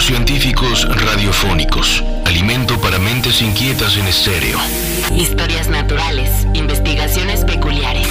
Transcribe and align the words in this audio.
Estudios 0.00 0.04
científicos 0.04 0.88
radiofónicos. 0.88 2.02
Alimento 2.24 2.80
para 2.80 2.98
mentes 2.98 3.42
inquietas 3.42 3.98
en 3.98 4.06
estéreo. 4.06 4.58
Historias 5.14 5.68
naturales, 5.68 6.46
investigaciones 6.54 7.44
peculiares. 7.44 8.08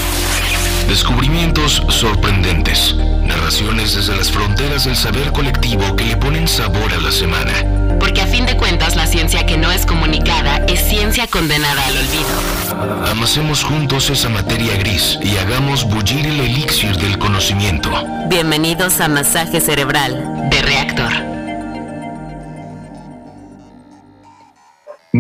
Descubrimientos 0.88 1.83
sorprendentes. 1.89 2.96
Narraciones 3.23 3.96
desde 3.96 4.15
las 4.15 4.29
fronteras 4.29 4.86
del 4.86 4.96
saber 4.96 5.31
colectivo 5.31 5.96
que 5.96 6.06
le 6.06 6.17
ponen 6.17 6.47
sabor 6.47 6.94
a 6.94 6.99
la 6.99 7.12
semana. 7.12 7.53
Porque 7.99 8.21
a 8.21 8.28
fin 8.28 8.46
de 8.46 8.56
cuentas 8.56 8.96
la 8.96 9.08
ciencia 9.08 9.47
que 9.47 9.58
no 9.58 9.71
es 9.71 9.85
comunicada 9.87 10.58
es 10.67 10.79
ciencia 10.87 11.26
condenada 11.26 11.83
al 11.87 11.97
olvido. 11.97 13.10
Amasemos 13.12 13.63
juntos 13.63 14.12
esa 14.12 14.29
materia 14.29 14.78
gris 14.78 15.17
y 15.24 15.37
hagamos 15.37 15.85
bullir 15.85 16.26
el 16.27 16.40
elixir 16.40 16.95
del 16.98 17.17
conocimiento. 17.17 17.90
Bienvenidos 18.27 19.02
a 19.02 19.08
Masaje 19.08 19.59
Cerebral 19.59 20.49
de 20.52 20.62
Reactor. 20.62 21.38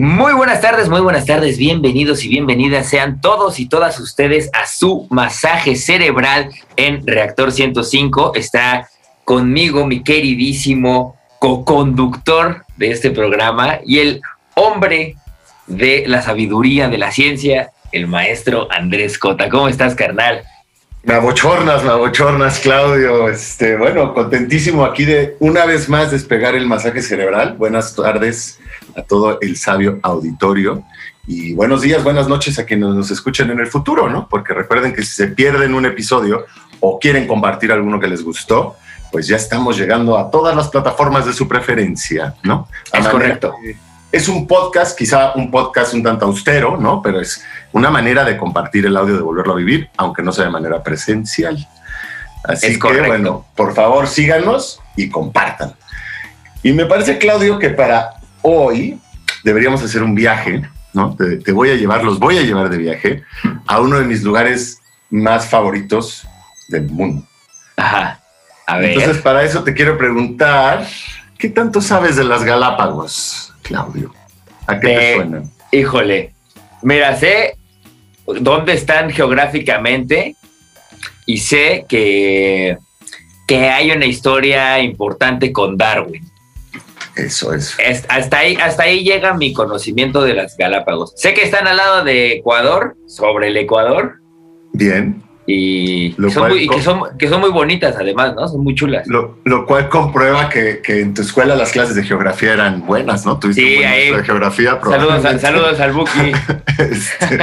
Muy 0.01 0.31
buenas 0.31 0.61
tardes, 0.61 0.87
muy 0.87 1.01
buenas 1.01 1.25
tardes, 1.25 1.57
bienvenidos 1.57 2.23
y 2.23 2.29
bienvenidas 2.29 2.87
sean 2.87 3.19
todos 3.19 3.59
y 3.59 3.67
todas 3.67 3.99
ustedes 3.99 4.49
a 4.53 4.65
su 4.65 5.05
masaje 5.09 5.75
cerebral 5.75 6.51
en 6.77 7.05
Reactor 7.05 7.51
105. 7.51 8.31
Está 8.35 8.87
conmigo 9.25 9.85
mi 9.85 10.01
queridísimo 10.01 11.17
co-conductor 11.39 12.63
de 12.77 12.91
este 12.91 13.11
programa 13.11 13.81
y 13.85 13.99
el 13.99 14.21
hombre 14.55 15.17
de 15.67 16.05
la 16.07 16.21
sabiduría 16.21 16.87
de 16.87 16.97
la 16.97 17.11
ciencia, 17.11 17.71
el 17.91 18.07
maestro 18.07 18.69
Andrés 18.71 19.19
Cota. 19.19 19.49
¿Cómo 19.49 19.67
estás, 19.67 19.95
carnal? 19.95 20.43
Me 21.03 21.15
abochornas, 21.15 21.83
me 21.83 21.89
abochornas, 21.89 22.59
Claudio. 22.59 23.27
Este, 23.27 23.75
bueno, 23.75 24.13
contentísimo 24.13 24.85
aquí 24.85 25.03
de 25.03 25.35
una 25.41 25.65
vez 25.65 25.89
más 25.89 26.09
despegar 26.09 26.55
el 26.55 26.67
masaje 26.67 27.01
cerebral. 27.01 27.55
Buenas 27.57 27.93
tardes 27.97 28.59
a 28.99 29.03
todo 29.03 29.39
el 29.41 29.57
sabio 29.57 29.99
auditorio. 30.03 30.83
Y 31.25 31.53
buenos 31.53 31.81
días, 31.81 32.03
buenas 32.03 32.27
noches 32.27 32.59
a 32.59 32.65
quienes 32.65 32.89
nos 32.89 33.11
escuchen 33.11 33.49
en 33.49 33.59
el 33.59 33.67
futuro, 33.67 34.09
¿no? 34.09 34.27
Porque 34.29 34.53
recuerden 34.53 34.93
que 34.93 35.03
si 35.03 35.13
se 35.13 35.27
pierden 35.27 35.73
un 35.73 35.85
episodio 35.85 36.45
o 36.79 36.99
quieren 36.99 37.27
compartir 37.27 37.71
alguno 37.71 37.99
que 37.99 38.07
les 38.07 38.23
gustó, 38.23 38.75
pues 39.11 39.27
ya 39.27 39.37
estamos 39.37 39.77
llegando 39.77 40.17
a 40.17 40.29
todas 40.29 40.55
las 40.55 40.69
plataformas 40.69 41.25
de 41.25 41.33
su 41.33 41.47
preferencia, 41.47 42.35
¿no? 42.43 42.67
Es 42.91 43.07
correcto. 43.07 43.55
Es 44.11 44.27
un 44.27 44.47
podcast, 44.47 44.97
quizá 44.97 45.33
un 45.35 45.51
podcast 45.51 45.93
un 45.93 46.03
tanto 46.03 46.25
austero, 46.25 46.77
¿no? 46.77 47.01
Pero 47.01 47.21
es 47.21 47.43
una 47.71 47.91
manera 47.91 48.23
de 48.23 48.37
compartir 48.37 48.85
el 48.85 48.97
audio, 48.97 49.15
de 49.15 49.21
volverlo 49.21 49.53
a 49.53 49.57
vivir, 49.57 49.89
aunque 49.97 50.23
no 50.23 50.31
sea 50.31 50.45
de 50.45 50.51
manera 50.51 50.81
presencial. 50.83 51.67
Así 52.43 52.79
que, 52.79 53.01
bueno, 53.01 53.45
por 53.55 53.75
favor, 53.75 54.07
síganos 54.07 54.81
y 54.95 55.09
compartan. 55.09 55.73
Y 56.63 56.73
me 56.73 56.85
parece, 56.85 57.19
Claudio, 57.19 57.59
que 57.59 57.69
para 57.69 58.18
hoy 58.41 58.99
deberíamos 59.43 59.83
hacer 59.83 60.03
un 60.03 60.15
viaje, 60.15 60.61
¿no? 60.93 61.15
Te, 61.15 61.51
voy 61.51 61.69
a 61.69 61.75
llevar, 61.75 62.03
los 62.03 62.19
voy 62.19 62.37
a 62.37 62.41
llevar 62.41 62.69
de 62.69 62.77
viaje 62.77 63.23
a 63.67 63.79
uno 63.79 63.99
de 63.99 64.05
mis 64.05 64.23
lugares 64.23 64.79
más 65.09 65.47
favoritos 65.47 66.27
del 66.69 66.89
mundo. 66.89 67.25
Ajá. 67.77 68.19
A 68.67 68.77
ver. 68.77 68.91
Entonces, 68.91 69.21
para 69.21 69.43
eso 69.43 69.63
te 69.63 69.73
quiero 69.73 69.97
preguntar, 69.97 70.85
¿qué 71.37 71.49
tanto 71.49 71.81
sabes 71.81 72.15
de 72.15 72.23
las 72.23 72.43
Galápagos, 72.43 73.53
Claudio? 73.63 74.13
¿A 74.67 74.79
qué 74.79 74.87
te 74.87 75.15
suenan? 75.15 75.51
Híjole, 75.71 76.33
mira, 76.83 77.15
sé 77.15 77.57
dónde 78.25 78.73
están 78.73 79.09
geográficamente 79.09 80.35
y 81.25 81.37
sé 81.37 81.85
que, 81.87 82.77
que 83.47 83.69
hay 83.69 83.91
una 83.91 84.05
historia 84.05 84.79
importante 84.79 85.51
con 85.51 85.77
Darwin. 85.77 86.28
Eso 87.25 87.53
es. 87.53 87.77
Hasta 88.07 88.39
ahí, 88.39 88.55
hasta 88.55 88.83
ahí 88.83 89.03
llega 89.03 89.33
mi 89.33 89.53
conocimiento 89.53 90.21
de 90.23 90.33
las 90.33 90.57
Galápagos. 90.57 91.13
Sé 91.15 91.33
que 91.33 91.43
están 91.43 91.67
al 91.67 91.77
lado 91.77 92.03
de 92.03 92.33
Ecuador, 92.33 92.97
sobre 93.07 93.47
el 93.47 93.57
Ecuador. 93.57 94.21
Bien 94.73 95.28
y, 95.51 96.13
que, 96.13 96.29
son 96.29 97.39
muy, 97.39 97.49
bonitas 97.49 97.95
además, 97.99 98.35
¿no? 98.35 98.47
Son 98.47 98.63
muy 98.63 98.75
chulas. 98.75 99.07
Lo, 99.07 99.65
cual 99.65 99.89
comprueba 99.89 100.47
que, 100.47 100.81
en 100.87 101.13
tu 101.13 101.23
escuela 101.23 101.55
las 101.55 101.71
clases 101.71 101.95
de 101.95 102.03
geografía 102.03 102.53
eran 102.53 102.85
buenas, 102.85 103.25
¿no? 103.25 103.39
Tuviste 103.39 103.61
sí, 103.61 103.83
ahí, 103.83 104.11
de 104.11 104.23
geografía. 104.23 104.79
Saludos, 104.81 105.41
saludos 105.41 105.79
al 105.79 105.93
Buki. 105.93 106.31
Este, 106.79 107.37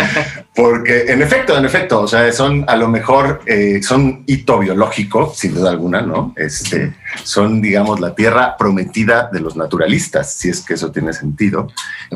porque 0.55 1.05
en 1.09 1.21
efecto, 1.21 1.59
en 1.59 1.67
efecto, 1.67 2.01
o 2.01 2.09
sea, 2.09 2.33
son 2.33 2.65
a 2.69 2.75
lo 2.75 2.89
mejor, 2.89 3.43
eh, 3.45 3.83
son 3.83 4.25
hito 4.27 4.59
biológico, 4.59 5.31
sin 5.37 5.55
duda 5.55 5.69
alguna, 5.69 6.01
¿no? 6.01 6.33
Este, 6.37 6.95
son, 7.23 7.61
digamos, 7.61 8.01
la 8.01 8.15
tierra 8.15 8.57
prometida 8.57 9.29
de 9.31 9.41
los 9.41 9.55
naturalistas, 9.55 10.33
si 10.33 10.49
es 10.49 10.63
que 10.63 10.73
eso 10.73 10.91
tiene 10.91 11.13
sentido. 11.13 11.69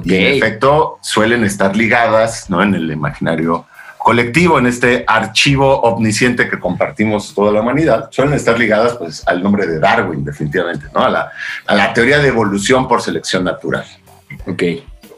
Y 0.02 0.14
en 0.14 0.26
efecto, 0.36 0.98
suelen 1.02 1.44
estar 1.44 1.76
ligadas, 1.76 2.48
¿no? 2.48 2.62
En 2.62 2.74
el 2.74 2.90
imaginario 2.90 3.66
colectivo, 4.02 4.58
en 4.58 4.66
este 4.66 5.04
archivo 5.06 5.80
omnisciente 5.82 6.48
que 6.48 6.58
compartimos 6.58 7.34
toda 7.34 7.52
la 7.52 7.60
humanidad, 7.60 8.08
suelen 8.10 8.34
estar 8.34 8.58
ligadas 8.58 8.94
pues, 8.94 9.22
al 9.28 9.42
nombre 9.42 9.66
de 9.66 9.78
Darwin, 9.78 10.24
definitivamente, 10.24 10.86
¿no? 10.94 11.00
a, 11.00 11.10
la, 11.10 11.30
a 11.66 11.74
la 11.74 11.92
teoría 11.92 12.18
de 12.18 12.28
evolución 12.28 12.88
por 12.88 13.02
selección 13.02 13.44
natural. 13.44 13.84
Ok. 14.46 14.62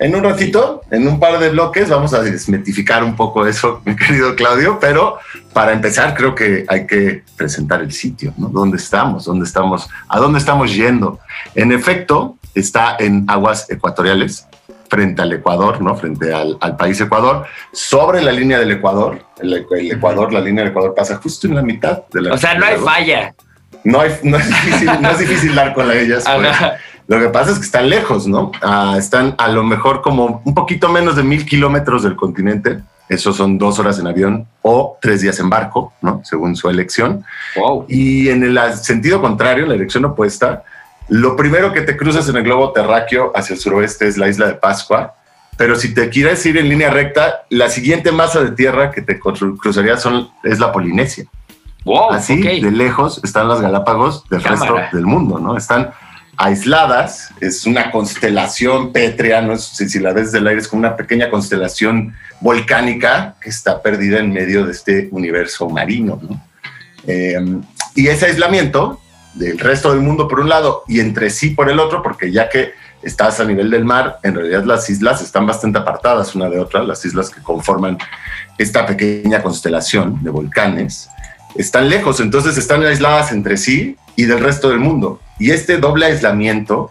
En 0.00 0.16
un 0.16 0.24
ratito, 0.24 0.82
en 0.90 1.06
un 1.06 1.20
par 1.20 1.38
de 1.38 1.50
bloques, 1.50 1.88
vamos 1.88 2.12
a 2.12 2.22
desmetificar 2.22 3.04
un 3.04 3.14
poco 3.14 3.46
eso, 3.46 3.82
mi 3.86 3.94
querido 3.94 4.34
Claudio, 4.34 4.78
pero 4.80 5.18
para 5.52 5.72
empezar 5.72 6.14
creo 6.14 6.34
que 6.34 6.64
hay 6.66 6.88
que 6.88 7.22
presentar 7.36 7.82
el 7.82 7.92
sitio, 7.92 8.34
¿no? 8.36 8.48
¿Dónde 8.48 8.78
estamos? 8.78 9.26
¿Dónde 9.26 9.44
estamos? 9.44 9.88
¿A 10.08 10.18
dónde 10.18 10.40
estamos 10.40 10.74
yendo? 10.74 11.20
En 11.54 11.70
efecto, 11.70 12.36
está 12.52 12.96
en 12.98 13.24
aguas 13.28 13.70
ecuatoriales, 13.70 14.48
frente 14.92 15.22
al 15.22 15.32
Ecuador, 15.32 15.80
¿no? 15.80 15.96
Frente 15.96 16.34
al, 16.34 16.76
país 16.76 17.00
Ecuador, 17.00 17.46
sobre 17.72 18.20
la 18.20 18.30
línea 18.30 18.58
del 18.58 18.72
Ecuador. 18.72 19.24
El, 19.40 19.66
Ecuador, 19.90 20.30
la 20.34 20.40
línea 20.40 20.64
del 20.64 20.72
Ecuador 20.72 20.94
pasa 20.94 21.16
justo 21.16 21.46
en 21.46 21.54
la 21.54 21.62
mitad 21.62 22.02
de 22.12 22.20
la. 22.20 22.34
O 22.34 22.36
sea, 22.36 22.54
no 22.58 22.66
hay 22.66 22.76
falla. 22.76 23.34
No, 23.84 24.02
hay, 24.02 24.12
no, 24.22 24.36
es 24.36 24.46
difícil, 24.46 24.90
no 25.00 25.10
es 25.10 25.18
difícil 25.18 25.54
dar 25.54 25.72
con 25.72 25.90
ellas. 25.90 26.24
Pues. 26.26 26.56
Lo 27.08 27.18
que 27.18 27.28
pasa 27.30 27.52
es 27.52 27.58
que 27.58 27.64
están 27.64 27.88
lejos, 27.88 28.26
¿no? 28.26 28.52
Ah, 28.60 28.96
están 28.98 29.34
a 29.38 29.48
lo 29.48 29.64
mejor 29.64 30.02
como 30.02 30.42
un 30.44 30.54
poquito 30.54 30.90
menos 30.90 31.16
de 31.16 31.22
mil 31.22 31.46
kilómetros 31.46 32.02
del 32.02 32.14
continente. 32.14 32.80
Eso 33.08 33.32
son 33.32 33.56
dos 33.56 33.78
horas 33.78 33.98
en 33.98 34.06
avión 34.06 34.46
o 34.60 34.98
tres 35.00 35.22
días 35.22 35.40
en 35.40 35.48
barco, 35.48 35.94
¿no? 36.02 36.20
Según 36.22 36.54
su 36.54 36.68
elección. 36.68 37.24
Wow. 37.56 37.86
Y 37.88 38.28
en 38.28 38.42
el 38.42 38.58
sentido 38.74 39.22
contrario, 39.22 39.64
en 39.64 39.70
la 39.70 39.74
dirección 39.74 40.04
opuesta, 40.04 40.64
lo 41.08 41.36
primero 41.36 41.72
que 41.72 41.82
te 41.82 41.96
cruzas 41.96 42.28
en 42.28 42.36
el 42.36 42.44
globo 42.44 42.72
terráqueo 42.72 43.32
hacia 43.34 43.54
el 43.54 43.60
suroeste 43.60 44.08
es 44.08 44.16
la 44.16 44.28
isla 44.28 44.46
de 44.46 44.54
Pascua, 44.54 45.14
pero 45.56 45.76
si 45.76 45.94
te 45.94 46.08
quieres 46.08 46.44
ir 46.46 46.56
en 46.56 46.68
línea 46.68 46.90
recta, 46.90 47.44
la 47.50 47.68
siguiente 47.68 48.10
masa 48.10 48.42
de 48.42 48.52
tierra 48.52 48.90
que 48.90 49.02
te 49.02 49.18
cruzaría 49.18 49.96
son, 49.96 50.30
es 50.42 50.58
la 50.58 50.72
Polinesia. 50.72 51.26
Wow, 51.84 52.12
Así 52.12 52.40
de 52.40 52.70
lejos 52.70 53.20
están 53.24 53.48
las 53.48 53.60
Galápagos 53.60 54.28
del 54.28 54.42
resto 54.42 54.76
del 54.92 55.04
mundo, 55.04 55.38
¿no? 55.38 55.56
Están 55.56 55.92
aisladas, 56.36 57.30
es 57.40 57.66
una 57.66 57.90
constelación 57.90 58.92
pétrea, 58.92 59.42
no 59.42 59.52
es, 59.52 59.64
si, 59.64 59.98
la 59.98 60.12
ves 60.12 60.32
del 60.32 60.46
aire 60.46 60.60
es 60.60 60.68
como 60.68 60.80
una 60.80 60.96
pequeña 60.96 61.28
constelación 61.28 62.14
volcánica 62.40 63.34
que 63.40 63.50
está 63.50 63.82
perdida 63.82 64.20
en 64.20 64.32
medio 64.32 64.64
de 64.64 64.72
este 64.72 65.08
universo 65.10 65.68
marino, 65.68 66.18
¿no? 66.22 66.40
Eh, 67.06 67.60
y 67.94 68.06
ese 68.06 68.26
aislamiento 68.26 69.01
del 69.34 69.58
resto 69.58 69.90
del 69.92 70.00
mundo 70.00 70.28
por 70.28 70.40
un 70.40 70.48
lado 70.48 70.84
y 70.88 71.00
entre 71.00 71.30
sí 71.30 71.50
por 71.50 71.70
el 71.70 71.78
otro, 71.78 72.02
porque 72.02 72.30
ya 72.30 72.48
que 72.48 72.72
estás 73.02 73.40
a 73.40 73.44
nivel 73.44 73.70
del 73.70 73.84
mar, 73.84 74.18
en 74.22 74.34
realidad 74.34 74.64
las 74.64 74.88
islas 74.88 75.22
están 75.22 75.46
bastante 75.46 75.78
apartadas 75.78 76.34
una 76.34 76.48
de 76.48 76.58
otra, 76.58 76.82
las 76.82 77.04
islas 77.04 77.30
que 77.30 77.42
conforman 77.42 77.98
esta 78.58 78.86
pequeña 78.86 79.42
constelación 79.42 80.22
de 80.22 80.30
volcanes, 80.30 81.08
están 81.54 81.88
lejos, 81.88 82.20
entonces 82.20 82.56
están 82.56 82.82
aisladas 82.84 83.32
entre 83.32 83.56
sí 83.56 83.96
y 84.16 84.24
del 84.24 84.40
resto 84.40 84.70
del 84.70 84.78
mundo. 84.78 85.20
Y 85.38 85.50
este 85.50 85.78
doble 85.78 86.06
aislamiento 86.06 86.90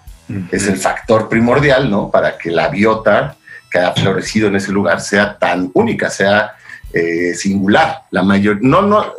es 0.52 0.68
el 0.68 0.78
factor 0.78 1.28
primordial, 1.28 1.90
¿no? 1.90 2.10
Para 2.10 2.38
que 2.38 2.52
la 2.52 2.70
biota 2.70 3.36
que 3.70 3.80
ha 3.80 3.92
florecido 3.94 4.48
en 4.48 4.56
ese 4.56 4.72
lugar 4.72 5.02
sea 5.02 5.38
tan 5.38 5.72
única, 5.74 6.10
sea 6.10 6.54
eh, 6.94 7.34
singular. 7.34 8.04
La 8.12 8.24
mayor, 8.24 8.60
no, 8.62 8.82
no, 8.82 9.14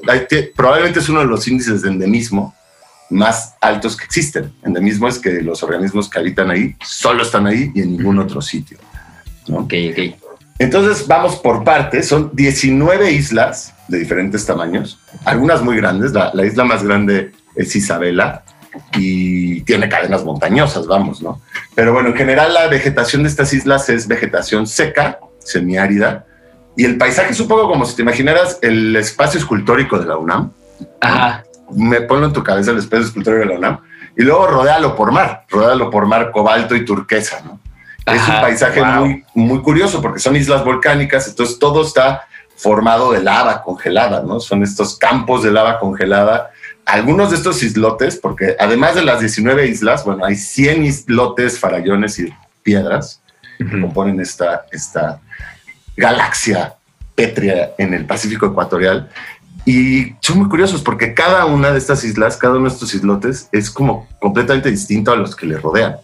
probablemente 0.55 1.01
es 1.01 1.09
uno 1.09 1.21
de 1.21 1.27
los 1.27 1.47
índices 1.49 1.83
de 1.83 1.89
endemismo 1.89 2.55
más 3.11 3.55
altos 3.61 3.97
que 3.97 4.05
existen. 4.05 4.53
Endemismo 4.63 5.09
es 5.09 5.19
que 5.19 5.43
los 5.43 5.63
organismos 5.63 6.09
que 6.09 6.19
habitan 6.19 6.51
ahí 6.51 6.75
solo 6.85 7.23
están 7.23 7.47
ahí 7.47 7.71
y 7.75 7.83
en 7.83 7.97
ningún 7.97 8.19
otro 8.19 8.41
sitio. 8.41 8.79
Ok, 9.51 9.75
ok. 9.91 10.23
Entonces 10.59 11.07
vamos 11.07 11.37
por 11.37 11.65
partes, 11.65 12.09
son 12.09 12.31
19 12.35 13.11
islas 13.11 13.75
de 13.89 13.99
diferentes 13.99 14.47
tamaños, 14.47 15.01
algunas 15.25 15.63
muy 15.63 15.77
grandes, 15.77 16.13
la, 16.13 16.31
isla 16.47 16.65
más 16.65 16.85
grande 16.85 17.33
es 17.57 17.75
Isabela 17.75 18.45
y 18.97 19.63
tiene 19.63 19.89
cadenas 19.89 20.25
montañosas, 20.25 20.87
vamos, 20.87 21.21
¿no? 21.21 21.41
Pero 21.75 21.93
bueno, 21.93 22.11
en 22.11 22.15
general 22.15 22.55
la 22.55 22.69
vegetación 22.69 23.25
de 23.25 23.31
estas 23.31 23.53
islas 23.53 23.89
es 23.89 24.07
vegetación 24.07 24.67
seca, 24.67 25.19
semiárida, 25.41 26.27
y 26.77 26.85
el 26.85 26.97
paisaje 26.97 27.33
es 27.33 27.41
un 27.41 27.49
poco 27.49 27.69
como 27.69 27.85
si 27.85 27.97
te 27.97 28.03
imaginaras 28.03 28.59
el 28.63 28.95
espacio 28.95 29.41
escultórico 29.41 29.99
de 29.99 30.07
la 30.07 30.17
UNAM. 30.17 30.53
Ajá 31.01 31.43
me 31.75 32.01
ponlo 32.03 32.27
en 32.27 32.33
tu 32.33 32.43
cabeza 32.43 32.71
el 32.71 32.79
espacio 32.79 33.07
escultórico 33.07 33.45
de 33.45 33.53
la 33.53 33.59
UNAM 33.59 33.79
y 34.17 34.23
luego 34.23 34.47
rodéalo 34.47 34.95
por 34.95 35.13
mar, 35.13 35.45
rodéalo 35.49 35.91
por 35.91 36.07
mar 36.07 36.31
cobalto 36.31 36.75
y 36.75 36.85
turquesa, 36.85 37.41
¿no? 37.45 37.61
es 38.07 38.29
un 38.29 38.41
paisaje 38.41 38.83
muy, 38.83 39.25
muy 39.35 39.61
curioso 39.63 40.03
porque 40.03 40.19
son 40.19 40.35
islas 40.37 40.65
volcánicas, 40.65 41.29
entonces 41.29 41.59
todo 41.59 41.83
está 41.83 42.25
formado 42.57 43.13
de 43.13 43.23
lava 43.23 43.63
congelada, 43.63 44.23
¿no? 44.23 44.41
Son 44.41 44.63
estos 44.63 44.97
campos 44.97 45.43
de 45.43 45.51
lava 45.51 45.79
congelada. 45.79 46.51
Algunos 46.85 47.31
de 47.31 47.37
estos 47.37 47.63
islotes, 47.63 48.17
porque 48.17 48.57
además 48.59 48.95
de 48.95 49.03
las 49.03 49.21
19 49.21 49.67
islas, 49.67 50.05
bueno, 50.05 50.25
hay 50.25 50.37
100 50.37 50.85
islotes, 50.85 51.59
farallones 51.59 52.19
y 52.19 52.33
piedras 52.63 53.21
que 53.59 53.81
componen 53.81 54.21
esta, 54.21 54.67
esta 54.71 55.21
galaxia 55.97 56.75
pétrea 57.15 57.73
en 57.79 57.95
el 57.95 58.05
Pacífico 58.05 58.47
ecuatorial. 58.47 59.11
Y 59.65 60.15
son 60.21 60.39
muy 60.39 60.49
curiosos 60.49 60.83
porque 60.83 61.15
cada 61.15 61.45
una 61.47 61.71
de 61.71 61.79
estas 61.79 62.05
islas, 62.05 62.37
cada 62.37 62.55
uno 62.55 62.69
de 62.69 62.75
estos 62.75 62.95
islotes 62.95 63.49
es 63.53 63.71
como 63.71 64.09
completamente 64.21 64.71
distinto 64.71 65.13
a 65.13 65.17
los 65.17 65.37
que 65.37 65.47
le 65.47 65.59
rodean. 65.59 65.97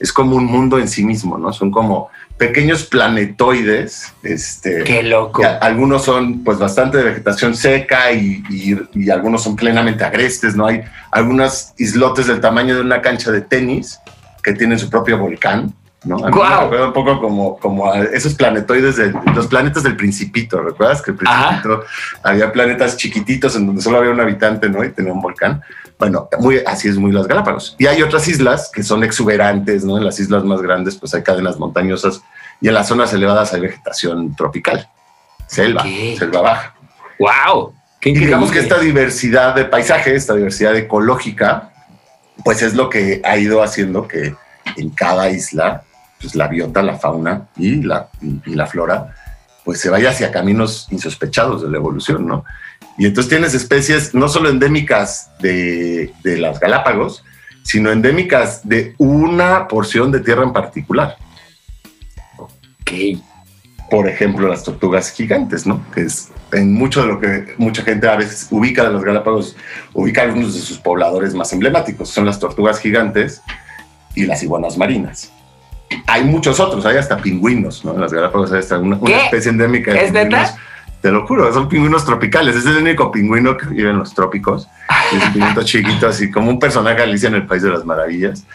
Es 0.00 0.12
como 0.12 0.36
un 0.36 0.46
mundo 0.46 0.78
en 0.78 0.88
sí 0.88 1.04
mismo, 1.04 1.38
¿no? 1.38 1.52
Son 1.52 1.70
como 1.70 2.10
pequeños 2.36 2.84
planetoides. 2.84 4.12
Este, 4.22 4.82
Qué 4.84 5.02
loco. 5.02 5.42
Algunos 5.60 6.04
son 6.04 6.42
pues 6.42 6.58
bastante 6.58 6.98
de 6.98 7.04
vegetación 7.04 7.54
seca 7.54 8.12
y, 8.12 8.42
y, 8.50 9.10
algunos 9.10 9.42
son 9.44 9.54
plenamente 9.54 10.04
agrestes, 10.04 10.56
¿no? 10.56 10.66
Hay 10.66 10.82
algunos 11.10 11.72
islotes 11.78 12.26
del 12.26 12.40
tamaño 12.40 12.74
de 12.74 12.80
una 12.80 13.00
cancha 13.00 13.30
de 13.30 13.40
tenis 13.40 14.00
que 14.42 14.52
tienen 14.52 14.78
su 14.78 14.90
propio 14.90 15.18
volcán. 15.18 15.72
¿No? 16.04 16.16
un 16.16 16.92
poco 16.92 17.20
como, 17.20 17.58
como 17.58 17.92
esos 17.94 18.34
planetoides, 18.34 18.96
de 18.96 19.14
los 19.34 19.46
planetas 19.46 19.82
del 19.82 19.96
Principito, 19.96 20.62
¿recuerdas? 20.62 21.02
Que 21.02 21.12
el 21.12 21.16
Principito 21.16 21.84
había 22.22 22.52
planetas 22.52 22.96
chiquititos 22.96 23.56
en 23.56 23.66
donde 23.66 23.82
solo 23.82 23.98
había 23.98 24.10
un 24.10 24.20
habitante, 24.20 24.68
¿no? 24.68 24.84
Y 24.84 24.90
tenía 24.90 25.12
un 25.12 25.20
volcán. 25.20 25.62
Bueno, 25.98 26.28
muy, 26.40 26.60
así 26.66 26.88
es 26.88 26.96
muy 26.96 27.12
las 27.12 27.26
Galápagos. 27.26 27.76
Y 27.78 27.86
hay 27.86 28.02
otras 28.02 28.26
islas 28.28 28.70
que 28.72 28.82
son 28.82 29.04
exuberantes, 29.04 29.84
¿no? 29.84 29.96
En 29.96 30.04
las 30.04 30.18
islas 30.20 30.44
más 30.44 30.60
grandes, 30.60 30.96
pues 30.96 31.14
hay 31.14 31.22
cadenas 31.22 31.58
montañosas 31.58 32.22
y 32.60 32.68
en 32.68 32.74
las 32.74 32.88
zonas 32.88 33.12
elevadas 33.12 33.52
hay 33.52 33.60
vegetación 33.60 34.34
tropical, 34.36 34.88
selva, 35.46 35.82
selva 35.82 36.40
baja. 36.40 36.74
¡Wow! 37.18 37.74
y 38.02 38.18
digamos 38.18 38.50
que 38.50 38.58
esta 38.58 38.78
diversidad 38.78 39.54
de 39.54 39.64
paisaje, 39.64 40.14
esta 40.14 40.34
diversidad 40.34 40.76
ecológica, 40.76 41.70
pues 42.44 42.60
es 42.60 42.74
lo 42.74 42.90
que 42.90 43.22
ha 43.24 43.38
ido 43.38 43.62
haciendo 43.62 44.06
que 44.06 44.34
en 44.76 44.90
cada 44.90 45.30
isla 45.30 45.84
pues, 46.24 46.36
la 46.36 46.48
biota, 46.48 46.82
la 46.82 46.98
fauna 46.98 47.48
y 47.56 47.82
la, 47.82 48.08
y, 48.20 48.54
la 48.54 48.66
flora, 48.66 49.14
pues 49.64 49.80
se 49.80 49.90
vaya 49.90 50.10
hacia 50.10 50.32
caminos 50.32 50.88
insospechados 50.90 51.62
de 51.62 51.70
la 51.70 51.76
evolución, 51.76 52.26
¿no? 52.26 52.44
Y 52.96 53.06
entonces 53.06 53.28
tienes 53.28 53.54
especies 53.54 54.14
no 54.14 54.28
solo 54.28 54.48
endémicas 54.48 55.30
de, 55.40 56.12
de, 56.22 56.38
las 56.38 56.60
Galápagos, 56.60 57.24
sino 57.62 57.90
endémicas 57.90 58.66
de 58.66 58.94
una 58.98 59.68
porción 59.68 60.12
de 60.12 60.20
tierra 60.20 60.44
en 60.44 60.52
particular. 60.52 61.16
Ok. 62.38 63.20
Por 63.90 64.08
ejemplo, 64.08 64.48
las 64.48 64.64
tortugas 64.64 65.10
gigantes, 65.10 65.66
¿no? 65.66 65.84
Que 65.92 66.02
es 66.02 66.30
en 66.52 66.72
mucho 66.72 67.02
de 67.02 67.08
lo 67.08 67.20
que 67.20 67.54
mucha 67.58 67.82
gente 67.82 68.08
a 68.08 68.16
veces 68.16 68.48
ubica 68.50 68.84
de 68.84 68.92
los 68.92 69.04
Galápagos, 69.04 69.56
ubica 69.92 70.22
algunos 70.22 70.54
de 70.54 70.60
sus 70.60 70.78
pobladores 70.78 71.34
más 71.34 71.52
emblemáticos. 71.52 72.08
Son 72.08 72.24
las 72.24 72.38
tortugas 72.38 72.78
gigantes 72.78 73.42
y 74.14 74.24
las 74.24 74.42
iguanas 74.42 74.78
marinas 74.78 75.33
hay 76.06 76.24
muchos 76.24 76.60
otros, 76.60 76.84
hay 76.86 76.96
hasta 76.96 77.16
pingüinos, 77.16 77.84
¿no? 77.84 77.94
En 77.94 78.00
las 78.00 78.12
Galápagos 78.12 78.52
hay 78.52 78.60
hasta 78.60 78.78
una, 78.78 78.96
especie 78.96 79.50
endémica 79.50 79.92
de 79.92 80.04
¿Es 80.04 80.12
pingüinos. 80.12 80.54
Te 81.00 81.10
lo 81.10 81.26
juro, 81.26 81.52
son 81.52 81.68
pingüinos 81.68 82.04
tropicales. 82.04 82.56
Es 82.56 82.64
el 82.64 82.78
único 82.78 83.12
pingüino 83.12 83.56
que 83.58 83.66
vive 83.66 83.90
en 83.90 83.98
los 83.98 84.14
trópicos. 84.14 84.66
Es 85.12 85.22
un 85.22 85.32
pingüino 85.34 85.62
chiquito, 85.62 86.08
así 86.08 86.30
como 86.30 86.48
un 86.48 86.58
personaje 86.58 87.02
Alicia 87.02 87.28
en 87.28 87.34
el 87.34 87.46
País 87.46 87.62
de 87.62 87.70
las 87.70 87.84
Maravillas. 87.84 88.46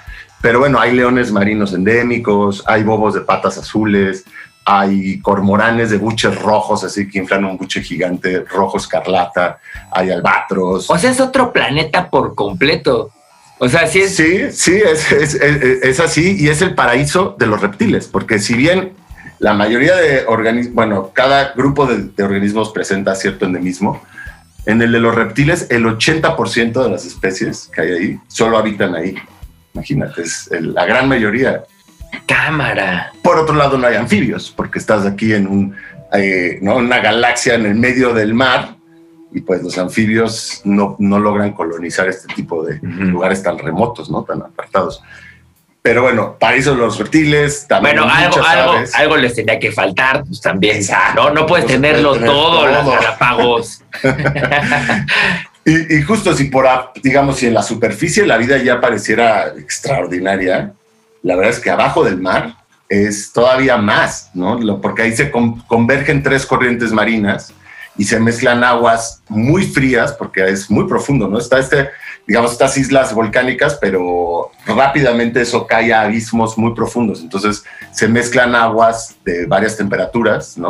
Pero 0.42 0.60
bueno, 0.60 0.80
hay 0.80 0.96
leones 0.96 1.32
marinos 1.32 1.74
endémicos, 1.74 2.64
hay 2.66 2.84
bobos 2.84 3.14
de 3.14 3.22
patas 3.22 3.58
azules, 3.58 4.26
hay 4.66 5.20
cormoranes 5.20 5.90
de 5.90 5.98
buches 5.98 6.42
rojos, 6.42 6.84
así 6.84 7.08
que 7.10 7.20
inflan 7.20 7.46
un 7.46 7.58
buche 7.58 7.82
gigante 7.82 8.46
rojo 8.46 8.78
escarlata, 8.78 9.60
hay 9.92 10.12
albatros. 10.12 10.90
O 10.90 10.98
sea, 10.98 11.12
es 11.12 11.20
otro 11.20 11.52
planeta 11.52 12.10
por 12.10 12.36
completo. 12.36 13.12
O 13.60 13.68
sea, 13.68 13.88
sí 13.88 14.00
es. 14.00 14.16
Sí, 14.16 14.52
sí, 14.52 14.76
es, 14.76 15.12
es, 15.12 15.36
es, 15.36 16.00
así 16.00 16.38
y 16.40 16.48
es 16.48 16.62
el 16.62 16.76
paraíso 16.76 17.36
de 17.38 17.46
los 17.46 17.62
reptiles, 17.62 18.08
porque 18.08 18.40
si 18.40 18.56
bien 18.56 18.94
la 19.40 19.54
mayoría 19.54 19.96
de 19.96 20.26
organismos, 20.26 20.74
bueno, 20.74 21.12
cada 21.14 21.54
grupo 21.54 21.86
de, 21.86 22.24
organismos 22.24 22.72
presenta 22.72 23.16
cierto 23.16 23.46
endemismo, 23.46 24.02
en 24.66 24.82
el 24.82 24.92
de 24.92 25.00
los 25.00 25.14
reptiles, 25.14 25.68
el 25.70 25.86
80% 25.86 26.84
de 26.84 26.90
las 26.90 27.06
especies 27.06 27.70
que 27.74 27.82
hay 27.82 27.92
ahí 27.92 28.20
solo 28.28 28.58
habitan 28.58 28.96
ahí. 28.96 29.16
Imagínate, 29.74 30.22
es 30.24 30.50
la 30.52 30.86
gran 30.86 31.08
mayoría. 31.08 31.64
Cámara. 32.26 33.12
Por 33.22 33.38
otro 33.38 33.56
lado, 33.56 33.78
no 33.78 33.88
hay 33.88 33.96
anfibios, 33.96 34.54
porque 34.56 34.80
estás 34.80 35.06
aquí 35.06 35.34
en 35.34 35.48
un, 35.48 35.76
eh, 36.14 36.60
¿no? 36.62 36.78
una 36.78 37.00
galaxia 37.00 37.56
en 37.56 37.66
el 37.66 37.76
medio 37.76 38.14
del 38.14 38.34
mar 38.34 38.79
y 39.32 39.42
pues 39.42 39.62
los 39.62 39.78
anfibios 39.78 40.62
no, 40.64 40.96
no 41.00 41.20
logran 41.20 41.54
colonizar 41.54 42.08
este 42.08 42.34
tipo 42.34 42.64
de 42.64 42.80
lugares 42.82 43.44
tan 43.44 43.58
remotos, 43.58 44.10
¿no? 44.10 44.24
Tan 44.24 44.42
apartados. 44.42 45.04
Pero 45.82 46.02
bueno, 46.02 46.36
para 46.38 46.56
eso 46.56 46.76
los 46.76 46.98
reptiles 46.98 47.66
también. 47.68 47.98
Bueno, 47.98 48.12
algo, 48.12 48.44
algo, 48.44 48.74
algo, 48.94 49.18
les 49.18 49.36
tenía 49.36 49.60
que 49.60 49.72
faltar, 49.72 50.24
pues 50.26 50.42
también. 50.42 50.82
No, 51.16 51.30
no 51.32 51.46
puedes 51.46 51.68
tenerlo 51.68 52.16
todo, 52.18 52.68
los 52.68 52.86
Galápagos. 52.86 53.84
y, 55.66 55.98
y, 55.98 56.02
justo 56.02 56.34
si 56.34 56.46
por, 56.46 56.68
digamos, 57.02 57.38
si 57.38 57.48
en 57.48 57.54
la 57.54 57.64
superficie 57.64 58.26
la 58.26 58.38
vida 58.38 58.58
ya 58.58 58.82
pareciera 58.82 59.54
extraordinaria, 59.58 60.74
la 61.22 61.36
verdad 61.36 61.52
es 61.52 61.60
que 61.60 61.70
abajo 61.70 62.04
del 62.04 62.18
mar 62.18 62.56
es 62.90 63.32
todavía 63.32 63.78
más, 63.78 64.32
¿no? 64.34 64.60
Porque 64.82 65.04
ahí 65.04 65.16
se 65.16 65.32
convergen 65.32 66.24
tres 66.24 66.46
corrientes 66.46 66.92
marinas 66.92 67.54
y 68.00 68.06
se 68.06 68.18
mezclan 68.18 68.64
aguas 68.64 69.22
muy 69.28 69.66
frías 69.66 70.14
porque 70.14 70.48
es 70.48 70.72
muy 70.72 70.88
profundo, 70.88 71.28
¿no? 71.28 71.38
Está 71.38 71.60
este, 71.60 71.90
digamos, 72.26 72.54
estas 72.54 72.78
islas 72.78 73.14
volcánicas, 73.14 73.78
pero 73.82 74.52
rápidamente 74.66 75.42
eso 75.42 75.68
cae 75.68 75.94
a 75.94 76.04
abismos 76.04 76.58
muy 76.58 76.74
profundos. 76.74 77.20
Entonces 77.20 77.66
se 77.92 78.08
mezclan 78.08 78.56
aguas 78.56 79.18
de 79.26 79.46
varias 79.48 79.76
temperaturas, 79.76 80.58
¿no? 80.58 80.70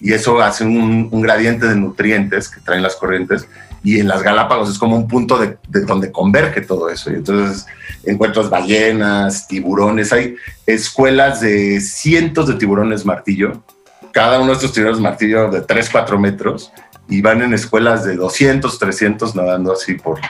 Y 0.00 0.12
eso 0.12 0.40
hace 0.40 0.62
un, 0.62 1.10
gradiente 1.20 1.66
de 1.66 1.74
nutrientes 1.74 2.48
que 2.48 2.60
traen 2.60 2.84
las 2.84 2.94
corrientes. 2.94 3.48
Y 3.82 3.98
en 3.98 4.06
las 4.06 4.22
Galápagos 4.22 4.70
es 4.70 4.78
como 4.78 4.94
un 4.94 5.08
punto 5.08 5.36
de, 5.36 5.58
de 5.68 5.80
donde 5.80 6.12
converge 6.12 6.60
todo 6.60 6.90
eso. 6.90 7.10
Y 7.10 7.16
entonces 7.16 7.66
encuentras 8.04 8.50
ballenas, 8.50 9.48
tiburones. 9.48 10.12
Hay 10.12 10.36
escuelas 10.64 11.40
de 11.40 11.80
cientos 11.80 12.46
de 12.46 12.54
tiburones 12.54 13.04
martillo 13.04 13.64
cada 14.12 14.38
uno 14.38 14.48
de 14.48 14.54
estos 14.54 14.72
tiburones 14.72 15.00
martillo 15.00 15.50
de 15.50 15.62
3, 15.62 15.90
4 15.90 16.18
metros 16.18 16.72
y 17.08 17.22
van 17.22 17.42
en 17.42 17.54
escuelas 17.54 18.04
de 18.04 18.16
200, 18.16 18.78
300 18.78 19.34
nadando 19.34 19.72
así 19.72 19.94
por, 19.94 20.20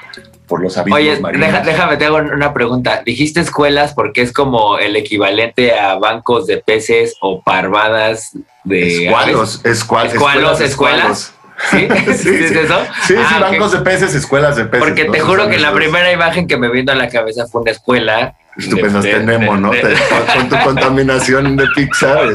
por 0.46 0.62
los 0.62 0.76
abismos 0.76 1.00
Oye, 1.00 1.20
déjame, 1.64 1.96
te 1.96 2.06
hago 2.06 2.16
una 2.16 2.54
pregunta. 2.54 3.02
Dijiste 3.04 3.40
escuelas 3.40 3.94
porque 3.94 4.22
es 4.22 4.32
como 4.32 4.78
el 4.78 4.96
equivalente 4.96 5.78
a 5.78 5.96
bancos 5.96 6.46
de 6.46 6.58
peces 6.58 7.16
o 7.20 7.42
parvadas 7.42 8.36
de... 8.64 9.06
Escualos, 9.06 9.64
escualos, 9.64 10.12
escuelas. 10.14 10.60
escuelas. 10.60 11.34
¿Sí? 11.70 11.88
¿Sí, 12.16 12.28
¿Es 12.28 12.52
eso? 12.52 12.80
Sí, 13.06 13.14
sí, 13.14 13.34
ah, 13.34 13.40
bancos 13.40 13.72
de 13.72 13.78
peces, 13.78 14.14
escuelas 14.14 14.56
de 14.56 14.64
peces. 14.64 14.86
Porque 14.86 15.04
te 15.06 15.20
juro 15.20 15.48
que 15.48 15.58
la 15.58 15.72
primera 15.72 16.12
imagen 16.12 16.46
que 16.46 16.56
me 16.56 16.68
vino 16.70 16.92
a 16.92 16.94
la 16.94 17.08
cabeza 17.08 17.46
fue 17.46 17.62
una 17.62 17.72
escuela 17.72 18.34
Tú 18.58 18.76
pensaste 18.76 19.12
en 19.12 19.26
Nemo, 19.26 19.56
¿no? 19.56 19.70
con 19.70 20.48
tu 20.48 20.56
contaminación 20.64 21.56
de 21.56 21.68
Pixar. 21.76 22.30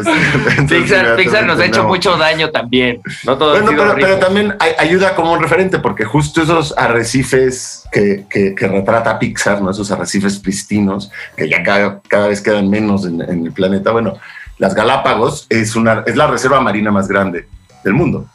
Pixar, 0.69 1.17
Pixar 1.17 1.45
nos 1.45 1.59
ha 1.59 1.65
hecho 1.65 1.83
mucho 1.83 2.15
daño 2.15 2.49
también. 2.49 3.01
No 3.25 3.37
todo 3.37 3.61
bueno, 3.61 3.93
pero, 3.95 4.19
también 4.19 4.55
ayuda 4.77 5.15
como 5.15 5.33
un 5.33 5.41
referente, 5.41 5.79
porque 5.79 6.05
justo 6.05 6.41
esos 6.41 6.73
arrecifes 6.77 7.83
que, 7.91 8.25
que, 8.29 8.67
retrata 8.67 9.19
Pixar, 9.19 9.61
¿no? 9.61 9.71
Esos 9.71 9.91
arrecifes 9.91 10.39
pristinos, 10.39 11.11
que 11.35 11.49
ya 11.49 11.61
cada, 11.61 11.99
cada 12.07 12.29
vez 12.29 12.39
quedan 12.39 12.69
menos 12.69 13.05
en, 13.05 13.21
el 13.21 13.51
planeta. 13.51 13.91
Bueno, 13.91 14.17
las 14.59 14.73
Galápagos 14.73 15.45
es, 15.49 15.75
una, 15.75 16.03
es 16.05 16.15
la 16.15 16.27
reserva 16.27 16.61
marina 16.61 16.89
más 16.89 17.09
grande 17.09 17.47
del 17.83 17.93
mundo 17.93 18.27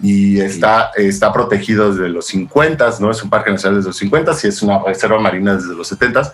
y 0.00 0.40
está, 0.40 0.90
está 0.96 1.32
protegido 1.32 1.92
desde 1.92 2.08
los 2.08 2.26
50, 2.26 2.94
¿no? 3.00 3.10
Es 3.10 3.22
un 3.22 3.30
parque 3.30 3.50
nacional 3.50 3.78
desde 3.78 3.88
los 3.88 3.96
50 3.96 4.32
y 4.42 4.46
es 4.48 4.62
una 4.62 4.78
reserva 4.82 5.18
marina 5.20 5.54
desde 5.54 5.74
los 5.74 5.88
70 5.88 6.32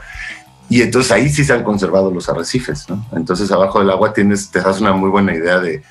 y 0.71 0.83
entonces 0.83 1.11
ahí 1.11 1.29
sí 1.29 1.45
se 1.45 1.53
han 1.53 1.65
conservado 1.65 2.13
los 2.13 2.29
arrecifes, 2.29 2.89
¿no? 2.89 3.05
Entonces 3.13 3.51
abajo 3.51 3.81
del 3.81 3.91
agua 3.91 4.13
tienes, 4.13 4.53
te 4.53 4.61
das 4.61 4.81
una 4.81 4.93
muy 4.93 5.11
buena 5.11 5.35
idea 5.35 5.59
de, 5.59 5.83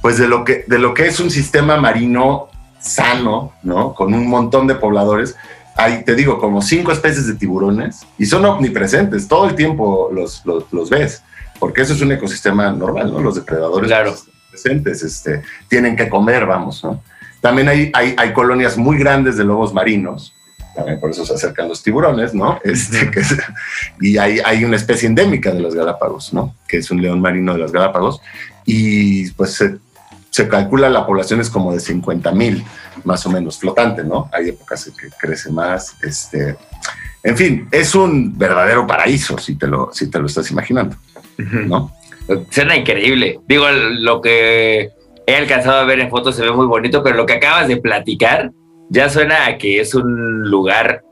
pues 0.00 0.16
de 0.16 0.28
lo 0.28 0.44
que, 0.44 0.64
de 0.68 0.78
lo 0.78 0.94
que 0.94 1.08
es 1.08 1.18
un 1.18 1.28
sistema 1.28 1.76
marino 1.76 2.48
sano, 2.78 3.52
¿no? 3.64 3.94
Con 3.94 4.14
un 4.14 4.28
montón 4.28 4.68
de 4.68 4.76
pobladores. 4.76 5.34
Hay, 5.74 6.04
te 6.04 6.14
digo, 6.14 6.38
como 6.38 6.62
cinco 6.62 6.92
especies 6.92 7.26
de 7.26 7.34
tiburones 7.34 8.06
y 8.16 8.26
son 8.26 8.44
omnipresentes, 8.44 9.26
todo 9.26 9.48
el 9.48 9.56
tiempo 9.56 10.08
los, 10.12 10.44
los, 10.44 10.88
ves, 10.88 11.24
porque 11.58 11.82
eso 11.82 11.94
es 11.94 12.00
un 12.00 12.12
ecosistema 12.12 12.70
normal, 12.70 13.12
¿no? 13.12 13.20
Los 13.20 13.34
depredadores 13.34 13.88
claro. 13.88 14.14
presentes 14.50 15.02
este, 15.02 15.42
tienen 15.66 15.96
que 15.96 16.08
comer, 16.08 16.46
vamos, 16.46 16.84
¿no? 16.84 17.02
También 17.40 17.68
hay, 17.68 17.90
hay, 17.94 18.14
hay 18.16 18.32
colonias 18.32 18.76
muy 18.76 18.98
grandes 18.98 19.36
de 19.36 19.44
lobos 19.44 19.72
marinos, 19.72 20.34
también 20.78 21.00
por 21.00 21.10
eso 21.10 21.26
se 21.26 21.34
acercan 21.34 21.68
los 21.68 21.82
tiburones, 21.82 22.34
¿no? 22.34 22.60
Este, 22.64 23.10
que 23.10 23.22
y 24.00 24.16
hay, 24.16 24.38
hay 24.44 24.64
una 24.64 24.76
especie 24.76 25.08
endémica 25.08 25.52
de 25.52 25.60
los 25.60 25.74
Galápagos, 25.74 26.32
¿no? 26.32 26.54
Que 26.68 26.78
es 26.78 26.90
un 26.92 27.02
león 27.02 27.20
marino 27.20 27.52
de 27.52 27.58
los 27.58 27.72
Galápagos. 27.72 28.20
Y 28.64 29.28
pues 29.32 29.54
se, 29.54 29.78
se 30.30 30.46
calcula 30.46 30.88
la 30.88 31.04
población 31.04 31.40
es 31.40 31.50
como 31.50 31.72
de 31.72 31.80
50 31.80 32.30
mil, 32.32 32.64
más 33.02 33.26
o 33.26 33.30
menos, 33.30 33.58
flotante, 33.58 34.04
¿no? 34.04 34.30
Hay 34.32 34.50
épocas 34.50 34.86
en 34.86 34.94
que 34.94 35.08
crece 35.18 35.50
más. 35.50 35.96
Este, 36.02 36.56
en 37.24 37.36
fin, 37.36 37.68
es 37.72 37.96
un 37.96 38.38
verdadero 38.38 38.86
paraíso, 38.86 39.36
si 39.38 39.56
te 39.56 39.66
lo, 39.66 39.90
si 39.92 40.08
te 40.08 40.20
lo 40.20 40.26
estás 40.26 40.48
imaginando, 40.52 40.96
¿no? 41.38 41.92
Suena 42.50 42.76
increíble. 42.76 43.40
Digo, 43.48 43.68
lo 43.70 44.20
que 44.20 44.92
he 45.28 45.36
alcanzado 45.36 45.80
a 45.80 45.84
ver 45.84 46.00
en 46.00 46.08
fotos 46.08 46.36
se 46.36 46.42
ve 46.42 46.50
muy 46.50 46.64
bonito, 46.64 47.02
pero 47.02 47.18
lo 47.18 47.26
que 47.26 47.34
acabas 47.34 47.68
de 47.68 47.76
platicar 47.76 48.50
ya 48.88 49.10
suena 49.10 49.44
a 49.44 49.58
que 49.58 49.78
es 49.78 49.94
un 49.94 50.48
lugar 50.48 51.04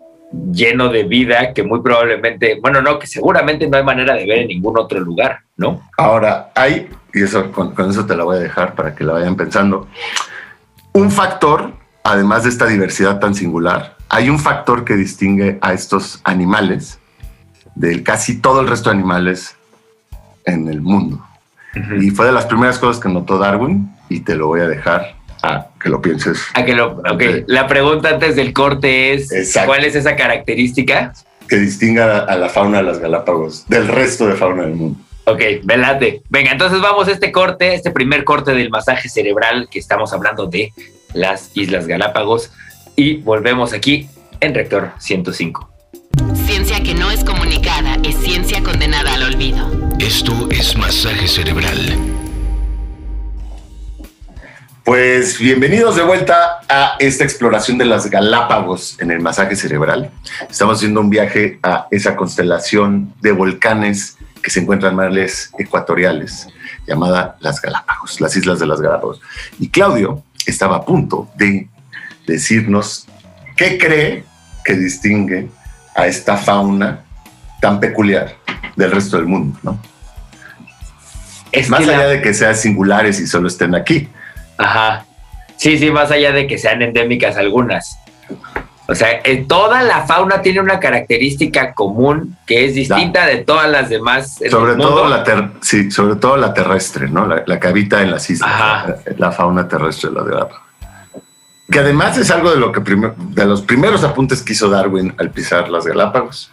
lleno 0.51 0.89
de 0.89 1.05
vida 1.05 1.53
que 1.53 1.63
muy 1.63 1.83
probablemente, 1.83 2.59
bueno, 2.63 2.81
no, 2.81 2.99
que 2.99 3.07
seguramente 3.07 3.69
no 3.69 3.77
hay 3.77 3.85
manera 3.85 4.15
de 4.15 4.25
ver 4.25 4.39
en 4.39 4.49
ningún 4.49 4.79
otro 4.79 5.01
lugar, 5.01 5.41
¿no? 5.59 5.83
Ahora, 5.99 6.51
hay, 6.55 6.89
y 7.13 7.23
eso 7.25 7.53
con, 7.53 7.75
eso 7.91 8.07
te 8.07 8.17
la 8.17 8.25
voy 8.25 8.37
a 8.37 8.41
dejar 8.41 8.75
para 8.75 8.95
que 8.95 9.05
la 9.05 9.13
vayan 9.13 9.37
pensando, 9.37 9.87
un 10.95 11.11
factor, 11.11 11.75
además 12.03 12.45
de 12.45 12.49
esta 12.49 12.65
diversidad 12.65 13.21
tan 13.21 13.35
singular, 13.35 13.99
hay 14.09 14.31
un 14.31 14.39
factor 14.39 14.87
que 14.87 14.97
distingue 14.97 15.59
a 15.61 15.75
estos 15.75 16.23
animales 16.25 16.99
de 17.75 18.03
casi 18.03 18.41
todo 18.41 18.63
el 18.63 18.69
resto 18.69 18.89
de 18.89 18.97
animales 18.97 19.57
en 20.47 20.69
el 20.69 20.81
mundo. 20.81 21.23
Y 22.01 22.09
fue 22.09 22.25
de 22.25 22.33
las 22.33 22.47
primeras 22.47 22.79
cosas 22.79 23.03
que 23.03 23.11
notó 23.11 23.37
Darwin 23.37 23.95
y 24.09 24.21
te 24.21 24.35
lo 24.35 24.49
voy 24.49 24.61
a 24.61 24.69
dejar 24.69 25.17
a 25.43 25.69
que 25.81 25.89
lo 25.89 26.01
pienses. 26.01 26.41
A 26.55 26.65
que 26.65 26.75
lo, 26.75 27.03
okay. 27.11 27.45
La 27.47 27.67
pregunta 27.67 28.11
antes 28.11 28.37
del 28.37 28.53
corte 28.53 29.15
es, 29.15 29.57
¿cuál 29.65 29.85
es 29.85 29.95
esa 29.95 30.17
característica? 30.17 31.13
Que 31.49 31.57
distinga 31.57 32.21
a 32.21 32.37
la 32.37 32.49
fauna 32.49 32.79
de 32.79 32.85
las 32.85 32.99
Galápagos 32.99 33.67
del 33.69 33.89
resto 33.89 34.27
de 34.27 34.35
fauna 34.35 34.63
del 34.63 34.75
mundo. 34.75 35.01
Ok, 35.25 35.43
velate. 35.65 36.23
Venga, 36.29 36.53
entonces 36.53 36.81
vamos 36.81 37.09
a 37.09 37.13
este 37.13 37.33
corte, 37.33 37.75
este 37.75 37.91
primer 37.91 38.25
corte 38.25 38.53
del 38.53 38.71
masaje 38.71 39.09
cerebral 39.09 39.69
que 39.71 39.79
estamos 39.79 40.13
hablando 40.13 40.47
de 40.47 40.73
las 41.15 41.51
Islas 41.55 41.87
Galápagos 41.87 42.53
y 42.95 43.19
volvemos 43.19 43.73
aquí 43.73 44.09
en 44.41 44.55
Rector 44.55 44.93
105. 44.99 45.69
Ciencia 46.47 46.81
que 46.81 46.95
no 46.95 47.11
es 47.11 47.25
comunicada 47.25 47.97
es 48.05 48.17
ciencia 48.17 48.63
condenada 48.63 49.15
al 49.15 49.23
olvido. 49.25 49.69
Esto 49.99 50.49
es 50.51 50.77
masaje 50.77 51.27
cerebral. 51.27 52.26
Pues 54.87 55.41
bienvenidos 55.41 55.97
de 55.97 56.05
vuelta 56.05 56.61
a 56.69 56.95
esta 57.01 57.25
exploración 57.25 57.77
de 57.77 57.85
las 57.85 58.09
Galápagos 58.09 58.97
en 59.01 59.11
el 59.11 59.19
masaje 59.19 59.57
cerebral. 59.57 60.13
Estamos 60.49 60.77
haciendo 60.77 61.01
un 61.01 61.11
viaje 61.11 61.59
a 61.65 61.89
esa 61.91 62.15
constelación 62.15 63.13
de 63.21 63.33
volcanes 63.33 64.17
que 64.41 64.49
se 64.49 64.61
encuentran 64.61 64.93
en 64.93 64.99
mares 64.99 65.51
ecuatoriales, 65.59 66.47
llamada 66.87 67.37
las 67.41 67.61
Galápagos, 67.61 68.21
las 68.21 68.37
Islas 68.37 68.61
de 68.61 68.67
las 68.67 68.81
Galápagos. 68.81 69.21
Y 69.59 69.71
Claudio 69.71 70.23
estaba 70.47 70.77
a 70.77 70.85
punto 70.85 71.29
de 71.35 71.69
decirnos 72.25 73.09
qué 73.57 73.79
cree 73.79 74.25
que 74.65 74.75
distingue 74.75 75.49
a 75.97 76.07
esta 76.07 76.37
fauna 76.37 77.01
tan 77.61 77.81
peculiar 77.81 78.37
del 78.77 78.93
resto 78.93 79.17
del 79.17 79.27
mundo, 79.27 79.59
¿no? 79.65 79.81
Es 81.51 81.71
más 81.71 81.81
allá 81.81 82.07
de 82.07 82.23
que 82.23 82.33
sean 82.35 82.55
singulares 82.55 83.19
y 83.19 83.27
solo 83.27 83.49
estén 83.49 83.75
aquí. 83.75 84.11
Ajá. 84.59 85.05
Sí, 85.57 85.79
sí, 85.79 85.91
más 85.91 86.11
allá 86.11 86.33
de 86.33 86.47
que 86.47 86.59
sean 86.59 86.83
endémicas 86.83 87.37
algunas. 87.37 87.99
O 88.89 88.95
sea, 88.95 89.21
eh, 89.25 89.45
toda 89.49 89.83
la 89.83 90.07
fauna 90.07 90.43
tiene 90.43 90.61
una 90.61 90.79
característica 90.79 91.75
común 91.75 92.37
que 92.47 92.67
es 92.67 92.75
distinta 92.75 93.27
de 93.27 93.39
todas 93.39 93.69
las 93.69 93.89
demás. 93.89 94.39
sobre 94.49 94.77
todo 94.77 95.09
la 95.09 95.53
sí, 95.61 95.91
sobre 95.91 96.17
todo 96.17 96.37
la 96.37 96.55
terrestre, 96.55 97.09
¿no? 97.09 97.27
La, 97.27 97.59
que 97.59 97.67
habita 97.67 98.03
en 98.03 98.13
las 98.13 98.31
islas, 98.31 99.03
la, 99.17 99.33
fauna 99.33 99.67
terrestre 99.67 100.11
de 100.11 100.17
la 100.17 100.23
Galápagos. 100.23 100.63
Que 101.69 101.81
además 101.81 102.17
es 102.17 102.31
algo 102.31 102.53
de 102.53 102.59
lo 102.59 102.71
que 102.71 102.81
de 102.81 103.45
los 103.45 103.63
primeros 103.63 104.05
apuntes 104.05 104.41
que 104.41 104.53
hizo 104.53 104.69
Darwin 104.69 105.13
al 105.19 105.31
pisar 105.31 105.69
las 105.69 105.85
Galápagos 105.85 106.53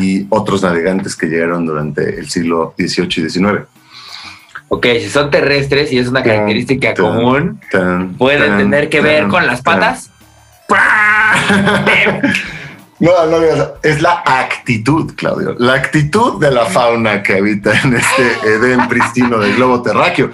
y 0.00 0.26
otros 0.28 0.62
navegantes 0.62 1.16
que 1.16 1.28
llegaron 1.28 1.64
durante 1.64 2.18
el 2.18 2.28
siglo 2.28 2.74
XVIII 2.76 3.24
y 3.24 3.30
XIX. 3.30 3.62
Ok, 4.72 4.86
si 5.00 5.10
son 5.10 5.32
terrestres 5.32 5.92
y 5.92 5.98
es 5.98 6.06
una 6.06 6.22
característica 6.22 6.94
común, 6.94 7.60
pueden 8.16 8.56
tener 8.56 8.88
que 8.88 9.00
ver 9.00 9.26
con 9.26 9.46
las 9.46 9.62
patas. 9.62 10.10
No, 13.00 13.24
no, 13.24 13.38
es 13.82 14.02
la 14.02 14.22
actitud, 14.26 15.14
Claudio. 15.16 15.56
La 15.58 15.72
actitud 15.72 16.38
de 16.38 16.50
la 16.50 16.66
fauna 16.66 17.22
que 17.22 17.38
habita 17.38 17.72
en 17.80 17.94
este 17.94 18.30
Edén 18.44 18.88
pristino 18.90 19.38
del 19.38 19.56
globo 19.56 19.80
terráqueo. 19.80 20.32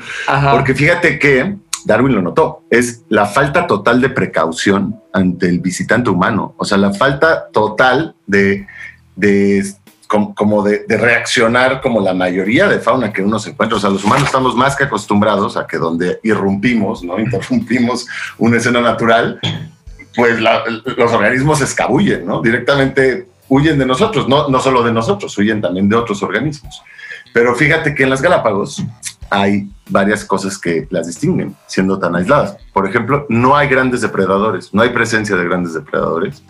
Porque 0.50 0.74
fíjate 0.74 1.20
que 1.20 1.58
Darwin 1.84 2.16
lo 2.16 2.22
notó, 2.22 2.64
es 2.68 3.04
la 3.08 3.26
falta 3.26 3.68
total 3.68 4.00
de 4.00 4.10
precaución 4.10 5.00
ante 5.12 5.48
el 5.48 5.60
visitante 5.60 6.10
humano. 6.10 6.56
O 6.56 6.64
sea, 6.64 6.76
la 6.76 6.92
falta 6.92 7.46
total 7.52 8.16
de, 8.26 8.66
de 9.14 9.64
como, 10.06 10.62
de, 10.62 10.84
reaccionar 10.88 11.80
como 11.80 12.00
la 12.00 12.14
mayoría 12.14 12.68
de 12.68 12.78
fauna 12.78 13.12
que 13.12 13.22
uno 13.22 13.38
se 13.38 13.50
encuentra. 13.50 13.76
O 13.76 13.80
sea, 13.80 13.90
los 13.90 14.04
humanos 14.04 14.26
estamos 14.26 14.54
más 14.54 14.76
que 14.76 14.84
acostumbrados 14.84 15.56
a 15.56 15.66
que 15.66 15.78
donde 15.78 16.20
irrumpimos, 16.22 17.02
¿no? 17.02 17.18
Interrumpimos 17.18 18.06
una 18.38 18.56
escena 18.56 18.80
natural, 18.80 19.40
pues 20.14 20.38
los 20.40 21.12
organismos 21.12 21.58
se 21.58 21.64
escabullen, 21.64 22.26
¿no? 22.26 22.40
Directamente 22.40 23.28
huyen 23.48 23.78
de 23.78 23.86
nosotros, 23.86 24.28
no, 24.28 24.48
no 24.48 24.60
solo 24.60 24.82
de 24.82 24.92
nosotros, 24.92 25.36
huyen 25.38 25.60
también 25.60 25.88
de 25.88 25.96
otros 25.96 26.22
organismos. 26.22 26.82
Pero 27.32 27.54
fíjate 27.54 27.94
que 27.94 28.04
en 28.04 28.10
las 28.10 28.22
Galápagos 28.22 28.82
hay 29.30 29.68
varias 29.88 30.24
cosas 30.24 30.58
que 30.58 30.86
las 30.90 31.06
distinguen, 31.06 31.54
siendo 31.66 31.98
tan 31.98 32.14
aisladas. 32.14 32.56
Por 32.72 32.88
ejemplo, 32.88 33.26
no 33.28 33.56
hay 33.56 33.68
grandes 33.68 34.00
depredadores, 34.00 34.72
no 34.72 34.82
hay 34.82 34.90
presencia 34.90 35.36
de 35.36 35.44
grandes 35.44 35.74
depredadores, 35.74 36.42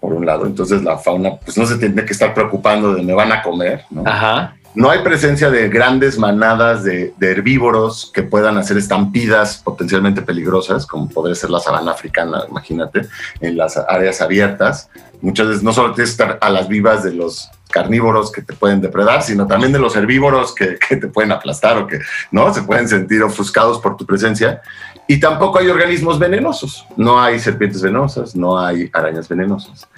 por 0.00 0.12
un 0.12 0.26
lado. 0.26 0.46
Entonces 0.46 0.82
la 0.82 0.98
fauna 0.98 1.36
pues 1.36 1.56
no 1.58 1.66
se 1.66 1.76
tiene 1.76 2.04
que 2.04 2.12
estar 2.12 2.34
preocupando 2.34 2.94
de 2.94 3.02
me 3.02 3.12
van 3.12 3.32
a 3.32 3.42
comer, 3.42 3.84
¿no? 3.90 4.02
Ajá. 4.06 4.56
No 4.72 4.88
hay 4.88 5.02
presencia 5.02 5.50
de 5.50 5.68
grandes 5.68 6.16
manadas 6.16 6.84
de, 6.84 7.12
herbívoros 7.20 8.10
que 8.14 8.22
puedan 8.22 8.56
hacer 8.56 8.76
estampidas 8.76 9.58
potencialmente 9.58 10.22
peligrosas, 10.22 10.86
como 10.86 11.08
podría 11.08 11.34
ser 11.34 11.50
la 11.50 11.58
sabana 11.58 11.90
africana, 11.90 12.44
imagínate, 12.48 13.08
en 13.40 13.56
las 13.56 13.76
áreas 13.76 14.20
abiertas. 14.20 14.88
Muchas 15.22 15.48
veces 15.48 15.62
no 15.64 15.72
solo 15.72 15.92
tienes 15.92 16.10
que 16.10 16.22
estar 16.22 16.38
a 16.40 16.50
las 16.50 16.68
vivas 16.68 17.02
de 17.02 17.12
los 17.12 17.50
carnívoros 17.68 18.30
que 18.30 18.42
te 18.42 18.54
pueden 18.54 18.80
depredar, 18.80 19.22
sino 19.22 19.46
también 19.48 19.72
de 19.72 19.80
los 19.80 19.96
herbívoros 19.96 20.54
que, 20.54 20.78
que, 20.78 20.96
te 20.96 21.08
pueden 21.08 21.32
aplastar 21.32 21.76
o 21.78 21.86
que 21.88 21.98
no 22.30 22.52
se 22.54 22.62
pueden 22.62 22.88
sentir 22.88 23.24
ofuscados 23.24 23.80
por 23.80 23.96
tu 23.96 24.06
presencia. 24.06 24.62
Y 25.10 25.18
tampoco 25.18 25.58
hay 25.58 25.66
organismos 25.66 26.20
venenosos. 26.20 26.86
No 26.96 27.20
hay 27.20 27.40
serpientes 27.40 27.82
venenosas, 27.82 28.36
no 28.36 28.56
hay 28.56 28.88
arañas 28.92 29.28
venenosas. 29.28 29.88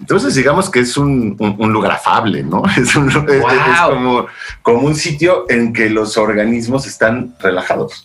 Entonces, 0.00 0.34
digamos 0.34 0.68
que 0.68 0.80
es 0.80 0.96
un, 0.96 1.36
lugar 1.60 1.92
afable, 1.92 2.42
¿no? 2.42 2.64
Es, 2.76 2.92
como, 2.92 4.26
como 4.62 4.80
un 4.80 4.96
sitio 4.96 5.44
en 5.48 5.72
que 5.72 5.88
los 5.88 6.16
organismos 6.16 6.88
están 6.88 7.36
relajados. 7.38 8.02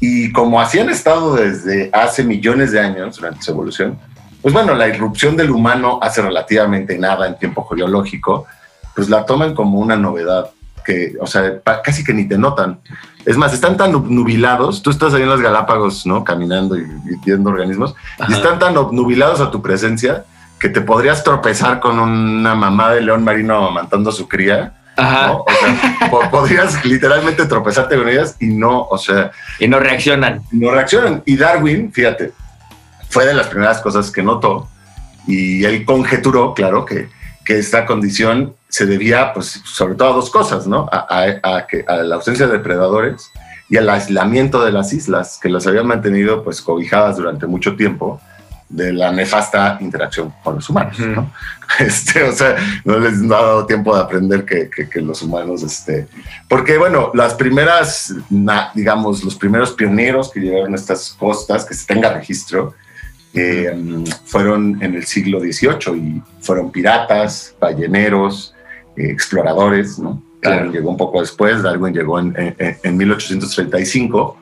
Y 0.00 0.32
como 0.32 0.60
así 0.60 0.80
han 0.80 0.90
estado 0.90 1.36
desde 1.36 1.88
hace 1.92 2.24
millones 2.24 2.72
de 2.72 2.80
años 2.80 3.14
durante 3.14 3.40
su 3.40 3.52
evolución, 3.52 3.96
pues 4.40 4.52
bueno, 4.52 4.74
la 4.74 4.88
irrupción 4.88 5.36
del 5.36 5.52
humano 5.52 6.00
hace 6.02 6.20
relativamente 6.20 6.98
nada 6.98 7.28
en 7.28 7.38
tiempo 7.38 7.64
geológico, 7.64 8.48
pues 8.96 9.08
la 9.08 9.24
toman 9.24 9.54
como 9.54 9.78
una 9.78 9.96
novedad 9.96 10.50
que, 10.84 11.14
o 11.20 11.28
sea, 11.28 11.60
casi 11.84 12.02
que 12.02 12.12
ni 12.12 12.26
te 12.26 12.36
notan. 12.36 12.80
Es 13.24 13.36
más, 13.36 13.54
están 13.54 13.76
tan 13.76 13.92
nubilados, 13.92 14.82
tú 14.82 14.90
estás 14.90 15.14
ahí 15.14 15.22
en 15.22 15.30
las 15.30 15.40
Galápagos, 15.40 16.06
¿no? 16.06 16.24
Caminando 16.24 16.76
y, 16.76 16.86
viendo 17.24 17.50
organismos, 17.50 17.94
y 18.28 18.32
están 18.32 18.58
tan 18.58 18.74
nubilados 18.74 19.40
a 19.40 19.50
tu 19.50 19.62
presencia 19.62 20.24
que 20.58 20.68
te 20.68 20.80
podrías 20.80 21.24
tropezar 21.24 21.80
con 21.80 21.98
una 21.98 22.54
mamá 22.54 22.92
de 22.92 23.00
león 23.00 23.24
marino 23.24 23.56
amamantando 23.56 24.10
a 24.10 24.12
su 24.12 24.28
cría. 24.28 24.74
Ajá. 24.96 25.32
O 25.32 25.44
sea, 25.48 26.30
podrías 26.30 26.84
literalmente 26.84 27.46
tropezarte 27.46 27.96
con 27.96 28.08
ellas 28.08 28.36
y 28.40 28.46
no, 28.46 28.82
o 28.82 28.98
sea. 28.98 29.32
Y 29.58 29.66
no 29.66 29.80
reaccionan. 29.80 30.42
No 30.50 30.70
reaccionan. 30.70 31.22
Y 31.24 31.36
Darwin, 31.36 31.92
fíjate, 31.92 32.32
fue 33.08 33.26
de 33.26 33.34
las 33.34 33.46
primeras 33.48 33.80
cosas 33.80 34.10
que 34.10 34.22
notó 34.22 34.68
y 35.26 35.64
él 35.64 35.84
conjeturó, 35.84 36.54
claro, 36.54 36.84
que, 36.84 37.08
que 37.44 37.58
esta 37.58 37.86
condición 37.86 38.54
se 38.72 38.86
debía, 38.86 39.34
pues, 39.34 39.60
sobre 39.66 39.94
todo 39.94 40.12
a 40.12 40.16
dos 40.16 40.30
cosas, 40.30 40.66
¿no? 40.66 40.88
A, 40.90 41.26
a, 41.42 41.66
que, 41.66 41.84
a 41.86 41.96
la 41.96 42.14
ausencia 42.14 42.46
de 42.46 42.54
depredadores 42.54 43.30
y 43.68 43.76
al 43.76 43.90
aislamiento 43.90 44.64
de 44.64 44.72
las 44.72 44.94
islas, 44.94 45.38
que 45.42 45.50
las 45.50 45.66
habían 45.66 45.86
mantenido, 45.86 46.42
pues, 46.42 46.62
cobijadas 46.62 47.18
durante 47.18 47.46
mucho 47.46 47.76
tiempo 47.76 48.18
de 48.70 48.94
la 48.94 49.12
nefasta 49.12 49.76
interacción 49.82 50.32
con 50.42 50.54
los 50.54 50.70
humanos, 50.70 50.98
¿no? 50.98 51.30
Este, 51.78 52.22
o 52.22 52.32
sea, 52.32 52.56
no 52.84 52.98
les 52.98 53.22
ha 53.22 53.26
dado 53.26 53.66
tiempo 53.66 53.94
de 53.94 54.02
aprender 54.02 54.44
que, 54.46 54.68
que, 54.70 55.00
los 55.00 55.22
humanos, 55.22 55.62
este, 55.62 56.06
porque 56.46 56.76
bueno, 56.76 57.10
las 57.14 57.32
primeras, 57.34 58.14
digamos, 58.74 59.24
los 59.24 59.36
primeros 59.36 59.72
pioneros 59.72 60.30
que 60.30 60.40
llegaron 60.40 60.72
a 60.72 60.76
estas 60.76 61.14
costas, 61.18 61.64
que 61.64 61.72
se 61.72 61.86
tenga 61.86 62.12
registro, 62.12 62.74
eh, 63.32 63.74
fueron 64.26 64.82
en 64.82 64.94
el 64.94 65.06
siglo 65.06 65.40
XVIII 65.40 65.96
y 65.96 66.22
fueron 66.40 66.70
piratas, 66.70 67.54
balleneros, 67.58 68.54
exploradores, 68.96 69.98
¿no? 69.98 70.22
Darwin 70.42 70.72
llegó 70.72 70.90
un 70.90 70.96
poco 70.96 71.20
después, 71.20 71.62
Darwin 71.62 71.94
llegó 71.94 72.18
en, 72.18 72.34
en, 72.58 72.96
1835, 72.96 74.36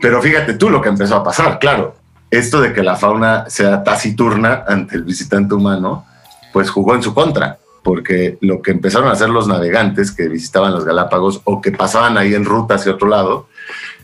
pero 0.00 0.20
fíjate 0.20 0.54
tú 0.54 0.68
lo 0.68 0.82
que 0.82 0.90
empezó 0.90 1.16
a 1.16 1.24
pasar, 1.24 1.58
claro, 1.58 1.96
esto 2.30 2.60
de 2.60 2.72
que 2.72 2.82
la 2.82 2.96
fauna 2.96 3.48
sea 3.48 3.82
taciturna 3.82 4.64
ante 4.68 4.96
el 4.96 5.04
visitante 5.04 5.54
humano, 5.54 6.04
pues 6.52 6.68
jugó 6.68 6.94
en 6.94 7.02
su 7.02 7.14
contra, 7.14 7.58
porque 7.82 8.36
lo 8.42 8.60
que 8.60 8.72
empezaron 8.72 9.08
a 9.08 9.12
hacer 9.12 9.30
los 9.30 9.48
navegantes 9.48 10.12
que 10.12 10.28
visitaban 10.28 10.72
los 10.72 10.84
Galápagos 10.84 11.40
o 11.44 11.60
que 11.60 11.72
pasaban 11.72 12.18
ahí 12.18 12.34
en 12.34 12.44
ruta 12.44 12.74
hacia 12.74 12.92
otro 12.92 13.08
lado, 13.08 13.48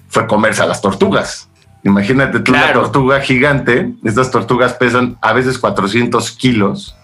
fue 0.08 0.26
comerse 0.26 0.62
a 0.62 0.66
las 0.66 0.80
tortugas. 0.80 1.48
Imagínate 1.82 2.40
tú 2.40 2.52
una 2.52 2.72
tortuga 2.72 3.20
gigante, 3.20 3.92
estas 4.04 4.30
tortugas 4.30 4.74
pesan 4.74 5.18
a 5.20 5.32
veces 5.32 5.58
400 5.58 6.30
kilos 6.32 6.94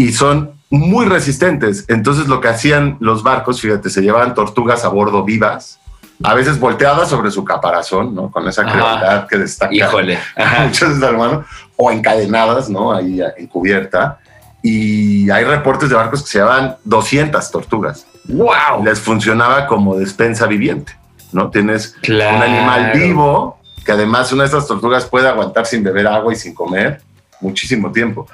y 0.00 0.12
son 0.12 0.52
muy 0.70 1.04
resistentes. 1.04 1.84
Entonces 1.88 2.26
lo 2.26 2.40
que 2.40 2.48
hacían 2.48 2.96
los 3.00 3.22
barcos, 3.22 3.60
fíjate, 3.60 3.90
se 3.90 4.00
llevaban 4.00 4.34
tortugas 4.34 4.82
a 4.84 4.88
bordo 4.88 5.24
vivas, 5.24 5.78
a 6.22 6.32
veces 6.32 6.58
volteadas 6.58 7.10
sobre 7.10 7.30
su 7.30 7.44
caparazón, 7.44 8.14
¿no? 8.14 8.30
Con 8.30 8.48
esa 8.48 8.64
claridad 8.64 9.28
que 9.28 9.36
destaca 9.36 9.74
Híjole. 9.74 10.18
muchos 10.64 11.02
hermano, 11.02 11.44
o 11.76 11.90
encadenadas, 11.90 12.70
¿no? 12.70 12.94
Ahí 12.94 13.20
en 13.36 13.46
cubierta. 13.46 14.18
Y 14.62 15.30
hay 15.30 15.44
reportes 15.44 15.90
de 15.90 15.96
barcos 15.96 16.22
que 16.22 16.30
se 16.30 16.38
llevaban 16.38 16.76
200 16.84 17.50
tortugas. 17.50 18.06
¡Wow! 18.24 18.82
Les 18.82 19.00
funcionaba 19.00 19.66
como 19.66 19.96
despensa 19.96 20.46
viviente, 20.46 20.94
¿no? 21.32 21.50
Tienes 21.50 21.94
un 22.08 22.22
animal 22.22 22.92
vivo 22.94 23.58
que 23.84 23.92
además 23.92 24.32
una 24.32 24.44
de 24.44 24.46
estas 24.46 24.66
tortugas 24.66 25.04
puede 25.04 25.28
aguantar 25.28 25.66
sin 25.66 25.82
beber 25.82 26.06
agua 26.06 26.32
y 26.32 26.36
sin 26.36 26.54
comer 26.54 27.02
muchísimo 27.40 27.92
tiempo. 27.92 28.26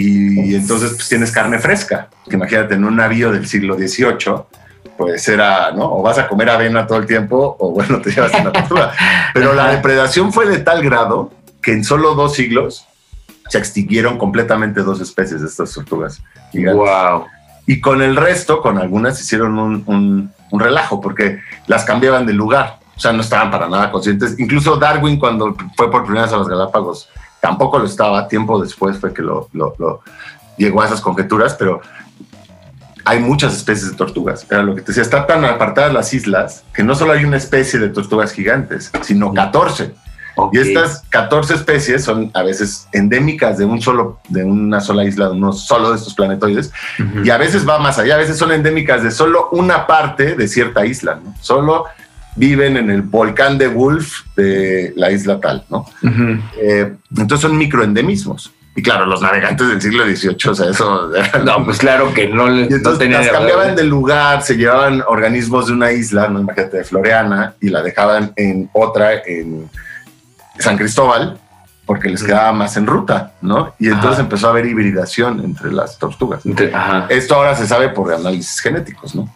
Y, 0.00 0.54
entonces 0.54 0.92
pues, 0.94 1.08
tienes 1.08 1.32
carne 1.32 1.58
fresca, 1.58 2.08
que 2.28 2.36
imagínate 2.36 2.74
en 2.74 2.84
un 2.84 2.94
navío 2.94 3.32
del 3.32 3.48
siglo 3.48 3.74
XVIII, 3.74 4.44
pues 4.96 5.26
era, 5.28 5.72
¿no? 5.72 5.92
O 5.92 6.02
vas 6.02 6.18
a 6.18 6.28
comer 6.28 6.50
avena 6.50 6.86
todo 6.86 6.98
el 6.98 7.06
tiempo 7.06 7.56
o 7.58 7.72
bueno, 7.72 8.00
te 8.00 8.12
llevas 8.12 8.32
una 8.40 8.52
tortuga. 8.52 8.92
Pero 9.34 9.54
la 9.54 9.72
depredación 9.72 10.32
fue 10.32 10.46
de 10.46 10.58
tal 10.58 10.84
grado 10.84 11.32
que 11.60 11.72
en 11.72 11.82
solo 11.82 12.14
dos 12.14 12.34
siglos 12.34 12.86
se 13.48 13.58
extinguieron 13.58 14.18
completamente 14.18 14.82
dos 14.82 15.00
especies 15.00 15.40
de 15.40 15.48
estas 15.48 15.72
tortugas 15.72 16.22
Wow. 16.52 17.26
Y 17.66 17.80
con 17.80 18.00
el 18.00 18.14
resto, 18.14 18.62
con 18.62 18.78
algunas, 18.78 19.20
hicieron 19.20 19.58
un, 19.58 20.32
un 20.50 20.60
relajo 20.60 21.00
porque 21.00 21.40
las 21.66 21.84
cambiaban 21.84 22.24
de 22.24 22.34
lugar. 22.34 22.78
O 22.96 23.00
sea, 23.00 23.12
no 23.12 23.20
estaban 23.20 23.50
para 23.50 23.68
nada 23.68 23.90
conscientes. 23.90 24.38
Incluso 24.38 24.76
Darwin, 24.76 25.18
cuando 25.18 25.56
fue 25.76 25.90
por 25.90 26.04
primera 26.04 26.24
vez 26.24 26.32
a 26.32 26.38
los 26.38 26.48
Galápagos, 26.48 27.08
tampoco 27.40 27.78
lo 27.78 27.86
estaba. 27.86 28.28
Tiempo 28.28 28.60
después 28.60 28.98
fue 28.98 29.12
que 29.12 29.22
lo, 29.22 29.48
llegó 30.56 30.82
a 30.82 30.86
esas 30.86 31.00
conjeturas, 31.00 31.54
pero 31.54 31.80
hay 33.04 33.20
muchas 33.20 33.56
especies 33.56 33.90
de 33.90 33.96
tortugas. 33.96 34.46
Era 34.50 34.62
lo 34.62 34.74
que 34.74 34.82
te 34.82 34.88
decía, 34.88 35.02
está 35.02 35.26
tan 35.26 35.44
apartadas 35.44 35.92
las 35.92 36.12
islas 36.12 36.64
que 36.74 36.82
no 36.82 36.94
solo 36.94 37.12
hay 37.12 37.24
una 37.24 37.36
especie 37.36 37.78
de 37.78 37.88
tortugas 37.88 38.32
gigantes, 38.32 38.90
sino 39.02 39.32
14. 39.32 39.94
Y 40.52 40.58
estas 40.58 41.02
14 41.10 41.54
especies 41.54 42.04
son 42.04 42.30
a 42.32 42.42
veces 42.42 42.86
endémicas 42.92 43.58
de 43.58 43.64
un 43.64 43.82
solo, 43.82 44.20
de 44.28 44.44
una 44.44 44.80
sola 44.80 45.04
isla, 45.04 45.26
de 45.26 45.32
uno 45.32 45.52
solo 45.52 45.90
de 45.90 45.96
estos 45.96 46.14
planetoides, 46.14 46.72
y 47.24 47.30
a 47.30 47.38
veces 47.38 47.68
va 47.68 47.78
más 47.78 47.98
allá, 47.98 48.14
a 48.14 48.18
veces 48.18 48.38
son 48.38 48.52
endémicas 48.52 49.02
de 49.02 49.10
solo 49.10 49.48
una 49.50 49.86
parte 49.86 50.36
de 50.36 50.46
cierta 50.46 50.86
isla, 50.86 51.18
¿no? 51.22 51.34
Solo 51.40 51.86
viven 52.38 52.76
en 52.76 52.90
el 52.90 53.02
volcán 53.02 53.58
de 53.58 53.68
Wolf 53.68 54.22
de 54.36 54.92
la 54.96 55.10
isla 55.10 55.40
tal, 55.40 55.64
¿no? 55.68 55.86
Eh, 56.56 56.94
entonces 57.10 57.40
son 57.40 57.58
microendemismos. 57.58 58.52
Y 58.76 58.82
claro, 58.82 59.06
los 59.06 59.20
navegantes 59.20 59.66
del 59.68 59.82
siglo 59.82 60.04
XVIII, 60.04 60.50
o 60.50 60.54
sea, 60.54 60.70
eso... 60.70 61.10
No, 61.44 61.64
pues 61.64 61.78
claro 61.78 62.14
que 62.14 62.28
no 62.28 62.48
les... 62.48 62.70
entonces 62.70 63.10
las 63.10 63.28
cambiaban 63.28 63.74
de 63.74 63.82
lugar, 63.82 64.42
se 64.42 64.56
llevaban 64.56 65.02
organismos 65.08 65.66
de 65.66 65.72
una 65.72 65.90
isla, 65.90 66.28
no 66.28 66.40
imagínate, 66.40 66.76
de 66.76 66.84
Floreana, 66.84 67.54
y 67.60 67.70
la 67.70 67.82
dejaban 67.82 68.32
en 68.36 68.70
otra, 68.72 69.14
en 69.26 69.68
San 70.60 70.76
Cristóbal, 70.76 71.40
porque 71.86 72.08
les 72.08 72.22
quedaba 72.22 72.52
más 72.52 72.76
en 72.76 72.86
ruta, 72.86 73.32
¿no? 73.40 73.74
Y 73.80 73.88
entonces 73.88 74.20
empezó 74.20 74.46
a 74.46 74.50
haber 74.50 74.66
hibridación 74.66 75.40
entre 75.40 75.72
las 75.72 75.98
tortugas. 75.98 76.42
Esto 77.08 77.34
ahora 77.34 77.56
se 77.56 77.66
sabe 77.66 77.88
por 77.88 78.12
análisis 78.12 78.60
genéticos, 78.60 79.14
¿no? 79.14 79.28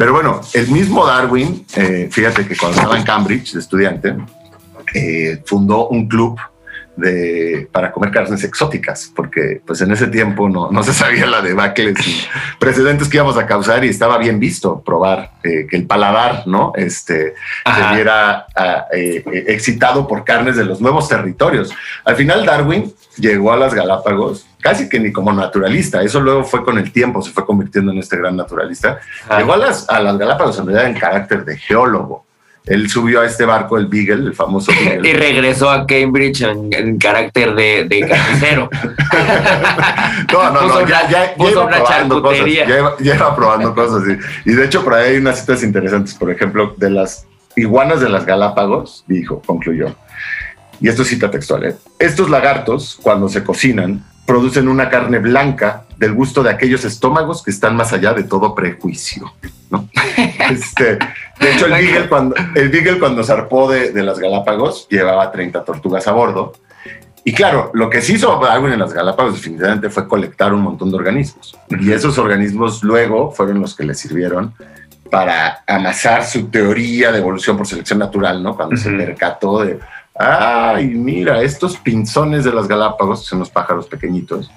Pero 0.00 0.14
bueno, 0.14 0.40
el 0.54 0.68
mismo 0.68 1.04
Darwin, 1.04 1.66
eh, 1.76 2.08
fíjate 2.10 2.48
que 2.48 2.56
cuando 2.56 2.78
estaba 2.78 2.96
en 2.96 3.04
Cambridge 3.04 3.52
de 3.52 3.60
estudiante, 3.60 4.16
eh, 4.94 5.42
fundó 5.44 5.88
un 5.88 6.08
club 6.08 6.40
de, 6.96 7.68
para 7.70 7.92
comer 7.92 8.10
carnes 8.10 8.42
exóticas, 8.42 9.12
porque 9.14 9.60
pues 9.66 9.82
en 9.82 9.90
ese 9.90 10.06
tiempo 10.06 10.48
no, 10.48 10.70
no 10.70 10.82
se 10.82 10.94
sabía 10.94 11.26
la 11.26 11.42
debacle 11.42 11.90
y 11.90 12.26
precedentes 12.58 13.10
que 13.10 13.18
íbamos 13.18 13.36
a 13.36 13.44
causar 13.44 13.84
y 13.84 13.88
estaba 13.88 14.16
bien 14.16 14.40
visto 14.40 14.80
probar 14.80 15.32
eh, 15.42 15.66
que 15.68 15.76
el 15.76 15.86
paladar 15.86 16.44
no 16.46 16.72
este, 16.76 17.34
se 17.66 17.94
viera 17.94 18.46
ah, 18.56 18.86
eh, 18.94 19.22
excitado 19.48 20.08
por 20.08 20.24
carnes 20.24 20.56
de 20.56 20.64
los 20.64 20.80
nuevos 20.80 21.10
territorios. 21.10 21.74
Al 22.06 22.16
final 22.16 22.46
Darwin 22.46 22.90
llegó 23.18 23.52
a 23.52 23.58
las 23.58 23.74
Galápagos 23.74 24.46
casi 24.60 24.88
que 24.88 25.00
ni 25.00 25.12
como 25.12 25.32
naturalista, 25.32 26.02
eso 26.02 26.20
luego 26.20 26.44
fue 26.44 26.64
con 26.64 26.78
el 26.78 26.92
tiempo, 26.92 27.22
se 27.22 27.30
fue 27.30 27.44
convirtiendo 27.44 27.92
en 27.92 27.98
este 27.98 28.16
gran 28.16 28.36
naturalista. 28.36 29.00
Llegó 29.36 29.54
a 29.54 29.56
las, 29.56 29.88
a 29.88 30.00
las 30.00 30.18
Galápagos 30.18 30.58
en 30.58 30.66
realidad 30.66 30.90
en 30.90 30.98
carácter 30.98 31.44
de 31.44 31.56
geólogo 31.56 32.24
él 32.66 32.90
subió 32.90 33.22
a 33.22 33.26
este 33.26 33.44
barco, 33.44 33.78
el 33.78 33.86
Beagle, 33.86 34.26
el 34.26 34.34
famoso 34.34 34.70
Beagle. 34.84 35.08
y 35.08 35.12
regresó 35.12 35.70
a 35.70 35.86
Cambridge 35.86 36.42
en, 36.42 36.98
carácter 36.98 37.54
de, 37.54 37.86
de 37.88 38.00
carnicero. 38.06 38.68
no, 40.32 40.50
no, 40.52 40.68
no, 40.68 40.86
ya, 40.86 41.08
ya, 41.08 41.34
iba 41.36 41.68
probando 41.68 42.22
cosas, 42.22 42.46
ya, 42.46 43.14
iba, 43.14 43.36
probando 43.36 43.74
cosas. 43.74 44.02
Y, 44.44 44.52
de 44.52 44.64
hecho, 44.64 44.84
por 44.84 44.94
ahí 44.94 45.12
hay 45.12 45.16
unas 45.16 45.40
citas 45.40 45.62
interesantes, 45.62 46.14
por 46.14 46.30
ejemplo, 46.30 46.74
de 46.76 46.90
las 46.90 47.26
iguanas 47.56 48.00
de 48.00 48.08
las 48.08 48.26
Galápagos, 48.26 49.04
dijo, 49.06 49.40
concluyó. 49.44 49.94
Y 50.80 50.88
esto 50.88 51.02
es 51.02 51.08
cita 51.08 51.30
textual. 51.30 51.64
¿eh? 51.64 51.76
Estos 51.98 52.30
lagartos, 52.30 52.98
cuando 53.02 53.28
se 53.28 53.42
cocinan, 53.42 54.04
producen 54.26 54.68
una 54.68 54.88
carne 54.88 55.18
blanca 55.18 55.84
del 55.96 56.14
gusto 56.14 56.42
de 56.42 56.50
aquellos 56.50 56.84
estómagos 56.84 57.42
que 57.42 57.50
están 57.50 57.76
más 57.76 57.92
allá 57.92 58.14
de 58.14 58.24
todo 58.24 58.54
prejuicio. 58.54 59.32
¿no? 59.70 59.88
Este, 60.50 60.98
de 61.38 61.52
hecho, 61.52 61.66
el 61.66 61.72
Beagle 61.72 62.08
cuando, 62.08 62.34
el 62.56 62.98
cuando 62.98 63.22
zarpó 63.22 63.70
de, 63.70 63.92
de, 63.92 64.02
las 64.02 64.18
Galápagos 64.18 64.88
llevaba 64.88 65.30
30 65.30 65.64
tortugas 65.64 66.08
a 66.08 66.12
bordo. 66.12 66.54
Y 67.24 67.32
claro, 67.32 67.70
lo 67.72 67.88
que 67.88 68.02
sí 68.02 68.14
hizo 68.14 68.40
Darwin 68.42 68.72
en 68.72 68.80
las 68.80 68.92
Galápagos 68.92 69.34
definitivamente 69.34 69.88
fue 69.88 70.08
colectar 70.08 70.52
un 70.52 70.62
montón 70.62 70.90
de 70.90 70.96
organismos. 70.96 71.56
Y 71.68 71.92
esos 71.92 72.18
organismos 72.18 72.82
luego 72.82 73.30
fueron 73.30 73.60
los 73.60 73.76
que 73.76 73.84
le 73.84 73.94
sirvieron 73.94 74.54
para 75.10 75.62
amasar 75.66 76.24
su 76.24 76.48
teoría 76.48 77.12
de 77.12 77.18
evolución 77.18 77.56
por 77.56 77.66
selección 77.66 77.98
natural, 77.98 78.42
¿no? 78.42 78.56
Cuando 78.56 78.76
se 78.76 78.90
percató 78.90 79.62
de, 79.64 79.78
ay, 80.20 80.86
mira, 80.88 81.40
estos 81.42 81.78
pinzones 81.78 82.44
de 82.44 82.52
las 82.52 82.68
Galápagos, 82.68 83.24
son 83.24 83.38
los 83.38 83.48
pájaros 83.48 83.86
pequeñitos, 83.86 84.50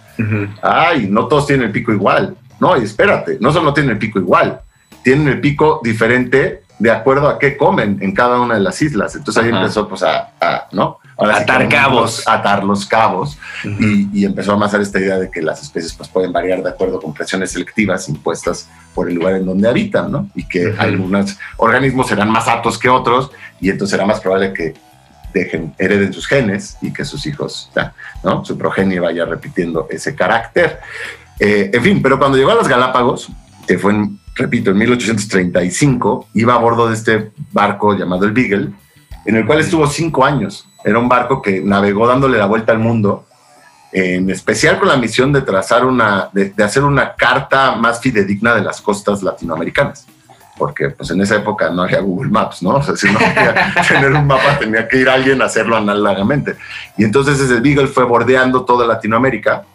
ay, 0.62 1.08
no 1.10 1.28
todos 1.28 1.48
tienen 1.48 1.68
el 1.68 1.72
pico 1.72 1.94
igual. 1.94 2.36
No, 2.60 2.76
espérate, 2.76 3.38
no 3.40 3.52
solo 3.52 3.74
tienen 3.74 3.94
el 3.94 3.98
pico 3.98 4.20
igual, 4.20 4.62
tienen 5.04 5.28
el 5.28 5.42
pico 5.42 5.80
diferente 5.84 6.64
de 6.80 6.92
acuerdo 6.92 7.30
a 7.30 7.40
qué 7.40 7.56
comen 7.56 7.98
en 8.02 8.14
cada 8.14 8.42
una 8.42 8.56
de 8.56 8.60
las 8.60 8.82
islas. 8.82 9.16
Entonces 9.16 9.44
ahí 9.44 9.50
empezó 9.50 9.88
pues 9.88 10.04
a, 10.04 10.34
¿no? 10.72 11.00
atar 11.18 11.70
cabos. 11.70 12.28
Atar 12.28 12.64
los 12.64 12.86
cabos 12.86 13.38
y, 13.64 14.26
empezó 14.26 14.52
a 14.52 14.56
amasar 14.56 14.82
esta 14.82 15.00
idea 15.00 15.18
de 15.18 15.30
que 15.30 15.42
las 15.42 15.62
especies 15.62 15.94
pues 15.94 16.10
pueden 16.10 16.34
variar 16.34 16.62
de 16.62 16.70
acuerdo 16.70 17.00
con 17.00 17.14
presiones 17.14 17.52
selectivas 17.52 18.10
impuestas 18.10 18.70
por 18.94 19.08
el 19.08 19.16
lugar 19.16 19.36
en 19.36 19.46
donde 19.46 19.70
habitan, 19.70 20.12
¿no? 20.12 20.30
Y 20.36 20.46
que 20.48 20.74
algunos 20.78 21.38
organismos 21.58 22.08
serán 22.08 22.30
más 22.30 22.48
aptos 22.48 22.78
que 22.78 22.90
otros 22.90 23.32
y 23.62 23.70
entonces 23.70 23.92
será 23.92 24.06
más 24.06 24.20
probable 24.20 24.52
que 24.54 24.74
dejen, 25.34 25.74
hereden 25.78 26.14
sus 26.14 26.28
genes 26.28 26.78
y 26.82 26.94
que 26.94 27.06
sus 27.06 27.26
hijos, 27.26 27.72
¿no? 28.24 28.46
Su 28.46 28.58
progenie 28.58 29.00
vaya 29.00 29.26
repitiendo 29.26 29.88
ese 29.90 30.16
carácter. 30.16 30.80
Eh, 31.40 31.72
en 31.74 31.82
fin, 31.82 32.02
pero 32.02 32.20
cuando 32.20 32.38
llegó 32.38 32.52
a 32.52 32.56
las 32.56 32.68
Galápagos, 32.68 33.30
que 33.68 33.78
fue 33.80 33.94
en 33.94 34.20
repito, 34.36 34.72
en 34.72 34.78
1835, 34.78 36.30
iba 36.34 36.56
a 36.56 36.58
bordo 36.58 36.88
de 36.88 36.96
este 36.96 37.32
barco 37.52 37.96
llamado 37.96 38.26
el 38.26 38.32
Beagle, 38.32 38.72
en 39.26 39.36
el 39.36 39.46
cual 39.46 39.60
estuvo 39.60 39.88
cinco 39.88 40.26
años. 40.26 40.68
Era 40.84 41.00
un 41.00 41.08
barco 41.08 41.42
que 41.42 41.62
navegó 41.62 42.08
dándole 42.08 42.38
la 42.38 42.46
vuelta 42.46 42.72
al 42.72 42.80
mundo, 42.80 43.26
en 43.92 44.30
especial 44.30 44.80
con 44.80 44.88
la 44.88 44.98
misión 44.98 45.32
de 45.32 45.42
trazar 45.42 45.86
una, 45.86 46.30
de, 46.34 46.52
hacer 46.64 46.84
una 46.84 47.14
carta 47.16 47.76
más 47.76 48.02
fidedigna 48.02 48.56
de 48.56 48.62
las 48.62 48.82
costas 48.82 49.22
latinoamericanas. 49.22 50.08
Porque 50.58 50.92
pues 50.92 51.10
en 51.12 51.22
esa 51.22 51.38
época 51.38 51.70
no 51.70 51.84
había 51.84 52.00
Google 52.02 52.30
Maps, 52.30 52.62
¿no? 52.62 52.70
O 52.76 52.84
sea, 52.84 52.96
si 52.96 53.12
no 53.12 53.20
quería 53.20 53.74
tener 53.88 54.12
un 54.12 54.28
mapa 54.28 54.60
tenía 54.60 54.88
que 54.88 54.98
ir 54.98 55.10
alguien 55.10 55.42
a 55.42 55.46
hacerlo 55.46 55.76
análogamente. 55.76 56.56
Y 56.98 57.04
entonces 57.04 57.40
ese 57.40 57.60
Beagle 57.60 57.88
fue 57.88 58.04
bordeando 58.04 58.64
toda 58.64 58.86
Latinoamérica 58.86 59.66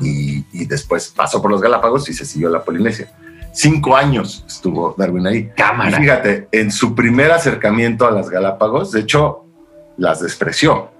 y, 0.00 0.44
y 0.52 0.64
después 0.66 1.08
pasó 1.08 1.42
por 1.42 1.50
los 1.50 1.60
Galápagos 1.60 2.08
y 2.08 2.14
se 2.14 2.24
siguió 2.24 2.48
la 2.48 2.62
Polinesia. 2.62 3.10
Cinco 3.52 3.96
años 3.96 4.44
estuvo 4.46 4.94
Darwin 4.96 5.26
ahí. 5.26 5.50
Cámara. 5.56 5.98
fíjate, 5.98 6.48
en 6.52 6.70
su 6.70 6.94
primer 6.94 7.32
acercamiento 7.32 8.06
a 8.06 8.10
las 8.10 8.30
Galápagos, 8.30 8.92
de 8.92 9.00
hecho, 9.00 9.44
las 9.96 10.20
despreció. 10.20 10.90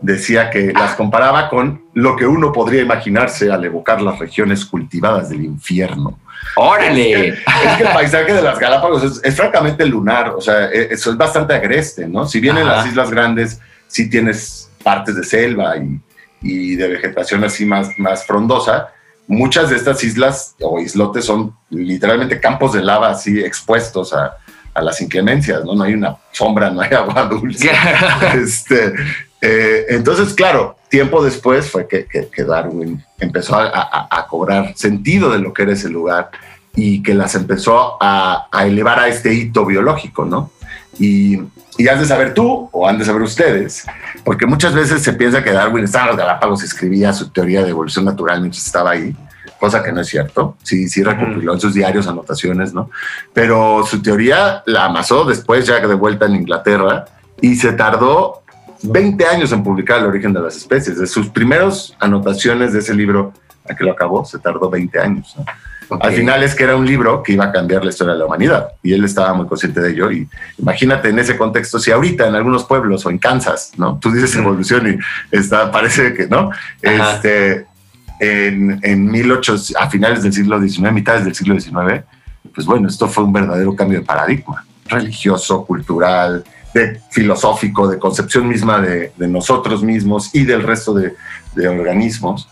Decía 0.00 0.50
que 0.50 0.72
las 0.72 0.94
comparaba 0.94 1.48
con 1.48 1.82
lo 1.94 2.16
que 2.16 2.26
uno 2.26 2.52
podría 2.52 2.82
imaginarse 2.82 3.50
al 3.50 3.64
evocar 3.64 4.00
las 4.00 4.18
regiones 4.18 4.64
cultivadas 4.64 5.30
del 5.30 5.44
infierno. 5.44 6.18
¡Órale! 6.56 7.28
Es 7.28 7.76
que, 7.76 7.82
el 7.82 7.92
paisaje 7.92 8.32
de 8.32 8.42
las 8.42 8.58
Galápagos 8.58 9.20
es, 9.22 9.36
francamente 9.36 9.84
lunar, 9.84 10.30
o 10.30 10.40
sea, 10.40 10.66
e, 10.66 10.92
eso 10.92 11.10
es 11.10 11.16
bastante 11.16 11.54
agreste, 11.54 12.06
¿no? 12.08 12.26
Si 12.26 12.40
bien 12.40 12.56
en 12.58 12.66
las 12.66 12.86
islas 12.86 13.10
grandes 13.10 13.60
sí 13.86 14.08
tienes 14.08 14.70
partes 14.82 15.16
de 15.16 15.24
selva 15.24 15.76
y, 15.76 16.00
y 16.42 16.76
de 16.76 16.88
vegetación 16.88 17.44
así 17.44 17.64
más, 17.64 17.90
más 17.98 18.24
frondosa, 18.24 18.88
muchas 19.26 19.70
de 19.70 19.76
estas 19.76 20.02
islas 20.04 20.54
o 20.60 20.80
islotes 20.80 21.24
son 21.24 21.54
literalmente 21.70 22.40
campos 22.40 22.72
de 22.72 22.82
lava 22.82 23.10
así 23.10 23.40
expuestos 23.40 24.12
a, 24.12 24.38
a 24.78 24.82
las 24.82 25.00
inclemencias, 25.00 25.64
¿no? 25.64 25.74
No 25.74 25.84
hay 25.84 25.94
una 25.94 26.16
sombra, 26.32 26.70
no 26.70 26.80
hay 26.80 26.92
agua 26.92 27.24
dulce. 27.24 27.70
este, 28.34 28.94
eh, 29.40 29.86
entonces, 29.90 30.34
claro, 30.34 30.76
tiempo 30.88 31.24
después 31.24 31.70
fue 31.70 31.86
que, 31.86 32.44
Darwin 32.44 33.02
empezó 33.18 33.56
a, 33.56 34.26
cobrar 34.28 34.76
sentido 34.76 35.30
de 35.30 35.38
lo 35.38 35.52
que 35.52 35.62
era 35.62 35.72
ese 35.72 35.88
lugar 35.88 36.30
y 36.74 37.02
que 37.02 37.14
las 37.14 37.34
empezó 37.34 38.02
a, 38.02 38.48
a 38.50 38.66
elevar 38.66 38.98
a 38.98 39.08
este 39.08 39.32
hito 39.32 39.64
biológico, 39.64 40.24
¿no? 40.24 40.50
Y, 40.98 41.38
y 41.76 41.88
has 41.88 42.00
de 42.00 42.06
saber 42.06 42.34
tú 42.34 42.68
o 42.72 42.88
han 42.88 42.98
de 42.98 43.04
saber 43.04 43.22
ustedes, 43.22 43.86
porque 44.24 44.46
muchas 44.46 44.74
veces 44.74 45.02
se 45.02 45.12
piensa 45.12 45.42
que 45.42 45.52
Darwin 45.52 45.84
estaba 45.84 46.04
en 46.04 46.08
los 46.10 46.18
Galápagos 46.18 46.62
y 46.62 46.66
escribía 46.66 47.12
su 47.12 47.30
teoría 47.30 47.62
de 47.62 47.70
evolución 47.70 48.04
natural 48.04 48.40
mientras 48.40 48.66
estaba 48.66 48.90
ahí 48.90 49.14
cosa 49.58 49.82
que 49.82 49.92
no 49.92 50.00
es 50.00 50.08
cierto. 50.08 50.56
Sí, 50.62 50.88
sí 50.88 51.02
recopiló 51.02 51.52
en 51.52 51.60
sus 51.60 51.74
diarios 51.74 52.06
anotaciones, 52.06 52.72
¿no? 52.72 52.90
Pero 53.32 53.84
su 53.84 54.00
teoría 54.00 54.62
la 54.66 54.86
amasó 54.86 55.24
después, 55.24 55.66
ya 55.66 55.80
de 55.80 55.94
vuelta 55.94 56.26
en 56.26 56.36
Inglaterra, 56.36 57.06
y 57.40 57.56
se 57.56 57.72
tardó 57.72 58.42
20 58.82 59.24
años 59.26 59.52
en 59.52 59.62
publicar 59.62 60.00
El 60.00 60.06
origen 60.06 60.32
de 60.32 60.40
las 60.40 60.56
especies. 60.56 60.98
De 60.98 61.06
sus 61.06 61.28
primeros 61.28 61.96
anotaciones 61.98 62.72
de 62.72 62.80
ese 62.80 62.94
libro 62.94 63.32
a 63.68 63.74
que 63.74 63.84
lo 63.84 63.92
acabó, 63.92 64.24
se 64.24 64.38
tardó 64.38 64.70
20 64.70 64.98
años. 64.98 65.36
Al 66.00 66.12
final 66.12 66.42
es 66.42 66.54
que 66.54 66.64
era 66.64 66.76
un 66.76 66.84
libro 66.84 67.22
que 67.22 67.32
iba 67.32 67.46
a 67.46 67.52
cambiar 67.52 67.82
la 67.82 67.90
historia 67.90 68.12
de 68.12 68.18
la 68.18 68.26
humanidad 68.26 68.68
y 68.82 68.92
él 68.92 69.04
estaba 69.04 69.32
muy 69.32 69.46
consciente 69.46 69.80
de 69.80 69.92
ello. 69.92 70.10
Y 70.10 70.28
imagínate 70.58 71.08
en 71.08 71.18
ese 71.18 71.36
contexto, 71.36 71.78
si 71.78 71.90
ahorita 71.90 72.28
en 72.28 72.34
algunos 72.34 72.64
pueblos 72.64 73.06
o 73.06 73.10
en 73.10 73.18
Kansas, 73.18 73.72
¿no? 73.78 73.98
Tú 73.98 74.10
dices 74.10 74.36
evolución 74.36 75.00
y 75.32 75.36
está, 75.36 75.70
parece 75.70 76.12
que 76.12 76.26
no. 76.26 76.50
Este, 76.82 77.66
en, 78.20 78.78
en 78.82 79.10
1800, 79.10 79.76
a 79.82 79.88
finales 79.88 80.22
del 80.22 80.32
siglo 80.32 80.60
XIX, 80.60 80.92
mitades 80.92 81.24
del 81.24 81.34
siglo 81.34 81.58
XIX, 81.58 82.04
pues 82.54 82.66
bueno, 82.66 82.88
esto 82.88 83.08
fue 83.08 83.24
un 83.24 83.32
verdadero 83.32 83.74
cambio 83.74 84.00
de 84.00 84.04
paradigma 84.04 84.64
religioso, 84.88 85.64
cultural, 85.64 86.44
de 86.74 87.00
filosófico, 87.10 87.88
de 87.88 87.98
concepción 87.98 88.48
misma 88.48 88.80
de, 88.80 89.12
de 89.16 89.28
nosotros 89.28 89.82
mismos 89.82 90.34
y 90.34 90.44
del 90.44 90.62
resto 90.62 90.94
de, 90.94 91.14
de, 91.54 91.68
organismos. 91.68 92.48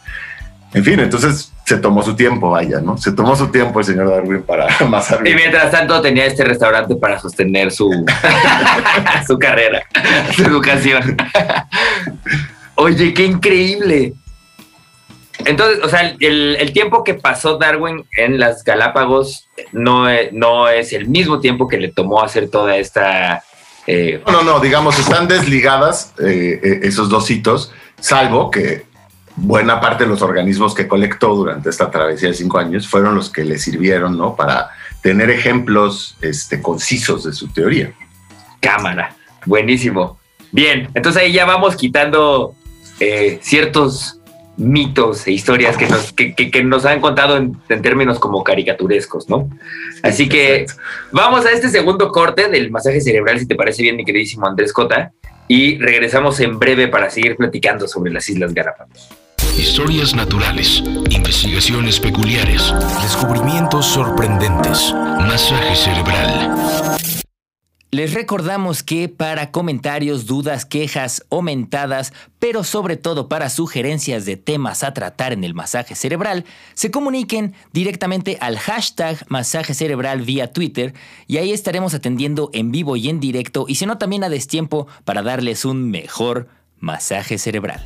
En 0.73 0.85
fin, 0.85 1.01
entonces 1.01 1.53
se 1.65 1.79
tomó 1.79 2.03
su 2.03 2.15
tiempo, 2.15 2.51
vaya, 2.51 2.81
¿no? 2.81 2.97
Se 2.97 3.13
tomó 3.13 3.35
su 3.37 3.49
tiempo 3.49 3.81
el 3.81 3.85
señor 3.85 4.09
Darwin 4.09 4.43
para 4.43 4.69
más 4.89 5.15
Y 5.25 5.35
mientras 5.35 5.71
tanto 5.71 6.01
tenía 6.01 6.27
este 6.27 6.45
restaurante 6.45 6.97
para 6.97 7.19
sostener 7.19 7.73
su, 7.73 7.91
su 9.27 9.39
carrera, 9.39 9.83
su 10.35 10.45
educación. 10.45 11.17
Oye, 12.77 13.15
qué 13.15 13.25
increíble. 13.25 14.13
Entonces, 15.45 15.83
o 15.85 15.89
sea, 15.89 16.15
el, 16.19 16.73
tiempo 16.73 17.05
que 17.05 17.15
pasó 17.15 17.59
Darwin 17.59 18.05
en 18.17 18.39
las 18.39 18.65
Galápagos 18.65 19.49
no, 19.73 20.07
no 20.33 20.69
es 20.69 20.93
el 20.93 21.09
mismo 21.09 21.41
tiempo 21.41 21.69
que 21.69 21.79
le 21.79 21.93
tomó 21.93 22.23
hacer 22.23 22.51
toda 22.51 22.77
esta... 22.77 23.43
Eh, 23.87 24.23
no, 24.27 24.33
no, 24.33 24.43
no, 24.43 24.61
digamos, 24.61 24.99
están 24.99 25.29
desligadas 25.29 26.13
eh, 26.19 26.61
eh, 26.63 26.81
esos 26.83 27.09
dos 27.09 27.31
hitos, 27.31 27.73
salvo 28.01 28.51
que 28.51 28.87
buena 29.37 29.81
parte 29.81 30.05
de 30.05 30.11
los 30.11 30.23
organismos 30.23 30.75
que 30.75 30.89
colectó 30.89 31.35
durante 31.35 31.71
esta 31.71 31.91
travesía 31.91 32.31
de 32.31 32.35
cinco 32.35 32.59
años 32.59 32.89
fueron 32.89 33.15
los 33.15 33.31
que 33.31 33.45
le 33.45 33.59
sirvieron, 33.59 34.19
¿no? 34.19 34.35
Para 34.35 34.71
tener 35.03 35.31
ejemplos 35.31 36.17
este, 36.21 36.61
concisos 36.61 37.25
de 37.25 37.33
su 37.33 37.49
teoría. 37.49 37.93
Cámara, 38.61 39.15
buenísimo. 39.45 40.19
Bien, 40.51 40.89
entonces 40.95 41.23
ahí 41.23 41.33
ya 41.33 41.45
vamos 41.45 41.77
quitando 41.77 42.55
ciertos 43.41 44.16
mitos 44.57 45.27
e 45.27 45.33
historias 45.33 45.77
que 45.77 45.87
nos, 45.87 46.13
que, 46.13 46.65
nos 46.65 46.85
han 46.85 47.01
contado 47.01 47.37
en, 47.37 47.57
términos 47.83 48.19
como 48.19 48.43
caricaturescos, 48.43 49.29
¿no? 49.29 49.49
Así 50.03 50.29
que 50.29 50.67
vamos 51.13 51.45
a 51.47 51.53
este 51.53 51.69
segundo 51.69 52.11
corte 52.11 52.49
del 52.49 52.71
masaje 52.71 53.01
cerebral, 53.01 53.39
si 53.39 53.47
te 53.47 53.55
parece 53.55 53.83
bien, 53.83 53.97
mi 53.97 54.05
queridísimo 54.05 54.47
Andrés 54.47 54.73
Cota, 54.73 55.13
y 55.49 55.79
regresamos 55.79 56.41
en 56.41 56.59
breve 56.59 56.89
para 56.89 57.11
seguir 57.11 57.37
platicando 57.37 57.87
sobre 57.87 58.13
las 58.13 58.29
Islas 58.29 58.53
Galápagos. 58.53 59.09
Historias 59.59 60.15
naturales, 60.15 60.83
investigaciones 61.09 61.99
peculiares, 61.99 62.75
descubrimientos 63.03 63.87
sorprendentes, 63.87 64.93
masaje 64.93 65.75
cerebral. 65.77 66.97
Les 67.97 68.13
recordamos 68.13 68.83
que 68.83 69.09
para 69.09 69.51
comentarios, 69.51 70.27
dudas, 70.27 70.67
quejas 70.67 71.25
o 71.31 71.41
mentadas, 71.41 72.13
pero 72.39 72.63
sobre 72.63 72.99
todo 72.99 73.27
para 73.27 73.49
sugerencias 73.49 74.27
de 74.27 74.37
temas 74.37 74.83
a 74.83 74.93
tratar 74.93 75.33
en 75.33 75.45
el 75.45 75.55
masaje 75.55 75.95
cerebral, 75.95 76.45
se 76.75 76.91
comuniquen 76.91 77.55
directamente 77.73 78.37
al 78.43 78.59
hashtag 78.59 79.25
masaje 79.29 79.73
cerebral 79.73 80.21
vía 80.21 80.53
Twitter 80.53 80.93
y 81.27 81.39
ahí 81.39 81.53
estaremos 81.53 81.95
atendiendo 81.95 82.51
en 82.53 82.71
vivo 82.71 82.97
y 82.97 83.09
en 83.09 83.19
directo 83.19 83.65
y 83.67 83.77
si 83.77 83.87
no 83.87 83.97
también 83.97 84.25
a 84.25 84.29
destiempo 84.29 84.89
para 85.07 85.23
darles 85.23 85.65
un 85.65 85.91
mejor 85.91 86.49
masaje 86.79 87.39
cerebral. 87.39 87.83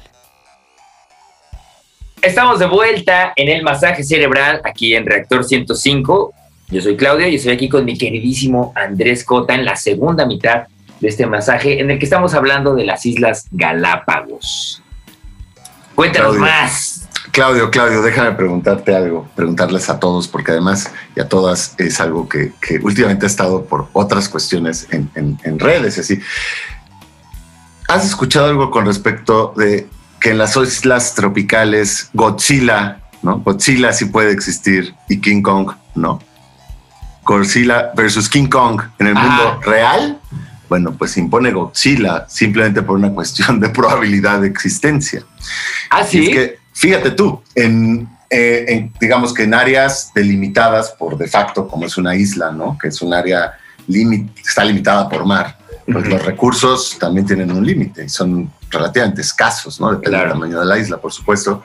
Estamos 2.20 2.58
de 2.58 2.66
vuelta 2.66 3.32
en 3.36 3.48
el 3.48 3.62
masaje 3.62 4.02
cerebral 4.02 4.60
aquí 4.64 4.92
en 4.92 5.06
Reactor 5.06 5.44
105 5.44 6.34
yo 6.70 6.80
soy 6.80 6.96
Claudio 6.96 7.28
y 7.28 7.36
estoy 7.36 7.52
aquí 7.52 7.68
con 7.68 7.84
mi 7.84 7.98
queridísimo 7.98 8.72
Andrés 8.76 9.24
Cota 9.24 9.54
en 9.54 9.64
la 9.64 9.76
segunda 9.76 10.24
mitad 10.26 10.64
de 11.00 11.08
este 11.08 11.26
masaje 11.26 11.80
en 11.80 11.90
el 11.90 11.98
que 11.98 12.04
estamos 12.04 12.34
hablando 12.34 12.74
de 12.74 12.84
las 12.84 13.04
Islas 13.06 13.46
Galápagos. 13.50 14.82
Cuéntanos 15.94 16.36
más. 16.36 17.08
Claudio, 17.32 17.70
Claudio, 17.70 18.02
déjame 18.02 18.32
preguntarte 18.32 18.94
algo, 18.94 19.28
preguntarles 19.36 19.88
a 19.88 20.00
todos, 20.00 20.26
porque 20.26 20.52
además 20.52 20.92
y 21.14 21.20
a 21.20 21.28
todas 21.28 21.74
es 21.78 22.00
algo 22.00 22.28
que, 22.28 22.52
últimamente 22.82 23.26
ha 23.26 23.28
estado 23.28 23.64
por 23.64 23.88
otras 23.92 24.28
cuestiones 24.28 24.88
en, 24.90 25.10
en 25.14 25.58
redes. 25.58 25.98
Así. 25.98 26.20
¿Has 27.88 28.06
escuchado 28.06 28.46
algo 28.46 28.70
con 28.70 28.86
respecto 28.86 29.52
de 29.56 29.88
que 30.20 30.30
en 30.30 30.38
las 30.38 30.56
islas 30.56 31.14
tropicales 31.14 32.10
Godzilla, 32.12 33.00
¿no? 33.22 33.40
Godzilla 33.40 33.92
sí 33.92 34.04
puede 34.04 34.30
existir 34.30 34.94
y 35.08 35.20
King 35.20 35.42
Kong 35.42 35.72
no. 35.94 36.20
Godzilla 37.24 37.92
versus 37.94 38.28
King 38.28 38.48
Kong 38.48 38.80
en 38.98 39.08
el 39.08 39.14
mundo 39.14 39.60
real, 39.62 40.20
bueno, 40.68 40.94
pues 40.96 41.16
impone 41.16 41.50
Godzilla 41.50 42.26
simplemente 42.28 42.82
por 42.82 42.96
una 42.96 43.10
cuestión 43.10 43.60
de 43.60 43.68
probabilidad 43.70 44.40
de 44.40 44.48
existencia. 44.48 45.22
Así. 45.90 46.28
¿Ah, 46.28 46.32
que, 46.32 46.58
fíjate 46.72 47.10
tú, 47.10 47.42
eh, 47.54 48.64
en, 48.68 48.92
digamos 49.00 49.34
que 49.34 49.42
en 49.42 49.54
áreas 49.54 50.12
delimitadas 50.14 50.90
por 50.92 51.18
de 51.18 51.26
facto, 51.26 51.66
como 51.66 51.86
es 51.86 51.96
una 51.98 52.14
isla, 52.14 52.52
¿no? 52.52 52.78
Que 52.80 52.88
es 52.88 53.02
un 53.02 53.12
área 53.12 53.54
está 54.46 54.64
limitada 54.64 55.08
por 55.08 55.24
mar, 55.24 55.58
pues 55.90 56.06
los 56.06 56.24
recursos 56.24 56.96
también 56.98 57.26
tienen 57.26 57.50
un 57.50 57.66
límite 57.66 58.04
y 58.04 58.08
son 58.08 58.52
relativamente 58.70 59.22
escasos, 59.22 59.80
¿no? 59.80 59.90
Depende 59.90 60.18
del 60.18 60.28
tamaño 60.28 60.60
de 60.60 60.66
la 60.66 60.78
isla, 60.78 60.98
por 60.98 61.12
supuesto. 61.12 61.64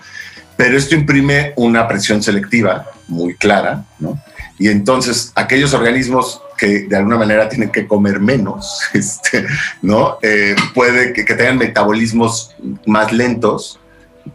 Pero 0.57 0.77
esto 0.77 0.95
imprime 0.95 1.53
una 1.57 1.87
presión 1.87 2.23
selectiva 2.23 2.87
muy 3.07 3.35
clara, 3.35 3.83
¿no? 3.99 4.19
Y 4.57 4.69
entonces 4.69 5.31
aquellos 5.35 5.73
organismos 5.73 6.41
que 6.57 6.83
de 6.83 6.95
alguna 6.95 7.17
manera 7.17 7.49
tienen 7.49 7.71
que 7.71 7.87
comer 7.87 8.19
menos, 8.19 8.81
este, 8.93 9.45
¿no? 9.81 10.17
Eh, 10.21 10.55
puede 10.73 11.13
que, 11.13 11.23
tengan 11.23 11.57
metabolismos 11.57 12.55
más 12.85 13.11
lentos, 13.11 13.79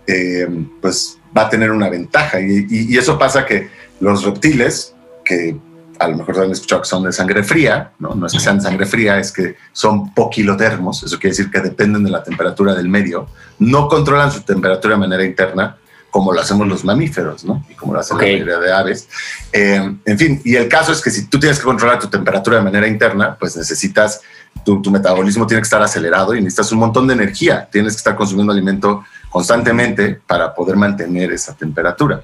eh, 0.06 0.46
pues 0.80 1.18
va 1.37 1.42
a 1.42 1.48
tener 1.48 1.70
una 1.70 1.88
ventaja. 1.88 2.40
Y, 2.40 2.96
eso 2.96 3.18
pasa 3.18 3.46
que 3.46 3.68
los 4.00 4.24
reptiles, 4.24 4.94
que 5.24 5.56
a 5.98 6.09
lo 6.09 6.16
mejor 6.16 6.40
han 6.40 6.50
escuchado 6.50 6.83
que 6.83 6.88
son 6.88 7.04
de 7.04 7.12
sangre 7.12 7.42
fría, 7.42 7.92
¿no? 7.98 8.14
no 8.14 8.26
es 8.26 8.33
que 8.33 8.40
sean 8.40 8.61
sangre 8.61 8.87
fría, 8.87 9.18
es 9.18 9.33
que 9.33 9.56
son 9.72 10.14
poquilotermos, 10.14 11.02
eso 11.02 11.18
quiere 11.18 11.37
decir 11.37 11.50
que 11.50 11.61
dependen 11.61 12.04
de 12.04 12.11
la 12.11 12.22
temperatura 12.22 12.74
del 12.74 12.88
medio, 12.88 13.26
no 13.59 13.87
controlan 13.87 14.33
su 14.33 14.40
temperatura 14.40 14.94
de 14.94 15.00
manera 15.00 15.24
interna, 15.24 15.76
como 16.10 16.32
lo 16.32 16.40
hacemos 16.40 16.66
los 16.66 16.84
mamíferos, 16.84 17.44
¿no? 17.44 17.64
Y 17.70 17.74
como 17.74 17.94
lo 17.94 18.00
hacen 18.00 18.16
la 18.18 18.24
mayoría 18.24 18.58
de 18.58 18.72
aves. 18.72 19.08
Eh, 19.52 19.94
en 20.04 20.18
fin, 20.18 20.40
y 20.44 20.56
el 20.56 20.68
caso 20.68 20.92
es 20.92 21.00
que 21.00 21.10
si 21.10 21.26
tú 21.26 21.38
tienes 21.38 21.58
que 21.58 21.64
controlar 21.64 21.98
tu 21.98 22.08
temperatura 22.08 22.58
de 22.58 22.64
manera 22.64 22.86
interna, 22.88 23.36
pues 23.38 23.56
necesitas, 23.56 24.20
tu, 24.64 24.82
metabolismo 24.90 25.46
tiene 25.46 25.60
que 25.60 25.66
estar 25.66 25.82
acelerado 25.82 26.34
y 26.34 26.40
necesitas 26.40 26.72
un 26.72 26.80
montón 26.80 27.06
de 27.06 27.14
energía. 27.14 27.68
Tienes 27.70 27.94
que 27.94 27.98
estar 27.98 28.16
consumiendo 28.16 28.52
alimento 28.52 29.04
constantemente 29.30 30.20
para 30.26 30.52
poder 30.54 30.76
mantener 30.76 31.30
esa 31.32 31.54
temperatura. 31.54 32.22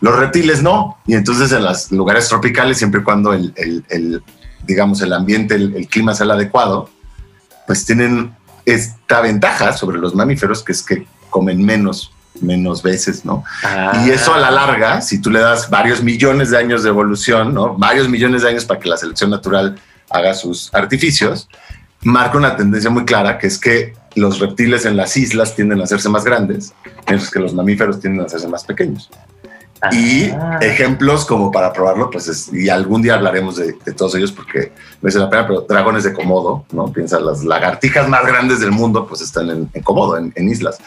Los 0.00 0.16
reptiles 0.16 0.62
no, 0.62 0.98
y 1.06 1.14
entonces 1.14 1.50
en 1.52 1.64
los 1.64 1.90
lugares 1.90 2.28
tropicales, 2.28 2.76
siempre 2.76 3.00
y 3.00 3.04
cuando 3.04 3.32
el, 3.32 4.22
digamos, 4.66 5.00
el 5.00 5.12
ambiente, 5.12 5.54
el, 5.54 5.74
el 5.74 5.88
clima 5.88 6.14
sea 6.14 6.24
el 6.24 6.32
adecuado, 6.32 6.90
pues 7.66 7.86
tienen 7.86 8.34
esta 8.66 9.22
ventaja 9.22 9.72
sobre 9.72 9.98
los 9.98 10.14
mamíferos, 10.14 10.62
que 10.62 10.72
es 10.72 10.82
que 10.82 11.06
comen 11.30 11.64
menos 11.64 12.13
menos 12.40 12.82
veces, 12.82 13.24
¿no? 13.24 13.44
Y 14.04 14.10
eso 14.10 14.34
a 14.34 14.38
la 14.38 14.50
larga, 14.50 15.00
si 15.00 15.20
tú 15.20 15.30
le 15.30 15.40
das 15.40 15.70
varios 15.70 16.02
millones 16.02 16.50
de 16.50 16.58
años 16.58 16.82
de 16.82 16.88
evolución, 16.88 17.54
¿no? 17.54 17.74
Varios 17.76 18.08
millones 18.08 18.42
de 18.42 18.48
años 18.50 18.64
para 18.64 18.80
que 18.80 18.88
la 18.88 18.96
selección 18.96 19.30
natural 19.30 19.78
haga 20.10 20.34
sus 20.34 20.72
artificios, 20.74 21.48
marca 22.02 22.36
una 22.36 22.56
tendencia 22.56 22.90
muy 22.90 23.04
clara, 23.04 23.38
que 23.38 23.46
es 23.46 23.58
que 23.58 23.94
los 24.14 24.38
reptiles 24.38 24.84
en 24.84 24.96
las 24.96 25.16
islas 25.16 25.54
tienden 25.54 25.80
a 25.80 25.84
hacerse 25.84 26.08
más 26.08 26.24
grandes, 26.24 26.72
mientras 27.08 27.30
que 27.30 27.40
los 27.40 27.54
mamíferos 27.54 28.00
tienden 28.00 28.22
a 28.22 28.26
hacerse 28.26 28.48
más 28.48 28.64
pequeños. 28.64 29.10
Y 29.92 30.30
ah. 30.30 30.58
ejemplos 30.60 31.24
como 31.24 31.50
para 31.50 31.72
probarlo, 31.72 32.10
pues 32.10 32.50
y 32.52 32.68
algún 32.68 33.02
día 33.02 33.14
hablaremos 33.14 33.56
de, 33.56 33.72
todos 33.96 34.14
ellos 34.14 34.32
porque 34.32 34.72
merece 35.00 35.18
la 35.18 35.30
pena, 35.30 35.46
pero 35.46 35.60
dragones 35.62 36.04
de 36.04 36.12
Komodo, 36.12 36.64
¿no? 36.72 36.92
Piensa 36.92 37.20
las 37.20 37.44
lagartijas 37.44 38.08
más 38.08 38.26
grandes 38.26 38.60
del 38.60 38.72
mundo, 38.72 39.06
pues 39.06 39.20
están 39.20 39.50
en, 39.50 39.70
en 39.72 39.82
Komodo, 39.82 40.16
en, 40.16 40.48
islas. 40.48 40.78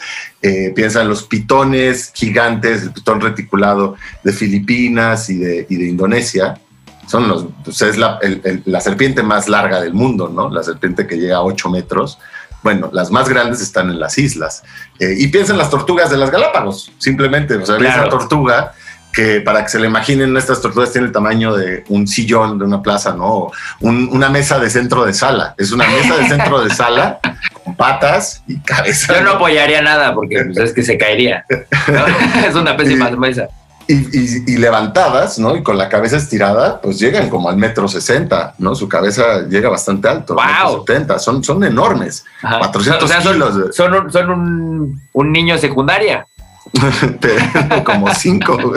Eh, 0.42 0.72
piensa 0.74 1.02
en 1.02 1.08
los 1.08 1.24
pitones 1.24 2.12
gigantes, 2.14 2.82
el 2.82 2.92
pitón 2.92 3.20
reticulado 3.20 3.96
de 4.22 4.32
Filipinas 4.32 5.28
y 5.30 5.38
de, 5.38 5.66
y 5.68 5.76
de 5.76 5.88
Indonesia. 5.88 6.60
Son 7.06 7.26
los, 7.26 7.46
pues 7.64 7.80
es 7.82 7.96
la, 7.96 8.18
la 8.66 8.80
serpiente 8.80 9.22
más 9.22 9.48
larga 9.48 9.80
del 9.80 9.94
mundo, 9.94 10.28
¿no? 10.28 10.50
La 10.50 10.62
serpiente 10.62 11.06
que 11.06 11.16
llega 11.16 11.36
a 11.36 11.42
8 11.42 11.70
metros. 11.70 12.18
Bueno, 12.62 12.90
las 12.92 13.10
más 13.10 13.28
grandes 13.28 13.60
están 13.60 13.88
en 13.88 14.00
las 14.00 14.18
islas. 14.18 14.62
Eh, 14.98 15.14
y 15.16 15.28
piensa 15.28 15.52
en 15.52 15.58
las 15.58 15.70
tortugas 15.70 16.10
de 16.10 16.16
las 16.16 16.30
Galápagos, 16.30 16.92
simplemente. 16.98 17.54
O 17.54 17.64
sea, 17.64 17.76
esa 17.76 18.08
tortuga 18.08 18.74
que 19.18 19.40
para 19.40 19.64
que 19.64 19.68
se 19.68 19.80
le 19.80 19.88
imaginen, 19.88 20.36
estas 20.36 20.62
tortugas 20.62 20.92
tienen 20.92 21.08
el 21.08 21.12
tamaño 21.12 21.52
de 21.52 21.82
un 21.88 22.06
sillón 22.06 22.56
de 22.56 22.64
una 22.64 22.80
plaza, 22.80 23.14
¿no? 23.14 23.50
una 23.80 24.28
mesa 24.28 24.60
de 24.60 24.70
centro 24.70 25.04
de 25.04 25.12
sala. 25.12 25.56
Es 25.58 25.72
una 25.72 25.88
mesa 25.88 26.18
de 26.18 26.28
centro 26.28 26.60
de 26.62 26.72
sala 26.72 27.18
con 27.64 27.74
patas 27.74 28.44
y 28.46 28.60
cabeza. 28.60 29.14
Yo 29.16 29.24
no 29.24 29.32
apoyaría 29.32 29.82
nada 29.82 30.14
porque 30.14 30.44
pues, 30.44 30.58
es 30.58 30.72
que 30.72 30.84
se 30.84 30.96
caería. 30.96 31.44
es 32.46 32.54
una 32.54 32.76
pésima 32.76 33.10
mesa. 33.10 33.48
Y, 33.88 34.56
levantadas, 34.56 35.40
¿no? 35.40 35.56
Y 35.56 35.64
con 35.64 35.76
la 35.76 35.88
cabeza 35.88 36.16
estirada, 36.16 36.80
pues 36.80 37.00
llegan 37.00 37.28
como 37.28 37.48
al 37.48 37.56
metro 37.56 37.88
sesenta, 37.88 38.54
¿no? 38.58 38.76
Su 38.76 38.88
cabeza 38.88 39.48
llega 39.48 39.68
bastante 39.68 40.06
alto. 40.06 40.36
¡Wow! 40.36 40.84
70, 40.86 41.18
son, 41.18 41.42
son 41.42 41.64
enormes. 41.64 42.24
400 42.40 43.12
kilos. 43.12 43.74
Son, 43.74 44.12
son, 44.12 44.30
un, 44.30 45.02
un 45.12 45.32
niño 45.32 45.58
secundaria. 45.58 46.24
como 47.84 48.14
cinco. 48.14 48.58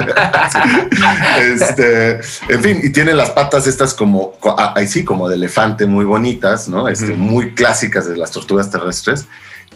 este, 1.39 2.19
en 2.49 2.63
fin, 2.63 2.79
y 2.83 2.89
tiene 2.91 3.13
las 3.13 3.31
patas 3.31 3.67
estas 3.67 3.93
como, 3.93 4.33
ahí 4.75 4.87
sí, 4.87 5.03
como 5.03 5.29
de 5.29 5.35
elefante 5.35 5.85
muy 5.85 6.05
bonitas, 6.05 6.67
¿no? 6.67 6.87
Este, 6.87 7.13
Muy 7.13 7.53
clásicas 7.53 8.07
de 8.07 8.17
las 8.17 8.31
tortugas 8.31 8.69
terrestres. 8.69 9.27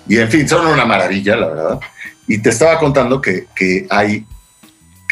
Y 0.07 0.17
en 0.17 0.29
fin, 0.29 0.47
son 0.47 0.67
una 0.67 0.85
maravilla, 0.85 1.35
la 1.35 1.47
verdad. 1.47 1.79
Y 2.27 2.39
te 2.39 2.49
estaba 2.49 2.79
contando 2.79 3.21
que, 3.21 3.47
que 3.55 3.87
hay 3.89 4.25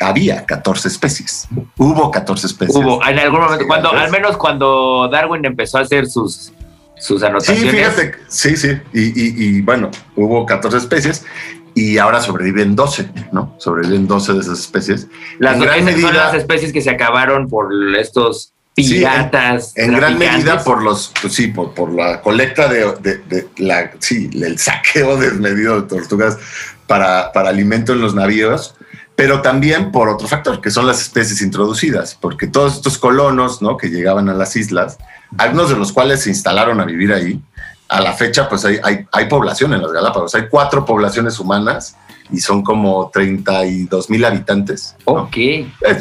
había 0.02 0.46
14 0.46 0.88
especies. 0.88 1.48
Hubo 1.78 2.12
14 2.12 2.48
especies. 2.48 2.76
Hubo, 2.76 3.06
en 3.06 3.20
algún 3.20 3.42
momento, 3.42 3.66
cuando, 3.68 3.92
al 3.92 4.12
menos 4.12 4.38
cuando 4.38 5.08
Darwin 5.12 5.46
empezó 5.46 5.78
a 5.78 5.82
hacer 5.82 6.08
sus, 6.08 6.52
sus 6.98 7.24
anotaciones. 7.24 7.64
Sí, 7.64 7.70
fíjate, 7.70 8.16
sí, 8.28 8.58
sí. 8.58 8.70
Y, 8.94 9.02
y, 9.02 9.58
y, 9.58 9.62
bueno, 9.62 9.92
hubo 10.16 10.46
14 10.46 10.78
especies 10.78 11.26
y 11.76 11.98
ahora 11.98 12.22
sobreviven 12.22 12.76
12, 12.76 13.10
¿no? 13.32 13.56
Sobreviven 13.58 14.08
12 14.08 14.34
de 14.34 14.40
esas 14.40 14.60
especies. 14.60 15.08
Las 15.40 15.60
gran 15.60 15.84
medida, 15.84 16.08
son 16.08 16.16
las 16.16 16.34
especies 16.36 16.72
que 16.72 16.82
se 16.82 16.90
acabaron 16.90 17.50
por 17.50 17.70
estos 17.98 18.54
piratas. 18.76 19.74
en, 19.76 19.94
gran 19.94 20.18
medida 20.18 20.64
por 20.64 20.82
los, 20.82 21.12
pues 21.22 21.34
sí, 21.34 21.48
por, 21.48 21.74
por 21.74 21.94
la 21.94 22.22
colecta 22.22 22.68
de, 22.68 22.94
de, 23.02 23.48
la, 23.58 23.92
sí, 24.00 24.30
el 24.34 24.58
saqueo 24.58 25.18
desmedido 25.20 25.82
de 25.82 25.88
tortugas 25.88 26.38
para, 26.88 27.32
para 27.32 27.50
alimento 27.50 27.94
en 27.94 28.02
los 28.02 28.16
navíos, 28.16 28.76
pero 29.16 29.42
también 29.42 29.92
por 29.92 30.10
otro 30.10 30.28
factor, 30.28 30.60
que 30.60 30.72
son 30.72 30.88
las 30.88 31.02
especies 31.02 31.42
introducidas, 31.42 32.18
porque 32.20 32.48
todos 32.48 32.76
estos 32.76 32.98
colonos, 32.98 33.62
¿no? 33.62 33.78
Que 33.78 33.90
llegaban 33.90 34.28
a 34.30 34.34
las 34.34 34.56
islas, 34.56 34.98
algunos 35.38 35.70
de 35.70 35.76
los 35.76 35.92
cuales 35.94 36.22
se 36.22 36.30
instalaron 36.30 36.80
a 36.80 36.86
vivir 36.86 37.14
ahí, 37.14 37.42
a 37.94 38.02
la 38.02 38.14
fecha, 38.14 38.50
pues 38.50 38.66
hay, 38.66 38.80
hay, 39.12 39.26
población 39.26 39.74
en 39.74 39.84
las 39.84 39.92
Galápagos. 39.92 40.34
Hay 40.34 40.48
cuatro 40.50 40.84
poblaciones 40.84 41.40
humanas 41.40 41.96
y 42.32 42.40
son 42.40 42.64
como 42.64 43.12
32 43.14 44.10
mil 44.10 44.26
habitantes. 44.26 44.96
Ok. 45.06 45.38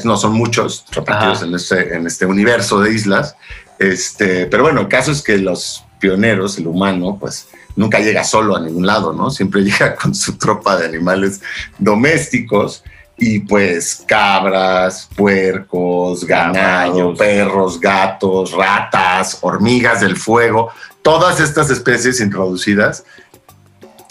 ¿no? 0.04 0.16
son 0.16 0.32
muchos 0.32 0.86
repartidos 0.90 1.42
en 1.42 1.54
este, 1.54 1.94
en 1.94 2.06
este 2.06 2.24
universo 2.24 2.80
de 2.80 2.94
islas. 2.94 3.36
Este, 3.78 4.46
pero 4.46 4.62
bueno, 4.62 4.80
el 4.80 4.88
caso 4.88 5.12
es 5.12 5.22
que 5.22 5.36
los 5.36 5.84
pioneros, 6.00 6.56
el 6.56 6.66
humano, 6.66 7.18
pues 7.20 7.48
nunca 7.76 7.98
llega 8.00 8.24
solo 8.24 8.56
a 8.56 8.60
ningún 8.60 8.86
lado, 8.86 9.12
¿no? 9.12 9.30
Siempre 9.30 9.60
llega 9.64 9.94
con 9.94 10.14
su 10.14 10.38
tropa 10.38 10.78
de 10.78 10.86
animales 10.86 11.42
domésticos 11.78 12.84
y 13.18 13.40
pues 13.40 14.02
cabras, 14.06 15.08
puercos, 15.14 16.24
ganado, 16.24 17.14
perros, 17.14 17.78
gatos, 17.78 18.52
ratas, 18.52 19.38
hormigas 19.42 20.00
del 20.00 20.16
fuego, 20.16 20.70
todas 21.02 21.40
estas 21.40 21.70
especies 21.70 22.20
introducidas 22.20 23.04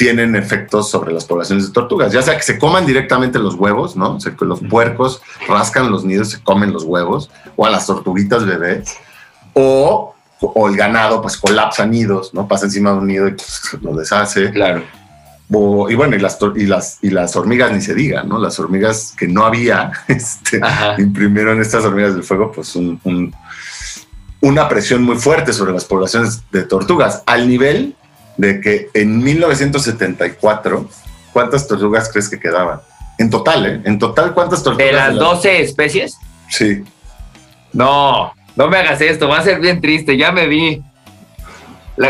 tienen 0.02 0.36
efectos 0.36 0.90
sobre 0.90 1.14
las 1.14 1.26
poblaciones 1.26 1.68
de 1.68 1.74
tortugas, 1.74 2.12
ya 2.12 2.24
sea 2.24 2.36
que 2.36 2.42
se 2.42 2.58
coman 2.58 2.88
directamente 2.88 3.38
los 3.38 3.54
huevos, 3.54 3.96
¿no? 3.96 4.16
O 4.16 4.20
sea, 4.20 4.36
que 4.36 4.46
los 4.46 4.60
puercos 4.60 5.22
rascan 5.48 5.92
los 5.92 6.04
nidos, 6.04 6.30
se 6.30 6.42
comen 6.42 6.74
los 6.74 6.86
huevos, 6.86 7.30
o 7.56 7.68
a 7.68 7.70
las 7.70 7.86
tortuguitas 7.86 8.44
bebés, 8.44 8.96
o, 9.54 10.16
o 10.40 10.68
el 10.68 10.76
ganado 10.76 11.22
pues 11.22 11.38
colapsa 11.38 11.86
nidos, 11.86 12.34
¿no? 12.34 12.48
Pasa 12.48 12.66
encima 12.66 12.94
de 12.94 12.98
un 12.98 13.08
nido 13.08 13.28
y 13.28 13.34
pues, 13.34 13.78
lo 13.80 13.96
deshace. 13.96 14.50
Claro. 14.50 14.82
y 15.50 15.96
bueno, 15.96 16.16
y 16.16 16.20
las, 16.20 16.40
y, 16.56 16.66
las, 16.66 16.98
y 17.04 17.12
las 17.12 17.36
hormigas 17.36 17.72
ni 17.72 17.82
se 17.82 17.94
digan, 17.94 18.28
¿no? 18.28 18.40
Las 18.40 18.60
hormigas 18.60 19.14
que 19.16 19.28
no 19.28 19.46
había, 19.46 19.92
este, 20.08 20.60
imprimieron 20.98 21.62
estas 21.62 21.86
hormigas 21.86 22.16
del 22.16 22.24
fuego, 22.24 22.52
pues 22.52 22.76
un, 22.76 23.36
una 24.42 24.68
presión 24.68 25.04
muy 25.04 25.18
fuerte 25.18 25.54
sobre 25.54 25.72
las 25.72 25.86
poblaciones 25.86 26.42
de 26.52 26.64
tortugas, 26.64 27.24
al 27.26 27.48
nivel 27.48 27.96
de 28.38 28.60
que 28.60 28.90
en 28.94 29.24
1974, 29.24 30.90
¿cuántas 31.32 31.68
tortugas 31.68 32.10
crees 32.12 32.28
que 32.28 32.40
quedaban? 32.40 32.82
En 33.18 33.30
total, 33.30 33.66
¿eh? 33.66 33.82
En 33.86 34.00
total, 34.00 34.34
¿cuántas 34.34 34.64
tortugas? 34.64 34.88
¿De 34.88 34.94
las 34.94 35.16
12 35.16 35.62
especies? 35.62 36.18
Sí. 36.50 36.84
No, 37.72 38.34
no 38.56 38.68
me 38.68 38.78
hagas 38.78 39.00
esto, 39.02 39.28
va 39.28 39.38
a 39.38 39.44
ser 39.44 39.60
bien 39.60 39.80
triste, 39.80 40.18
ya 40.18 40.32
me 40.32 40.48
vi. 40.48 40.82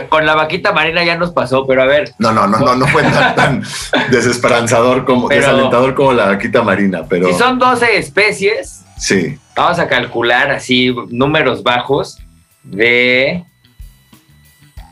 con 0.07 0.25
la 0.25 0.35
vaquita 0.35 0.71
marina 0.71 1.03
ya 1.03 1.17
nos 1.17 1.31
pasó, 1.31 1.67
pero 1.67 1.83
a 1.83 1.85
ver. 1.85 2.13
No, 2.17 2.31
no, 2.31 2.47
no, 2.47 2.59
no, 2.59 2.75
no 2.75 2.87
fue 2.87 3.03
tan, 3.03 3.61
desesperanzador 4.09 5.03
como, 5.03 5.27
desalentador 5.27 5.95
como 5.95 6.13
la 6.13 6.27
vaquita 6.27 6.61
marina, 6.61 7.03
pero. 7.09 7.27
Si 7.27 7.33
son 7.33 7.59
12 7.59 7.97
especies, 7.97 8.81
Sí. 9.01 9.35
Vamos 9.55 9.79
a 9.79 9.87
calcular 9.87 10.51
así 10.51 10.93
números 11.09 11.63
bajos 11.63 12.19
de 12.63 13.43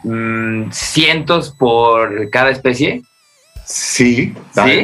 mm, 0.03 0.71
cientos 0.71 1.51
por 1.51 2.29
cada 2.29 2.49
especie. 2.49 3.03
Sí, 3.65 4.34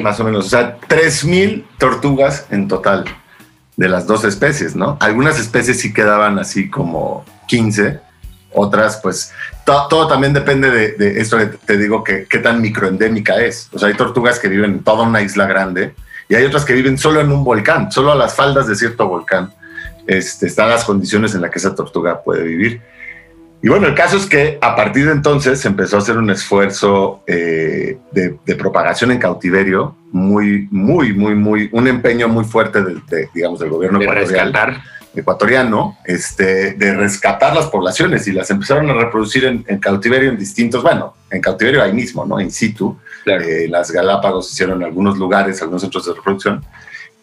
más 0.03 0.19
o 0.19 0.23
menos. 0.23 0.45
O 0.45 0.49
sea, 0.49 0.77
3.000 0.79 1.65
tortugas 1.79 2.47
en 2.51 2.67
total 2.67 3.05
de 3.77 3.89
las 3.89 4.05
dos 4.05 4.23
especies, 4.23 4.75
¿no? 4.75 4.97
Algunas 5.01 5.39
especies 5.39 5.81
sí 5.81 5.91
quedaban 5.93 6.37
así 6.39 6.69
como 6.69 7.25
15, 7.47 7.99
otras 8.53 8.99
pues 9.01 9.33
todo 9.65 10.07
también 10.07 10.33
depende 10.33 10.69
de, 10.69 10.91
de, 10.93 11.19
esto 11.19 11.37
que 11.37 11.47
te 11.47 11.77
digo 11.77 12.03
que 12.03 12.25
qué 12.29 12.37
tan 12.37 12.61
microendémica 12.61 13.37
es. 13.37 13.69
O 13.73 13.79
sea, 13.79 13.89
hay 13.89 13.95
tortugas 13.95 14.39
que 14.39 14.47
viven 14.47 14.71
en 14.71 14.83
toda 14.83 15.03
una 15.03 15.21
isla 15.21 15.45
grande 15.45 15.93
y 16.29 16.35
hay 16.35 16.45
otras 16.45 16.63
que 16.63 16.73
viven 16.73 16.97
solo 16.97 17.21
en 17.21 17.31
un 17.31 17.43
volcán, 17.43 17.91
solo 17.91 18.11
a 18.11 18.15
las 18.15 18.35
faldas 18.35 18.67
de 18.67 18.75
cierto 18.75 19.07
volcán. 19.07 19.51
Este, 20.07 20.47
están 20.47 20.69
las 20.69 20.83
condiciones 20.83 21.33
en 21.35 21.41
las 21.41 21.51
que 21.51 21.59
esa 21.59 21.73
tortuga 21.75 22.21
puede 22.21 22.43
vivir. 22.43 22.81
Y 23.61 23.69
bueno, 23.69 23.87
el 23.87 23.95
caso 23.95 24.17
es 24.17 24.27
que 24.27 24.59
a 24.61 24.75
partir 24.75 25.05
de 25.05 25.11
entonces 25.11 25.59
se 25.59 25.67
empezó 25.67 25.95
a 25.95 25.99
hacer 25.99 26.17
un 26.17 26.29
esfuerzo 26.29 27.23
eh, 27.25 27.97
de, 28.11 28.55
propagación 28.55 29.11
en 29.11 29.17
cautiverio, 29.17 29.95
muy, 30.11 30.67
muy, 30.69 31.13
muy, 31.13 31.33
muy, 31.33 31.69
un 31.71 31.87
empeño 31.87 32.27
muy 32.27 32.43
fuerte 32.43 32.83
del, 32.83 33.01
digamos, 33.33 33.59
del 33.59 33.69
gobierno 33.69 33.99
ecuatoriano, 35.15 35.97
este, 36.05 36.73
de 36.73 36.93
rescatar 36.93 37.55
las 37.55 37.67
poblaciones 37.67 38.27
y 38.27 38.33
las 38.33 38.51
empezaron 38.51 38.89
a 38.89 38.93
reproducir 38.93 39.45
en, 39.45 39.65
en, 39.67 39.79
cautiverio 39.79 40.29
en 40.29 40.37
distintos, 40.37 40.83
bueno, 40.83 41.15
en 41.31 41.41
cautiverio 41.41 41.81
ahí 41.81 41.93
mismo, 41.93 42.25
¿no? 42.25 42.39
In 42.39 42.51
situ, 42.51 42.99
eh, 43.25 43.67
las 43.69 43.91
Galápagos 43.91 44.51
hicieron 44.51 44.83
algunos 44.83 45.17
lugares, 45.17 45.61
algunos 45.61 45.81
centros 45.81 46.05
de 46.05 46.13
reproducción, 46.13 46.63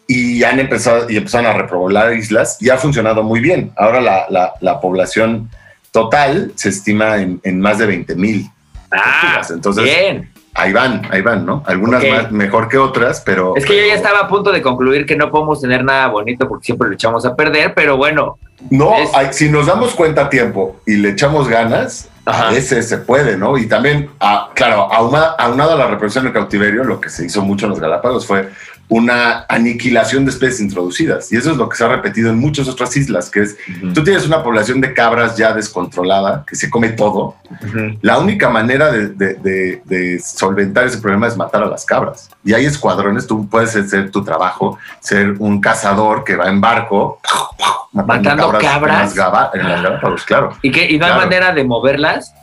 y 0.07 0.43
han 0.45 0.61
empezado 0.61 1.09
y 1.09 1.17
empezaron 1.17 1.47
a 1.47 1.53
repoblar 1.55 2.13
islas 2.15 2.59
y 2.61 2.71
ha 2.71 2.77
funcionado 2.77 3.23
muy 3.23 3.41
bien. 3.41 3.73
Ahora 3.77 4.01
la, 4.01 4.55
la, 4.61 4.81
población 4.81 5.51
total 5.91 6.53
se 6.55 6.69
estima 6.71 7.19
en, 7.19 7.41
en 7.45 7.61
más 7.61 7.79
de 7.79 7.87
20 7.87 8.15
mil. 8.17 8.51
Ah, 8.91 9.41
Entonces, 9.49 9.85
bien. 9.85 10.31
Ahí 10.55 10.71
van, 10.73 11.09
ahí 11.11 11.23
van, 11.23 11.47
¿no? 11.47 11.63
Algunas 11.67 12.05
más, 12.07 12.31
mejor 12.31 12.69
que 12.69 12.77
otras, 12.77 13.23
pero... 13.25 13.57
Es 13.57 13.65
que 13.65 13.75
yo 13.75 13.87
ya 13.87 13.95
estaba 13.95 14.19
a 14.19 14.29
punto 14.29 14.53
de 14.53 14.61
concluir 14.61 15.07
que 15.07 15.17
no 15.17 15.31
podemos 15.31 15.63
tener 15.63 15.83
nada 15.83 16.09
bonito 16.09 16.47
porque 16.47 16.67
siempre 16.67 16.89
lo 16.89 16.95
echamos 16.95 17.25
a 17.25 17.35
perder, 17.35 17.73
pero 17.73 17.97
bueno. 17.97 18.39
No, 18.69 18.95
si 19.31 19.49
nos 19.49 19.67
damos 19.67 19.95
cuenta 19.95 20.27
a 20.27 20.29
tiempo 20.29 20.77
y 20.87 20.97
le 20.97 21.11
echamos 21.11 21.49
ganas, 21.49 22.11
A 22.25 22.51
veces 22.51 22.89
se 22.89 22.99
puede, 22.99 23.37
¿no? 23.37 23.59
Y 23.59 23.67
también, 23.67 24.11
ah, 24.21 24.51
claro, 24.55 24.89
aunado 24.93 25.73
a 25.73 25.77
la 25.77 25.89
reproducción 25.89 26.27
en 26.27 26.33
cautiverio, 26.33 26.85
lo 26.85 27.01
que 27.01 27.11
se 27.11 27.27
hizo 27.27 27.43
mucho 27.43 27.67
en 27.67 27.71
los 27.71 27.81
Galápagos 27.81 28.27
fue 28.27 28.49
una 28.89 29.47
aniquilación 29.49 30.25
de 30.25 30.31
especies 30.31 30.61
introducidas. 30.61 31.33
Y 31.33 31.37
eso 31.37 31.51
es 31.51 31.57
lo 31.57 31.69
que 31.69 31.77
se 31.77 31.85
ha 31.85 31.89
repetido 31.89 32.31
en 32.31 32.39
muchas 32.39 32.69
otras 32.69 32.95
islas, 32.97 33.31
que 33.31 33.41
es, 33.41 33.57
tú 33.95 34.05
tienes 34.05 34.27
una 34.27 34.43
población 34.43 34.81
de 34.81 34.93
cabras 34.93 35.37
ya 35.37 35.55
descontrolada, 35.55 36.45
que 36.47 36.57
se 36.57 36.69
come 36.69 36.91
todo. 36.91 37.37
La 38.03 38.19
única 38.19 38.51
manera 38.51 38.93
de, 38.93 40.21
solventar 40.23 40.87
ese 40.87 40.99
problema 40.99 41.27
es 41.27 41.37
matar 41.37 41.63
a 41.63 41.67
las 41.67 41.85
cabras. 41.87 42.29
Y 42.45 42.53
hay 42.53 42.67
escuadrones, 42.67 43.27
tú 43.27 43.49
puedes 43.49 43.75
hacer 43.75 44.11
tu 44.11 44.23
trabajo, 44.23 44.79
ser 45.01 45.37
un 45.39 45.61
cazador 45.61 46.23
que 46.25 46.37
va 46.37 46.49
en 46.49 46.61
barco. 46.61 47.21
Matando 47.93 48.59
cabras. 48.59 49.17
En 49.55 49.83
las, 49.83 50.25
claro. 50.25 50.57
¿Y, 50.63 50.71
qué, 50.71 50.91
y 50.91 50.99
no 50.99 51.07
hay 51.07 51.15
manera 51.15 51.53
de 51.53 51.65
moverlas? 51.65 52.35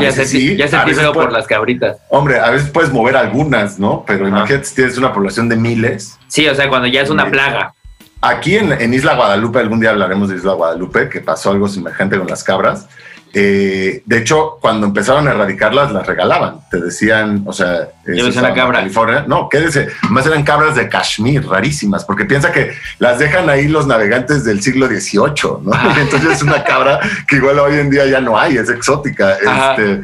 Ya 0.00 0.12
se, 0.12 0.26
sí, 0.26 0.56
ya 0.56 0.66
se 0.68 0.76
por 1.12 1.32
las 1.32 1.46
cabritas. 1.46 1.98
Hombre, 2.08 2.40
a 2.40 2.50
veces 2.50 2.70
puedes 2.70 2.92
mover 2.92 3.16
algunas, 3.16 3.78
¿no? 3.78 4.04
Pero 4.06 4.26
imagínate 4.26 4.64
si 4.64 4.74
tienes 4.74 4.98
una 4.98 5.12
población 5.12 5.48
de 5.48 5.56
miles. 5.56 6.18
Sí, 6.26 6.46
o 6.48 6.54
sea, 6.54 6.68
cuando 6.68 6.88
ya 6.88 7.02
es 7.02 7.10
una 7.10 7.30
plaga. 7.30 7.72
Aquí 8.20 8.56
en, 8.56 8.72
en, 8.72 8.92
Isla 8.92 9.14
Guadalupe, 9.14 9.60
algún 9.60 9.78
día 9.78 9.90
hablaremos 9.90 10.28
de 10.28 10.36
Isla 10.36 10.54
Guadalupe, 10.54 11.08
que 11.08 11.20
pasó 11.20 11.52
algo 11.52 11.68
semejante 11.68 12.18
con 12.18 12.26
las 12.26 12.42
cabras. 12.42 12.88
Eh, 13.32 14.02
de 14.06 14.18
hecho, 14.18 14.58
cuando 14.60 14.86
empezaron 14.86 15.28
a 15.28 15.32
erradicarlas, 15.32 15.92
las 15.92 16.06
regalaban. 16.06 16.60
Te 16.70 16.80
decían, 16.80 17.42
o 17.46 17.52
sea, 17.52 17.88
llévese 18.06 18.40
la 18.40 18.54
cabra. 18.54 18.78
California. 18.78 19.24
No, 19.26 19.48
quédese. 19.48 19.88
Más 20.08 20.26
eran 20.26 20.42
cabras 20.42 20.74
de 20.74 20.88
Kashmir, 20.88 21.46
rarísimas, 21.46 22.04
porque 22.04 22.24
piensa 22.24 22.50
que 22.50 22.72
las 22.98 23.18
dejan 23.18 23.50
ahí 23.50 23.68
los 23.68 23.86
navegantes 23.86 24.44
del 24.44 24.62
siglo 24.62 24.86
XVIII, 24.86 25.62
¿no? 25.62 25.72
Ah. 25.74 25.94
Entonces 26.00 26.32
es 26.32 26.42
una 26.42 26.64
cabra 26.64 27.00
que 27.28 27.36
igual 27.36 27.58
hoy 27.58 27.74
en 27.78 27.90
día 27.90 28.06
ya 28.06 28.20
no 28.20 28.38
hay, 28.38 28.56
es 28.56 28.70
exótica. 28.70 29.32
Este, 29.34 30.02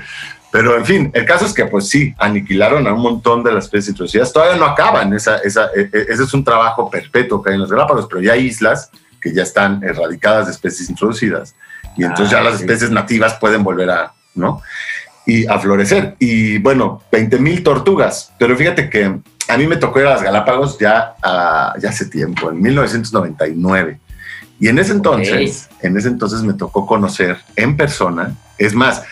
pero 0.51 0.77
en 0.77 0.85
fin, 0.85 1.11
el 1.15 1.25
caso 1.25 1.47
es 1.47 1.55
que 1.55 1.65
pues 1.65 1.89
sí, 1.89 2.15
aniquilaron 2.19 2.87
a 2.87 2.93
un 2.93 3.01
montón 3.01 3.43
de 3.43 3.53
las 3.53 3.65
especies 3.65 3.89
introducidas. 3.89 4.31
Todavía 4.31 4.59
no 4.59 4.67
acaban, 4.67 5.15
esa, 5.15 5.39
esa, 5.39 5.71
e, 5.75 5.89
e, 5.91 6.07
ese 6.11 6.25
es 6.25 6.35
un 6.35 6.45
trabajo 6.45 6.91
perpetuo 6.91 7.43
que 7.43 7.49
hay 7.49 7.55
en 7.55 7.63
los 7.63 7.71
Galápagos, 7.71 8.07
pero 8.11 8.21
ya 8.21 8.35
hay 8.35 8.45
islas 8.45 8.91
que 9.23 9.33
ya 9.33 9.43
están 9.43 9.83
erradicadas 9.83 10.47
de 10.47 10.53
especies 10.53 10.91
introducidas 10.91 11.55
y 11.97 12.05
entonces 12.05 12.31
ya 12.31 12.39
ah, 12.39 12.45
las 12.45 12.61
especies 12.61 12.91
nativas 12.91 13.35
pueden 13.35 13.63
volver 13.63 13.91
a, 13.91 14.13
¿no? 14.35 14.63
Y 15.27 15.47
a 15.47 15.59
florecer. 15.59 16.17
Y 16.19 16.59
bueno, 16.59 17.03
20 17.13 17.39
mil 17.39 17.63
tortugas, 17.63 18.33
pero 18.39 18.57
fíjate 18.57 18.91
que 18.91 19.21
a 19.49 19.57
mí 19.57 19.67
me 19.67 19.77
tocó 19.77 20.01
ir 20.01 20.07
a 20.07 20.11
las 20.11 20.23
Galápagos 20.23 20.79
ya, 20.79 21.15
ya 21.81 21.89
hace 21.89 22.07
tiempo, 22.07 22.51
en 22.51 22.61
1999. 22.61 24.01
Y 24.59 24.69
en 24.69 24.79
ese 24.79 24.93
entonces, 24.93 25.69
en 25.81 25.97
ese 25.97 26.09
entonces 26.09 26.43
me 26.43 26.55
tocó 26.55 26.87
conocer 26.87 27.39
en 27.57 27.77
persona, 27.77 28.35
es 28.59 28.75
más, 28.75 29.03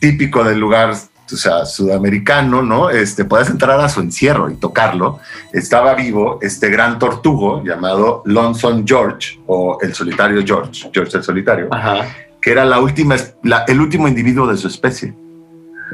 típico 0.00 0.42
del 0.44 0.58
lugar 0.58 0.94
o 1.32 1.36
sea, 1.36 1.64
sudamericano, 1.64 2.62
¿no? 2.62 2.90
Este, 2.90 3.24
puedes 3.24 3.48
entrar 3.48 3.80
a 3.80 3.88
su 3.88 4.00
encierro 4.00 4.50
y 4.50 4.56
tocarlo. 4.56 5.20
Estaba 5.52 5.94
vivo 5.94 6.38
este 6.42 6.68
gran 6.68 6.98
tortugo 6.98 7.62
llamado 7.64 8.22
Lonson 8.26 8.86
George 8.86 9.40
o 9.46 9.78
el 9.80 9.94
solitario 9.94 10.42
George, 10.44 10.90
George 10.92 11.16
el 11.16 11.22
solitario, 11.22 11.68
que 12.40 12.50
era 12.50 12.64
la 12.64 12.78
última, 12.78 13.16
el 13.66 13.80
último 13.80 14.06
individuo 14.08 14.46
de 14.46 14.56
su 14.56 14.68
especie. 14.68 15.14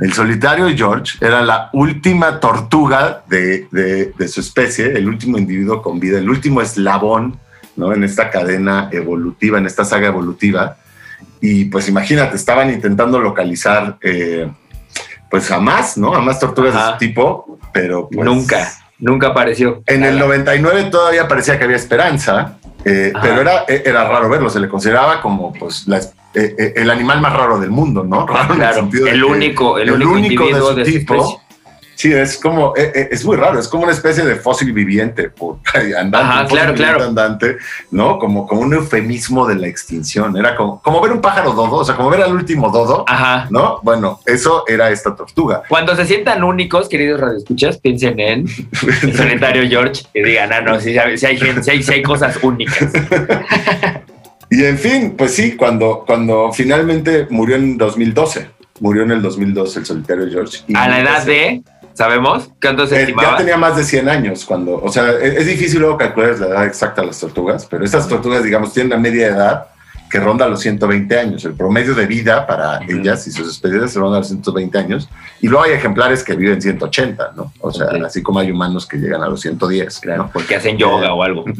El 0.00 0.12
solitario 0.12 0.68
George 0.74 1.18
era 1.20 1.42
la 1.42 1.68
última 1.72 2.40
tortuga 2.40 3.22
de, 3.28 3.66
de, 3.70 4.28
su 4.28 4.40
especie, 4.40 4.86
el 4.92 5.08
último 5.08 5.36
individuo 5.36 5.82
con 5.82 6.00
vida, 6.00 6.18
el 6.18 6.30
último 6.30 6.62
eslabón, 6.62 7.38
¿no? 7.76 7.92
En 7.92 8.04
esta 8.04 8.30
cadena 8.30 8.88
evolutiva, 8.92 9.58
en 9.58 9.66
esta 9.66 9.84
saga 9.84 10.08
evolutiva. 10.08 10.76
Y 11.40 11.66
pues 11.66 11.88
imagínate, 11.88 12.36
estaban 12.36 12.70
intentando 12.70 13.18
localizar 13.18 13.98
eh, 14.00 14.50
pues 15.30 15.46
jamás, 15.46 15.96
¿no? 15.96 16.14
A 16.14 16.20
más 16.20 16.40
tortugas 16.40 16.74
de 16.74 16.80
ese 16.80 16.98
tipo, 16.98 17.58
pero 17.72 18.08
pues, 18.08 18.24
nunca, 18.24 18.68
nunca 18.98 19.28
apareció. 19.28 19.82
En 19.86 20.04
el 20.04 20.18
99 20.18 20.84
todavía 20.90 21.28
parecía 21.28 21.56
que 21.56 21.64
había 21.64 21.76
esperanza, 21.76 22.58
eh, 22.84 23.12
pero 23.22 23.40
era, 23.40 23.64
e, 23.68 23.82
era 23.86 24.08
raro 24.08 24.28
verlo, 24.28 24.50
se 24.50 24.60
le 24.60 24.68
consideraba 24.68 25.20
como 25.20 25.52
pues 25.52 25.86
eh, 25.88 26.00
eh, 26.34 26.72
el 26.76 26.90
animal 26.90 27.20
más 27.20 27.32
raro 27.32 27.60
del 27.60 27.70
mundo, 27.70 28.02
¿no? 28.02 28.26
Raro 28.26 28.54
claro, 28.54 28.88
el, 28.92 29.24
único, 29.24 29.78
el, 29.78 29.90
único, 29.90 30.46
de, 30.74 30.84
su 30.84 30.90
tipo. 30.90 31.40
Sí, 32.00 32.10
es 32.14 32.38
como, 32.38 32.74
eh, 32.78 32.92
eh, 32.94 33.08
es 33.12 33.26
muy 33.26 33.36
raro, 33.36 33.60
es 33.60 33.68
como 33.68 33.82
una 33.82 33.92
especie 33.92 34.24
de 34.24 34.36
fósil 34.36 34.72
viviente, 34.72 35.30
andante, 35.74 36.16
Ajá, 36.16 36.46
claro, 36.46 36.72
claro. 36.72 37.04
andante, 37.04 37.58
¿no? 37.90 38.18
Como, 38.18 38.46
como 38.46 38.62
un 38.62 38.72
eufemismo 38.72 39.46
de 39.46 39.56
la 39.56 39.66
extinción. 39.66 40.34
Era 40.34 40.56
como, 40.56 40.80
como 40.80 41.02
ver 41.02 41.12
un 41.12 41.20
pájaro 41.20 41.52
dodo, 41.52 41.76
o 41.76 41.84
sea, 41.84 41.96
como 41.96 42.08
ver 42.08 42.22
al 42.22 42.32
último 42.32 42.70
dodo, 42.70 43.04
Ajá. 43.06 43.48
¿no? 43.50 43.80
Bueno, 43.82 44.18
eso 44.24 44.64
era 44.66 44.88
esta 44.88 45.14
tortuga. 45.14 45.64
Cuando 45.68 45.94
se 45.94 46.06
sientan 46.06 46.42
únicos, 46.42 46.88
queridos 46.88 47.20
radioescuchas, 47.20 47.76
piensen 47.76 48.18
en 48.18 48.46
el 49.02 49.14
solitario 49.14 49.68
George 49.68 50.04
y 50.14 50.22
digan, 50.22 50.54
ah, 50.54 50.62
no, 50.62 50.80
si, 50.80 50.96
hay, 50.96 51.18
si, 51.18 51.26
hay, 51.26 51.82
si 51.82 51.92
hay 51.92 52.02
cosas 52.02 52.38
únicas. 52.40 52.94
y 54.50 54.64
en 54.64 54.78
fin, 54.78 55.14
pues 55.18 55.34
sí, 55.34 55.54
cuando, 55.54 56.04
cuando 56.06 56.50
finalmente 56.50 57.26
murió 57.28 57.56
en 57.56 57.76
2012, 57.76 58.48
murió 58.80 59.02
en 59.02 59.10
el 59.10 59.20
2012 59.20 59.80
el 59.80 59.84
solitario 59.84 60.30
George. 60.30 60.60
a 60.74 60.88
la 60.88 61.00
edad 61.00 61.26
de... 61.26 61.62
¿Sabemos? 62.00 62.48
¿Cuánto 62.62 62.86
se 62.86 63.02
eh, 63.02 63.14
Ya 63.20 63.36
tenía 63.36 63.58
más 63.58 63.76
de 63.76 63.84
100 63.84 64.08
años 64.08 64.46
cuando, 64.46 64.82
o 64.82 64.90
sea, 64.90 65.10
es, 65.20 65.44
difícil 65.44 65.80
luego 65.80 65.98
calcular 65.98 66.38
la 66.38 66.46
edad 66.46 66.64
exacta 66.64 67.02
de 67.02 67.08
las 67.08 67.20
tortugas, 67.20 67.66
pero 67.66 67.84
estas 67.84 68.08
tortugas, 68.08 68.42
digamos, 68.42 68.72
tienen 68.72 68.94
una 68.94 69.02
media 69.02 69.26
edad 69.26 69.66
que 70.10 70.18
ronda 70.18 70.48
los 70.48 70.60
120 70.60 71.18
años. 71.18 71.44
El 71.44 71.52
promedio 71.52 71.94
de 71.94 72.06
vida 72.06 72.46
para 72.46 72.80
ellas 72.88 73.26
y 73.26 73.30
sus 73.30 73.50
especies 73.50 73.94
ronda 73.96 74.16
los 74.16 74.28
120 74.28 74.78
años. 74.78 75.10
Y 75.42 75.48
luego 75.48 75.64
hay 75.64 75.72
ejemplares 75.72 76.24
que 76.24 76.34
viven 76.36 76.62
180, 76.62 77.32
¿no? 77.36 77.52
O 77.60 77.70
sea, 77.70 77.88
así 78.06 78.22
como 78.22 78.38
hay 78.38 78.50
humanos 78.50 78.86
que 78.86 78.96
llegan 78.96 79.22
a 79.22 79.28
los 79.28 79.42
110. 79.42 80.00
Claro, 80.00 80.30
porque 80.32 80.56
hacen 80.56 80.78
yoga 80.78 81.08
eh, 81.08 81.12
o 81.12 81.22
algo. 81.22 81.44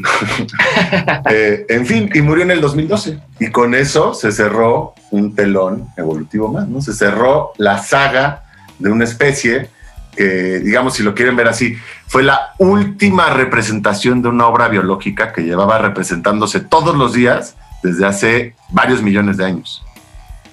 Eh, 1.29 1.67
en 1.69 1.85
fin, 1.85 2.09
y 2.15 2.21
murió 2.21 2.43
en 2.43 2.51
el 2.51 2.61
2012. 2.61 3.19
Y 3.39 3.51
con 3.51 3.75
eso 3.75 4.15
se 4.15 4.31
cerró 4.31 4.95
un 5.11 5.35
telón 5.35 5.89
evolutivo 5.95 6.47
más, 6.47 6.67
¿no? 6.67 6.81
Se 6.81 6.93
cerró 6.93 7.53
la 7.57 7.77
saga 7.77 8.45
de 8.79 8.89
una 8.89 9.03
especie 9.03 9.69
que, 10.15 10.59
digamos, 10.59 10.95
si 10.95 11.03
lo 11.03 11.15
quieren 11.15 11.35
ver 11.35 11.47
así, 11.47 11.77
fue 12.07 12.23
la 12.23 12.53
última 12.57 13.29
representación 13.29 14.21
de 14.21 14.29
una 14.29 14.47
obra 14.47 14.67
biológica 14.67 15.31
que 15.33 15.41
llevaba 15.41 15.77
representándose 15.77 16.59
todos 16.59 16.95
los 16.95 17.13
días 17.13 17.55
desde 17.83 18.05
hace 18.05 18.55
varios 18.69 19.01
millones 19.01 19.37
de 19.37 19.45
años. 19.45 19.83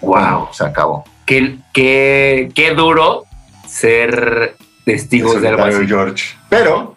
¡Wow! 0.00 0.48
se 0.52 0.64
acabó. 0.64 1.04
Qué, 1.26 1.58
qué, 1.72 2.50
qué 2.54 2.74
duro 2.74 3.24
ser 3.66 4.56
testigos 4.84 5.42
del 5.42 5.60
algo 5.60 5.86
George. 5.86 6.36
Pero 6.48 6.96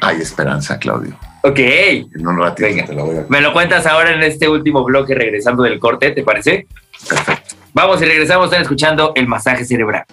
hay 0.00 0.20
esperanza, 0.20 0.78
Claudio. 0.78 1.16
Ok. 1.42 1.58
En 1.58 2.26
un 2.26 2.38
ratito 2.38 2.68
te 2.86 2.92
lo 2.94 3.04
voy 3.06 3.18
a... 3.18 3.26
Me 3.28 3.40
lo 3.40 3.52
cuentas 3.52 3.86
ahora 3.86 4.12
en 4.12 4.22
este 4.22 4.48
último 4.48 4.82
bloque 4.84 5.14
regresando 5.14 5.62
del 5.62 5.78
corte, 5.78 6.10
¿te 6.10 6.22
parece? 6.22 6.66
Perfecto. 7.08 7.54
Vamos 7.72 8.02
y 8.02 8.06
regresamos, 8.06 8.46
están 8.46 8.62
escuchando 8.62 9.12
el 9.14 9.28
masaje 9.28 9.64
cerebral. 9.64 10.04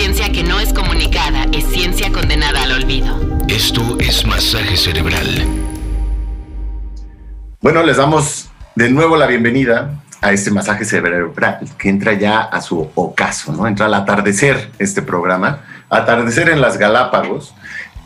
Ciencia 0.00 0.32
que 0.32 0.42
no 0.42 0.58
es 0.58 0.72
comunicada 0.72 1.44
es 1.52 1.66
ciencia 1.66 2.10
condenada 2.10 2.62
al 2.62 2.72
olvido. 2.72 3.20
Esto 3.48 3.98
es 4.00 4.24
masaje 4.24 4.74
cerebral. 4.74 5.26
Bueno, 7.60 7.82
les 7.82 7.98
damos 7.98 8.48
de 8.74 8.88
nuevo 8.88 9.18
la 9.18 9.26
bienvenida 9.26 10.00
a 10.22 10.32
este 10.32 10.50
masaje 10.50 10.86
cerebral 10.86 11.60
que 11.76 11.90
entra 11.90 12.14
ya 12.14 12.40
a 12.40 12.62
su 12.62 12.90
ocaso, 12.94 13.52
¿no? 13.52 13.66
Entra 13.66 13.84
al 13.86 13.92
atardecer 13.92 14.70
este 14.78 15.02
programa, 15.02 15.64
atardecer 15.90 16.48
en 16.48 16.62
las 16.62 16.78
Galápagos. 16.78 17.54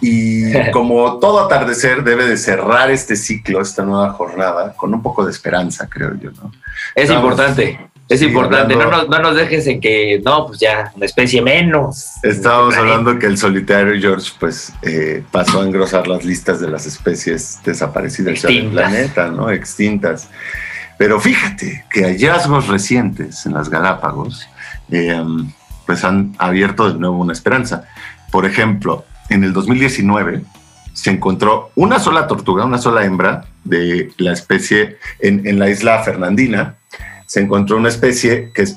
Y 0.01 0.53
como 0.73 1.21
todo 1.21 1.45
atardecer 1.45 2.03
debe 2.03 2.27
de 2.27 2.37
cerrar 2.37 2.91
este 2.91 3.15
ciclo, 3.15 3.61
esta 3.61 3.85
nueva 3.85 4.11
jornada, 4.15 4.75
con 4.75 4.93
un 4.93 5.01
poco 5.01 5.25
de 5.25 5.31
esperanza, 5.31 5.89
creo 5.89 6.17
yo, 6.21 6.33
¿no? 6.33 6.51
Es 6.97 7.09
importante. 7.09 7.79
Es 8.07 8.21
importante, 8.21 8.77
no, 8.77 8.91
nos, 8.91 9.09
no 9.09 9.19
nos 9.19 9.35
dejes 9.35 9.67
en 9.67 9.81
que, 9.81 10.21
no, 10.23 10.47
pues 10.47 10.61
ya, 10.61 10.93
una 10.95 11.07
especie 11.07 11.41
menos. 11.41 12.05
Estábamos 12.23 12.77
hablando 12.77 13.19
que 13.19 13.27
el 13.27 13.39
solitario 13.39 13.99
George, 13.99 14.31
pues, 14.39 14.75
eh, 14.83 15.23
pasó 15.31 15.63
a 15.63 15.65
engrosar 15.65 16.07
las 16.07 16.23
listas 16.23 16.61
de 16.61 16.71
las 16.71 16.85
especies 16.85 17.61
desaparecidas 17.65 18.43
del 18.43 18.69
planeta, 18.69 19.29
¿no? 19.29 19.51
Extintas. 19.51 20.29
Pero 20.99 21.19
fíjate 21.19 21.85
que 21.91 22.05
hallazgos 22.05 22.69
recientes 22.69 23.47
en 23.47 23.55
las 23.55 23.71
Galápagos, 23.71 24.47
em, 24.91 25.51
pues 25.87 26.05
han 26.05 26.35
abierto 26.39 26.93
de 26.93 26.99
nuevo 26.99 27.19
una 27.19 27.33
esperanza. 27.33 27.85
Por 28.31 28.45
ejemplo, 28.45 29.05
en 29.31 29.45
el 29.45 29.55
2019 29.55 30.43
se 30.93 31.11
encontró 31.11 31.71
una 31.75 31.99
sola 31.99 32.27
tortuga, 32.27 32.65
una 32.65 32.79
sola 32.79 33.05
hembra 33.05 33.47
de 33.65 34.13
la 34.19 34.33
especie 34.33 34.99
en, 35.21 35.47
en 35.47 35.59
la 35.59 35.71
isla 35.71 36.03
Fernandina, 36.03 36.77
se 37.35 37.41
encontró 37.41 37.79
una 37.79 37.89
especie 37.89 38.53
que 38.55 38.63
es, 38.63 38.77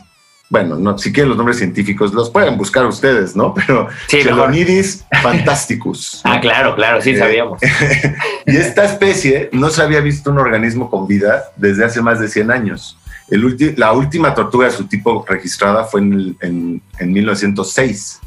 bueno, 0.50 0.78
no, 0.78 0.98
si 0.98 1.14
quieren 1.14 1.30
los 1.30 1.38
nombres 1.38 1.60
científicos, 1.60 2.12
los 2.12 2.32
pueden 2.32 2.58
buscar 2.58 2.88
ustedes, 2.88 3.36
¿no? 3.36 3.54
Pero 3.54 3.88
sí, 4.08 4.24
Chelonidis 4.24 5.06
fantasticus. 5.22 6.22
ah, 6.24 6.42
claro, 6.42 6.74
claro, 6.74 7.00
sí, 7.00 7.12
eh, 7.12 7.20
sabíamos. 7.20 7.62
y 8.48 8.58
esta 8.58 8.86
especie 8.86 9.52
no 9.52 9.70
se 9.70 9.84
había 9.84 10.00
visto 10.00 10.32
un 10.32 10.40
organismo 10.40 10.90
con 10.90 11.06
vida 11.06 11.52
desde 11.56 11.86
hace 11.86 12.02
más 12.02 12.20
de 12.20 12.30
100 12.30 12.50
años. 12.50 12.98
El 13.30 13.76
la 13.78 13.92
última 13.92 14.34
tortuga 14.34 14.66
de 14.66 14.72
su 14.72 14.88
tipo 14.88 15.24
registrada 15.30 15.84
fue 15.84 16.02
en, 16.02 16.36
en, 16.42 17.14
1906. 17.14 18.22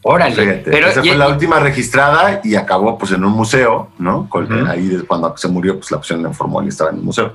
Órale. 0.00 0.62
pero, 0.64 0.86
esa 0.86 1.02
fue 1.02 1.16
la 1.16 1.28
última 1.28 1.60
registrada 1.60 2.40
y 2.42 2.54
acabó 2.54 2.96
pues 2.96 3.12
en 3.12 3.22
un 3.26 3.32
museo, 3.32 3.90
¿no? 3.98 4.26
Ahí 4.66 5.02
cuando 5.06 5.36
se 5.36 5.48
murió, 5.48 5.76
pues 5.76 5.90
la 5.90 5.98
opción 5.98 6.24
en 6.24 6.32
formol 6.32 6.64
y 6.64 6.68
estaba 6.68 6.88
en 6.88 6.96
el 6.96 7.02
museo. 7.02 7.34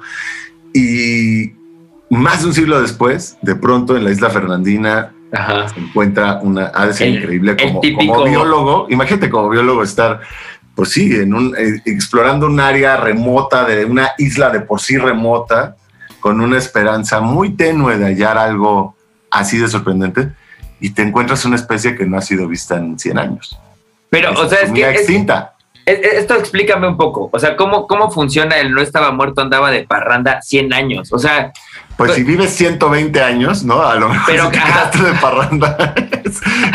Y 0.74 1.64
más 2.10 2.41
de 2.41 2.47
un 2.47 2.53
siglo 2.53 2.82
después, 2.82 3.38
de 3.41 3.56
pronto 3.56 3.97
en 3.97 4.03
la 4.03 4.12
isla 4.12 4.30
Fernandina 4.30 5.12
se 5.74 5.80
encuentra 5.80 6.39
una, 6.41 6.68
ha 6.68 6.88
increíble 7.06 7.58
como, 7.58 7.82
como 7.82 8.24
biólogo. 8.24 8.88
Imagínate 8.89 9.30
como 9.30 9.49
biólogo 9.49 9.84
estar 9.84 10.22
pues 10.76 10.89
sí, 10.89 11.16
en 11.16 11.34
un, 11.34 11.56
eh, 11.58 11.82
explorando 11.86 12.45
un 12.47 12.60
área 12.60 12.97
remota 12.97 13.64
de 13.64 13.86
una 13.86 14.12
isla 14.18 14.49
de 14.49 14.60
por 14.60 14.82
sí 14.82 14.97
remota, 14.97 15.78
con 16.20 16.41
una 16.41 16.58
esperanza 16.58 17.22
muy 17.22 17.51
tenue 17.51 17.97
de 17.97 18.06
hallar 18.06 18.38
algo 18.38 18.95
así 19.32 19.58
de 19.58 19.70
sorprendente, 19.70 20.32
y 20.82 20.89
te 20.89 21.01
encuentras 21.01 21.45
una 21.45 21.56
especie 21.56 21.95
que 21.95 22.06
no 22.06 22.18
ha 22.18 22.22
sido 22.22 22.47
vista 22.47 22.76
en 22.76 22.99
100 22.99 23.18
años. 23.18 23.58
Pero, 24.10 24.34
o 24.34 24.49
sea, 24.49 24.60
es 24.60 24.72
que... 24.72 24.89
extinta. 24.89 25.53
esto 25.86 26.36
explícame 26.36 26.88
un 26.88 26.97
poco, 26.97 27.30
o 27.32 27.39
sea, 27.39 27.56
¿cómo, 27.56 27.88
¿cómo 27.88 28.12
funciona 28.12 28.58
el 28.58 28.74
no 28.74 28.82
estaba 28.82 29.12
muerto, 29.12 29.41
andaba 29.41 29.72
de 29.72 29.86
parranda 29.86 30.41
100 30.41 30.74
años? 30.74 31.14
O 31.14 31.20
sea, 31.20 31.53
pues, 31.98 32.14
si 32.14 32.24
vives 32.24 32.52
120 32.56 33.22
años, 33.22 33.64
¿no? 33.64 33.82
A 33.82 33.96
lo 33.96 34.10
mejor 34.10 34.26
pero, 34.28 34.52
quedaste 34.52 35.02
de 35.02 35.14
parranda. 35.14 35.93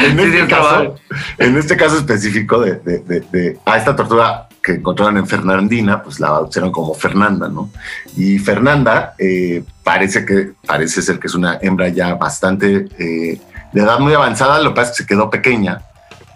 en, 0.04 0.18
este 0.18 0.46
caso, 0.46 0.94
en 1.38 1.56
este 1.58 1.76
caso 1.76 1.98
específico 1.98 2.60
de, 2.60 3.58
a 3.64 3.76
esta 3.76 3.94
tortuga 3.94 4.48
que 4.62 4.72
encontraron 4.72 5.18
en 5.18 5.26
Fernandina, 5.26 6.02
pues 6.02 6.20
la 6.20 6.30
bautizaron 6.30 6.72
como 6.72 6.94
Fernanda, 6.94 7.48
¿no? 7.48 7.70
Y 8.16 8.38
Fernanda 8.38 9.14
eh, 9.18 9.62
parece 9.82 10.24
que 10.24 10.52
parece 10.66 11.02
ser 11.02 11.18
que 11.18 11.26
es 11.26 11.34
una 11.34 11.58
hembra 11.60 11.88
ya 11.88 12.14
bastante 12.14 12.88
eh, 12.98 13.40
de 13.72 13.80
edad 13.80 13.98
muy 13.98 14.14
avanzada. 14.14 14.60
Lo 14.60 14.70
que 14.70 14.76
pasa 14.76 14.90
es 14.90 14.96
que 14.96 15.02
se 15.02 15.08
quedó 15.08 15.30
pequeña 15.30 15.82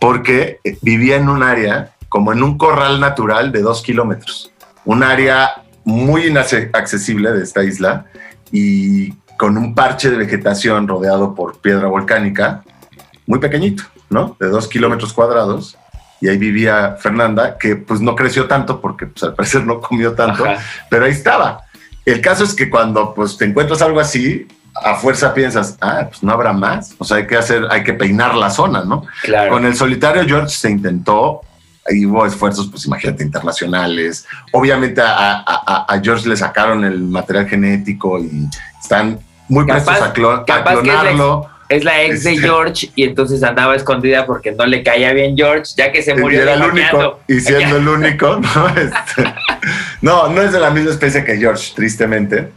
porque 0.00 0.60
eh, 0.64 0.76
vivía 0.82 1.16
en 1.16 1.28
un 1.28 1.42
área 1.42 1.90
como 2.08 2.32
en 2.32 2.42
un 2.42 2.58
corral 2.58 3.00
natural 3.00 3.50
de 3.50 3.60
dos 3.60 3.82
kilómetros, 3.82 4.52
un 4.84 5.02
área 5.02 5.62
muy 5.84 6.26
inaccesible 6.26 7.32
de 7.32 7.42
esta 7.42 7.64
isla 7.64 8.06
y 8.54 9.12
con 9.36 9.58
un 9.58 9.74
parche 9.74 10.10
de 10.10 10.16
vegetación 10.16 10.86
rodeado 10.86 11.34
por 11.34 11.58
piedra 11.58 11.88
volcánica, 11.88 12.62
muy 13.26 13.40
pequeñito, 13.40 13.82
¿no? 14.10 14.36
De 14.38 14.48
dos 14.48 14.68
kilómetros 14.68 15.12
cuadrados. 15.12 15.76
Y 16.20 16.28
ahí 16.28 16.38
vivía 16.38 16.96
Fernanda, 17.00 17.58
que 17.58 17.74
pues 17.74 18.00
no 18.00 18.14
creció 18.14 18.46
tanto 18.46 18.80
porque 18.80 19.08
pues, 19.08 19.24
al 19.24 19.34
parecer 19.34 19.66
no 19.66 19.80
comió 19.80 20.12
tanto, 20.12 20.44
pero 20.88 21.04
ahí 21.04 21.10
estaba. 21.10 21.62
El 22.04 22.20
caso 22.20 22.44
es 22.44 22.54
que 22.54 22.70
cuando 22.70 23.12
pues 23.12 23.36
te 23.36 23.44
encuentras 23.44 23.82
algo 23.82 23.98
así, 23.98 24.46
a 24.72 24.94
fuerza 24.94 25.34
piensas, 25.34 25.76
ah, 25.80 26.06
pues 26.08 26.22
no 26.22 26.32
habrá 26.32 26.52
más. 26.52 26.94
O 26.98 27.04
sea, 27.04 27.16
hay 27.16 27.26
que 27.26 27.36
hacer, 27.36 27.66
hay 27.70 27.82
que 27.82 27.94
peinar 27.94 28.36
la 28.36 28.50
zona, 28.50 28.84
¿no? 28.84 29.04
Claro. 29.22 29.50
Con 29.50 29.64
el 29.64 29.74
solitario 29.74 30.24
George 30.24 30.54
se 30.54 30.70
intentó 30.70 31.40
ahí 31.86 32.06
hubo 32.06 32.24
esfuerzos, 32.26 32.68
pues 32.70 32.86
imagínate, 32.86 33.22
internacionales. 33.22 34.26
Obviamente 34.52 35.00
a, 35.04 36.00
George 36.02 36.28
le 36.28 36.36
sacaron 36.36 36.84
el 36.84 37.00
material 37.00 37.48
genético 37.48 38.18
y 38.18 38.48
están 38.80 39.18
muy 39.48 39.64
prestos 39.64 40.00
a, 40.00 40.12
clonarlo. 40.12 41.50
Es 41.68 41.82
la, 41.82 42.02
ex 42.02 42.24
de 42.24 42.34
este, 42.34 42.46
George 42.46 42.90
y 42.94 43.04
entonces 43.04 43.42
andaba 43.42 43.74
escondida 43.74 44.26
porque 44.26 44.52
no 44.52 44.66
le 44.66 44.82
caía 44.82 45.12
bien 45.14 45.34
George, 45.34 45.72
ya 45.76 45.90
que 45.90 46.02
se 46.02 46.14
murió. 46.14 46.40
Y 46.40 46.42
era 46.42 46.54
el 46.54 46.62
único, 46.62 47.20
y 47.26 47.40
siendo 47.40 47.78
el 47.78 47.88
único, 48.00 48.36
¿no? 48.36 48.68
Este, 48.68 49.34
no, 50.02 50.28
no 50.28 50.42
es 50.42 50.52
de 50.52 50.60
la 50.60 50.70
misma 50.70 50.90
especie 50.90 51.24
que 51.24 51.36
George, 51.36 51.72
tristemente. 51.74 52.50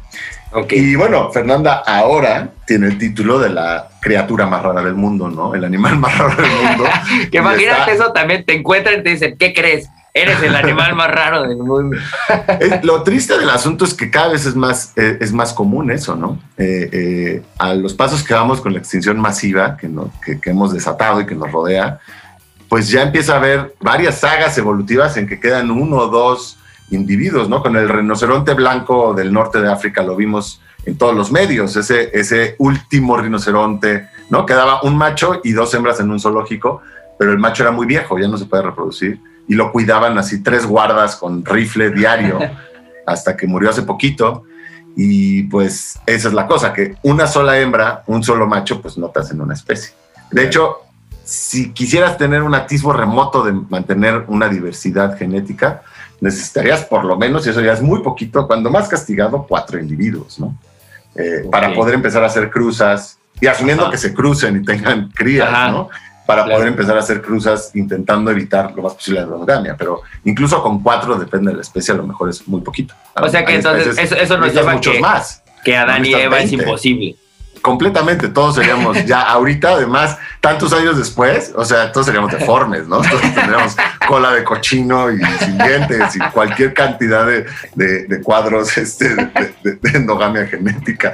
Y 0.70 0.96
bueno, 0.96 1.30
Fernanda 1.32 1.84
ahora 1.86 2.52
tiene 2.66 2.88
el 2.88 2.98
título 2.98 3.40
de 3.40 3.50
la 3.50 3.90
criatura 4.00 4.46
más 4.46 4.64
rara 4.64 4.82
del 4.82 4.96
mundo, 4.96 5.30
¿no? 5.30 5.54
El 5.54 5.66
animal 5.66 5.98
más 5.98 6.18
raro 6.18 6.42
del 6.42 6.52
mundo. 6.52 6.86
que 7.32 7.38
imagínate 7.38 7.92
eso 7.92 8.12
también, 8.14 8.46
te 8.46 8.56
encuentran 8.56 9.00
y 9.00 9.04
te 9.04 9.10
dicen, 9.10 9.38
¿qué 9.38 9.54
crees? 9.54 9.90
Eres 10.14 10.42
el 10.42 10.56
animal 10.56 10.96
más 10.96 11.12
raro 11.12 11.44
del 11.44 11.58
mundo. 11.58 11.98
lo 12.84 13.04
triste 13.04 13.38
del 13.38 13.50
asunto 13.50 13.86
es 13.86 13.94
que 13.94 14.10
cada 14.10 14.30
vez 14.30 14.46
es 14.46 14.56
más, 14.56 14.94
eh, 14.96 15.18
es 15.22 15.32
más 15.32 15.54
común 15.54 15.92
eso, 15.92 16.16
¿no? 16.16 16.40
Eh, 16.58 16.90
eh, 16.92 17.42
a 17.60 17.74
los 17.76 17.94
pasos 17.94 18.24
que 18.24 18.34
vamos 18.34 18.62
con 18.62 18.74
la 18.74 18.80
extinción 18.80 19.20
masiva 19.20 19.78
que, 19.78 19.88
no, 19.88 20.12
que, 20.26 20.40
que 20.40 20.50
hemos 20.50 20.74
desatado 20.74 21.22
y 21.22 21.26
que 21.28 21.36
nos 21.36 21.52
rodea, 21.52 22.00
pues 22.68 22.90
ya 22.90 23.04
empieza 23.04 23.34
a 23.34 23.38
haber 23.38 23.76
varias 23.80 24.20
sagas 24.20 24.58
evolutivas 24.58 25.18
en 25.18 25.28
que 25.28 25.40
quedan 25.40 25.70
uno 25.70 25.98
o 25.98 26.08
dos 26.08 26.57
individuos, 26.92 27.50
¿no? 27.50 27.62
Con 27.62 27.76
el 27.76 27.90
rinoceronte 27.90 28.54
blanco 28.54 29.14
del 29.14 29.34
norte 29.34 29.62
de 29.62 29.72
África 29.72 30.04
lo 30.04 30.16
vimos 30.16 30.62
en 30.86 30.98
todos 30.98 31.16
los 31.16 31.32
medios, 31.32 31.76
ese, 31.76 32.18
ese 32.18 32.56
último 32.60 33.18
rinoceronte, 33.18 34.08
¿no? 34.30 34.46
Quedaba 34.46 34.82
un 34.84 34.98
macho 34.98 35.42
y 35.44 35.52
dos 35.52 35.74
hembras 35.74 36.00
en 36.00 36.10
un 36.10 36.20
zoológico, 36.20 36.82
pero 37.20 37.32
el 37.32 37.40
macho 37.40 37.64
era 37.64 37.72
muy 37.72 37.86
viejo, 37.86 38.18
ya 38.18 38.28
no 38.28 38.38
se 38.38 38.46
puede 38.46 38.64
reproducir, 38.64 39.20
y 39.48 39.56
lo 39.56 39.72
cuidaban 39.72 40.18
así 40.18 40.42
tres 40.42 40.66
guardas 40.66 41.18
con 41.18 41.44
rifle 41.44 41.92
diario 41.92 42.40
hasta 43.06 43.36
que 43.36 43.48
murió 43.48 43.70
hace 43.70 43.84
poquito. 43.84 44.44
Y 44.96 45.44
pues 45.44 46.00
esa 46.06 46.28
es 46.30 46.34
la 46.34 46.48
cosa, 46.48 46.74
que 46.74 46.96
una 47.04 47.28
sola 47.28 47.60
hembra, 47.60 48.04
un 48.08 48.24
solo 48.24 48.48
macho, 48.48 48.82
pues 48.82 48.98
no 48.98 49.10
te 49.10 49.20
hacen 49.20 49.40
una 49.40 49.54
especie. 49.54 49.94
De 50.32 50.44
hecho, 50.44 50.78
si 51.24 51.72
quisieras 51.72 52.18
tener 52.18 52.42
un 52.42 52.56
atisbo 52.56 52.94
remoto 52.94 53.44
de 53.44 53.52
mantener 53.52 54.24
una 54.28 54.48
diversidad 54.48 55.18
genética, 55.18 55.84
necesitarías 56.20 56.84
por 56.86 57.06
lo 57.06 57.18
menos, 57.18 57.46
y 57.46 57.50
eso 57.50 57.62
ya 57.62 57.74
es 57.74 57.82
muy 57.82 58.02
poquito, 58.02 58.48
cuando 58.48 58.70
más 58.70 58.88
castigado, 58.88 59.46
cuatro 59.48 59.80
individuos, 59.80 60.40
¿no? 60.40 60.58
Eh, 61.16 61.48
para 61.52 61.74
poder 61.74 61.96
empezar 61.96 62.24
a 62.24 62.28
hacer 62.28 62.50
cruzas 62.50 63.18
y 63.42 63.48
asumiendo 63.48 63.90
que 63.90 63.98
se 63.98 64.14
crucen 64.14 64.58
y 64.58 64.66
tengan 64.66 65.10
crías, 65.10 65.52
¿no? 65.72 65.90
Para 66.26 66.44
poder 66.46 66.68
empezar 66.68 66.98
a 66.98 67.00
hacer 67.00 67.22
cruzas 67.22 67.72
intentando 67.74 68.30
evitar 68.30 68.74
lo 68.76 68.84
más 68.84 68.96
posible 68.96 69.22
la 69.22 69.28
monogamia. 69.28 69.76
Pero 69.78 70.02
incluso 70.26 70.62
con 70.62 70.84
cuatro, 70.84 71.16
depende 71.16 71.52
de 71.52 71.56
la 71.56 71.62
especie, 71.62 71.94
a 71.94 71.98
lo 71.98 72.06
mejor 72.06 72.30
es 72.30 72.46
muy 72.48 72.62
poquito. 72.62 72.94
O 73.16 73.30
sea 73.30 73.46
que 73.46 73.56
entonces 73.56 73.98
eso, 73.98 74.16
eso 74.16 74.38
nos 74.38 74.54
lleva 74.54 74.80
que, 74.82 75.00
más. 75.00 75.42
que 75.64 75.78
Adán 75.78 76.06
y 76.06 76.14
Eva 76.14 76.40
es 76.40 76.52
imposible 76.52 77.16
completamente, 77.68 78.30
todos 78.30 78.56
seríamos 78.56 79.06
ya 79.06 79.22
ahorita, 79.22 79.72
además, 79.72 80.18
tantos 80.40 80.72
años 80.72 80.98
después, 80.98 81.52
o 81.54 81.66
sea, 81.66 81.92
todos 81.92 82.06
seríamos 82.06 82.32
deformes, 82.32 82.88
¿no? 82.88 83.02
Todos 83.02 83.22
tendríamos 83.22 83.76
cola 84.08 84.32
de 84.32 84.44
cochino 84.46 85.12
y 85.12 85.20
sin 85.40 85.58
dientes 85.58 86.16
y 86.16 86.20
cualquier 86.32 86.74
cantidad 86.74 87.28
de, 87.28 88.22
cuadros 88.24 88.78
este, 88.78 89.16
de, 89.16 89.80
endogamia 89.94 90.48
genética. 90.48 91.14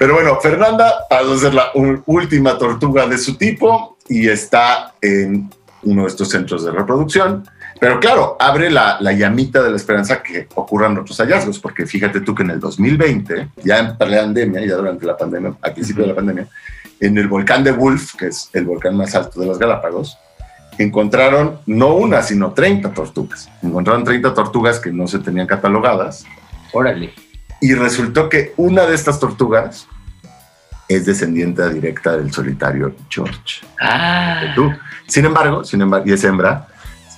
Pero 0.00 0.14
bueno, 0.14 0.40
Fernanda 0.40 0.92
va 1.10 1.18
a 1.18 1.38
ser 1.38 1.54
la 1.54 1.70
última 2.06 2.58
tortuga 2.58 3.06
de 3.06 3.16
su 3.16 3.36
tipo 3.36 3.96
y 4.08 4.28
está 4.28 4.94
en 5.00 5.48
uno 5.84 6.02
de 6.02 6.08
estos 6.08 6.28
centros 6.28 6.64
de 6.64 6.72
reproducción. 6.72 7.48
Pero 7.80 8.00
claro, 8.00 8.36
abre 8.38 8.70
la, 8.70 8.98
llamita 9.12 9.62
de 9.62 9.70
la 9.70 9.76
esperanza 9.76 10.22
que 10.22 10.48
ocurran 10.54 10.96
otros 10.96 11.18
hallazgos, 11.18 11.58
porque 11.58 11.86
fíjate 11.86 12.20
tú 12.20 12.34
que 12.34 12.42
en 12.42 12.50
el 12.50 12.60
2020, 12.60 13.48
ya 13.62 13.78
en 13.78 13.86
la 13.88 13.98
pandemia, 13.98 14.64
ya 14.64 14.76
durante 14.76 15.06
la 15.06 15.16
pandemia, 15.16 15.54
al 15.60 15.72
principio 15.72 16.02
de 16.02 16.08
la 16.08 16.14
pandemia, 16.14 16.46
en 17.00 17.18
el 17.18 17.28
volcán 17.28 17.64
de 17.64 17.72
Wolf, 17.72 18.14
que 18.14 18.28
es 18.28 18.48
el 18.52 18.64
volcán 18.64 18.96
más 18.96 19.14
alto 19.14 19.40
de 19.40 19.46
las 19.46 19.58
Galápagos, 19.58 20.16
encontraron 20.78 21.58
no 21.66 21.94
una, 21.94 22.22
sino 22.22 22.52
30 22.52 22.92
tortugas. 22.92 23.50
Encontraron 23.62 24.04
30 24.04 24.34
tortugas 24.34 24.80
que 24.80 24.92
no 24.92 25.06
se 25.06 25.18
tenían 25.18 25.46
catalogadas. 25.46 26.24
Órale. 26.72 27.12
Y 27.60 27.74
resultó 27.74 28.28
que 28.28 28.52
una 28.56 28.86
de 28.86 28.94
estas 28.94 29.20
tortugas 29.20 29.86
es 30.88 31.06
descendiente 31.06 31.68
directa 31.70 32.16
del 32.16 32.32
solitario 32.32 32.94
George. 33.08 33.64
Ah. 33.80 34.52
Tú. 34.54 34.72
Sin 35.06 35.24
embargo, 35.24 35.64
sin 35.64 35.80
embargo, 35.80 36.06
y 36.06 36.12
es 36.12 36.24
hembra, 36.24 36.68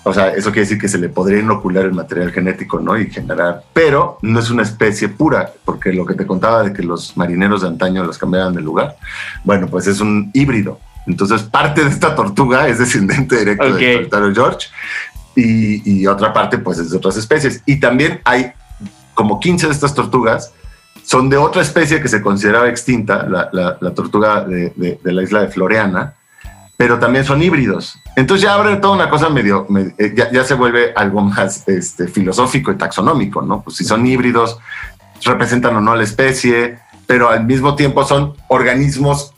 o 0.09 0.14
sea, 0.14 0.28
eso 0.28 0.52
quiere 0.52 0.61
decir 0.61 0.78
que 0.78 0.86
se 0.86 0.98
le 0.98 1.09
podría 1.09 1.40
inocular 1.40 1.84
el 1.84 1.92
material 1.92 2.30
genético, 2.30 2.78
¿no? 2.78 2.96
Y 2.96 3.11
generar, 3.11 3.64
pero 3.72 4.18
no 4.22 4.38
es 4.38 4.50
una 4.50 4.62
especie 4.62 5.09
pura, 5.09 5.52
porque 5.64 5.92
lo 5.92 6.07
que 6.07 6.14
te 6.14 6.24
contaba 6.24 6.62
de 6.62 6.72
que 6.72 6.84
los 6.84 7.16
marineros 7.16 7.62
de 7.62 7.68
antaño 7.68 8.04
los 8.04 8.16
cambiaban 8.16 8.54
de 8.54 8.62
lugar, 8.62 8.96
bueno, 9.42 9.66
pues 9.66 9.88
es 9.88 9.98
un 9.98 10.30
híbrido. 10.32 10.78
Entonces, 11.09 11.42
parte 11.42 11.82
de 11.82 11.90
esta 11.90 12.14
tortuga 12.14 12.68
es 12.68 12.78
descendiente 12.78 13.36
directo 13.36 13.64
del 13.64 13.96
solitario 13.96 14.32
George 14.32 14.68
y, 15.34 16.07
otra 16.07 16.32
parte, 16.32 16.59
pues, 16.59 16.78
es 16.78 16.92
de 16.92 16.98
otras 16.98 17.16
especies. 17.16 17.61
Y 17.66 17.80
también 17.80 18.20
hay 18.22 18.52
como 19.12 19.40
15 19.40 19.66
de 19.66 19.72
estas 19.72 19.92
tortugas 19.92 20.52
son 21.02 21.28
de 21.28 21.36
otra 21.36 21.62
especie 21.62 22.00
que 22.00 22.09
se 22.09 22.22
consideraba 22.22 22.68
extinta, 22.68 23.26
la, 23.26 23.92
tortuga 23.92 24.44
de, 24.44 24.70
de, 25.02 25.12
la 25.12 25.22
isla 25.24 25.40
de 25.40 25.48
Floreana, 25.48 26.14
pero 26.76 26.96
también 27.00 27.24
son 27.24 27.42
híbridos. 27.42 27.98
Entonces 28.17 28.45
ya 28.45 28.55
abre 28.55 28.77
toda 28.77 28.95
una 28.95 29.11
cosa 29.11 29.29
medio, 29.29 29.67
eh, 29.99 30.14
ya, 30.33 30.43
se 30.43 30.55
vuelve 30.55 30.93
algo 30.97 31.21
más 31.21 31.69
este, 31.69 32.09
filosófico 32.09 32.73
y 32.73 32.77
taxonómico, 32.77 33.43
¿no? 33.43 33.61
Pues 33.61 33.77
si 33.77 33.85
son 33.85 34.07
híbridos, 34.07 34.59
representan 35.23 35.77
o 35.77 35.83
no 35.83 35.93
a 35.93 35.97
la 35.97 36.05
especie, 36.05 36.79
pero 37.07 37.29
al 37.29 37.45
mismo 37.45 37.77
tiempo 37.77 38.05
son 38.05 38.35
organismos 38.49 39.35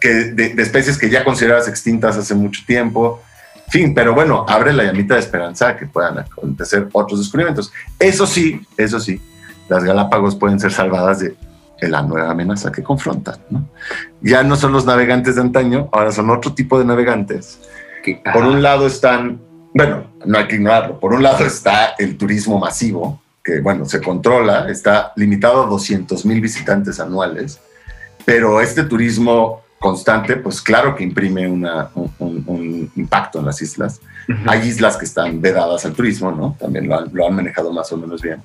que, 0.00 0.08
de, 0.08 0.54
especies 0.62 0.96
que 0.96 1.10
ya 1.10 1.24
consideradas 1.24 1.66
extintas 1.66 2.16
hace 2.16 2.36
mucho 2.36 2.62
tiempo. 2.64 3.20
fin, 3.68 3.94
pero 3.94 4.14
bueno, 4.14 4.46
abre 4.48 4.72
la 4.72 4.84
llamita 4.84 5.14
de 5.14 5.20
esperanza 5.20 5.76
que 5.76 5.86
puedan 5.86 6.20
acontecer 6.20 6.88
otros 6.92 7.18
descubrimientos. 7.18 7.72
Eso 7.98 8.28
sí, 8.28 8.60
eso 8.76 9.00
sí, 9.00 9.20
las 9.68 9.82
Galápagos 9.82 10.36
pueden 10.36 10.60
ser 10.60 10.72
salvadas 10.72 11.18
de 11.18 11.34
la 11.80 12.02
nueva 12.02 12.30
amenaza 12.30 12.70
que 12.70 12.82
confrontan. 12.82 13.38
¿no? 13.50 13.68
Ya 14.20 14.44
no 14.44 14.54
son 14.54 14.72
los 14.72 14.84
navegantes 14.84 15.34
de 15.34 15.40
antaño, 15.40 15.88
ahora 15.92 16.12
son 16.12 16.30
otro 16.30 16.54
tipo 16.54 16.78
de 16.78 16.84
navegantes. 16.84 17.58
Que, 18.02 18.22
por 18.32 18.44
un 18.44 18.62
lado 18.62 18.86
están, 18.86 19.40
bueno, 19.74 20.04
no 20.24 20.38
hay 20.38 20.46
que 20.46 20.56
ignorarlo, 20.56 20.98
por 20.98 21.12
un 21.12 21.22
lado 21.22 21.44
está 21.44 21.94
el 21.98 22.16
turismo 22.16 22.58
masivo, 22.58 23.20
que 23.42 23.60
bueno, 23.60 23.84
se 23.84 24.00
controla, 24.00 24.68
está 24.68 25.12
limitado 25.16 25.64
a 25.64 25.66
200 25.66 26.24
mil 26.26 26.40
visitantes 26.40 27.00
anuales, 27.00 27.60
pero 28.24 28.60
este 28.60 28.84
turismo 28.84 29.62
constante, 29.80 30.36
pues 30.36 30.60
claro 30.60 30.94
que 30.94 31.02
imprime 31.02 31.48
una, 31.48 31.88
un, 32.18 32.92
impacto 32.96 33.38
en 33.40 33.46
las 33.46 33.62
islas. 33.62 34.00
Hay 34.46 34.68
islas 34.68 34.96
que 34.98 35.06
están 35.06 35.40
vedadas 35.40 35.86
al 35.86 35.94
turismo, 35.94 36.30
¿no? 36.30 36.54
También 36.60 36.86
lo 36.86 36.98
han, 36.98 37.08
lo 37.12 37.26
han 37.26 37.34
manejado 37.34 37.72
más 37.72 37.90
o 37.90 37.96
menos 37.96 38.20
bien. 38.20 38.42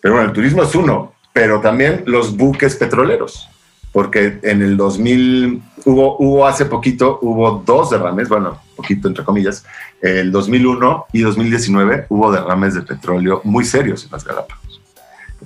Pero 0.00 0.14
bueno, 0.14 0.28
el 0.28 0.34
turismo 0.34 0.62
es 0.62 0.74
uno, 0.74 1.14
pero 1.32 1.60
también 1.60 2.04
los 2.06 2.36
buques 2.36 2.76
petroleros, 2.76 3.48
porque 3.96 4.40
en 4.42 4.60
el 4.60 4.76
2000 4.76 5.62
hubo, 5.86 6.18
hubo 6.18 6.46
hace 6.46 6.66
poquito, 6.66 7.18
hubo 7.22 7.62
dos 7.64 7.88
derrames, 7.88 8.28
bueno, 8.28 8.60
poquito 8.76 9.08
entre 9.08 9.24
comillas, 9.24 9.64
el 10.02 10.30
2001 10.32 11.06
y 11.14 11.22
2019 11.22 12.04
hubo 12.10 12.30
derrames 12.30 12.74
de 12.74 12.82
petróleo 12.82 13.40
muy 13.44 13.64
serios 13.64 14.04
en 14.04 14.10
las 14.12 14.22
Galápagos. 14.22 14.82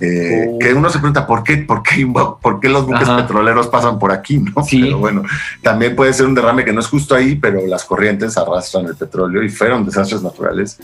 Eh, 0.01 0.49
oh. 0.49 0.59
Que 0.59 0.73
uno 0.73 0.89
se 0.89 0.99
pregunta 0.99 1.25
por 1.25 1.45
qué, 1.45 1.59
por 1.59 1.81
qué, 1.81 2.05
por 2.41 2.59
qué 2.59 2.67
los 2.67 2.85
buques 2.85 3.07
petroleros 3.07 3.67
pasan 3.67 3.97
por 3.97 4.11
aquí, 4.11 4.39
¿no? 4.39 4.61
Sí. 4.65 4.81
Pero 4.81 4.97
bueno, 4.97 5.23
también 5.61 5.95
puede 5.95 6.11
ser 6.11 6.25
un 6.25 6.35
derrame 6.35 6.65
que 6.65 6.73
no 6.73 6.81
es 6.81 6.87
justo 6.87 7.15
ahí, 7.15 7.35
pero 7.35 7.65
las 7.65 7.85
corrientes 7.85 8.37
arrastran 8.37 8.85
el 8.85 8.97
petróleo 8.97 9.43
y 9.43 9.47
fueron 9.47 9.85
desastres 9.85 10.21
naturales 10.21 10.77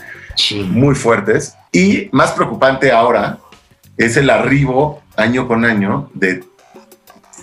muy 0.70 0.94
fuertes. 0.94 1.54
Y 1.70 2.08
más 2.12 2.32
preocupante 2.32 2.92
ahora 2.92 3.40
es 3.98 4.16
el 4.16 4.30
arribo 4.30 5.02
año 5.16 5.46
con 5.46 5.66
año 5.66 6.08
de 6.14 6.48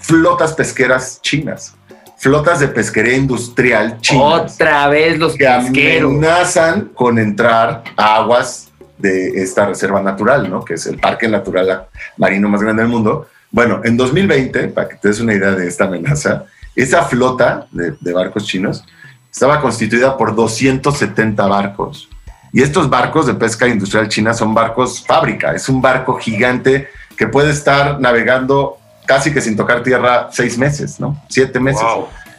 flotas 0.05 0.53
pesqueras 0.53 1.19
chinas 1.21 1.75
flotas 2.17 2.59
de 2.59 2.67
pesquería 2.69 3.15
industrial 3.15 3.99
chinas. 4.01 4.53
Otra 4.53 4.87
vez 4.87 5.19
los 5.19 5.35
que 5.35 5.47
amenazan 5.47 6.89
con 6.93 7.19
entrar 7.19 7.83
a 7.97 8.15
aguas 8.15 8.71
de 8.97 9.43
esta 9.43 9.65
reserva 9.67 10.01
natural, 10.01 10.49
¿no? 10.49 10.63
Que 10.63 10.75
es 10.75 10.87
el 10.87 10.97
parque 10.97 11.27
natural 11.27 11.87
marino 12.17 12.49
más 12.49 12.61
grande 12.61 12.81
del 12.81 12.91
mundo. 12.91 13.27
Bueno, 13.51 13.81
en 13.83 13.97
2020, 13.97 14.69
para 14.69 14.89
que 14.89 14.95
te 14.95 15.09
des 15.09 15.19
una 15.19 15.33
idea 15.33 15.51
de 15.51 15.67
esta 15.67 15.85
amenaza, 15.85 16.45
esa 16.75 17.03
flota 17.03 17.67
de, 17.71 18.13
barcos 18.13 18.45
chinos 18.45 18.83
estaba 19.31 19.61
constituida 19.61 20.17
por 20.17 20.33
270 20.35 21.45
barcos. 21.45 22.09
Y 22.51 22.61
estos 22.61 22.89
barcos 22.89 23.27
de 23.27 23.33
pesca 23.33 23.67
industrial 23.67 24.07
china 24.07 24.33
son 24.33 24.53
barcos 24.53 25.05
fábrica, 25.05 25.53
es 25.53 25.67
un 25.67 25.81
barco 25.81 26.17
gigante 26.17 26.87
que 27.17 27.27
puede 27.27 27.51
estar 27.51 27.99
navegando 27.99 28.77
casi 29.05 29.33
que 29.33 29.41
sin 29.41 29.55
tocar 29.55 29.83
tierra 29.83 30.29
seis 30.31 30.57
meses, 30.57 30.99
¿no? 30.99 31.21
Siete 31.29 31.59
meses. 31.59 31.85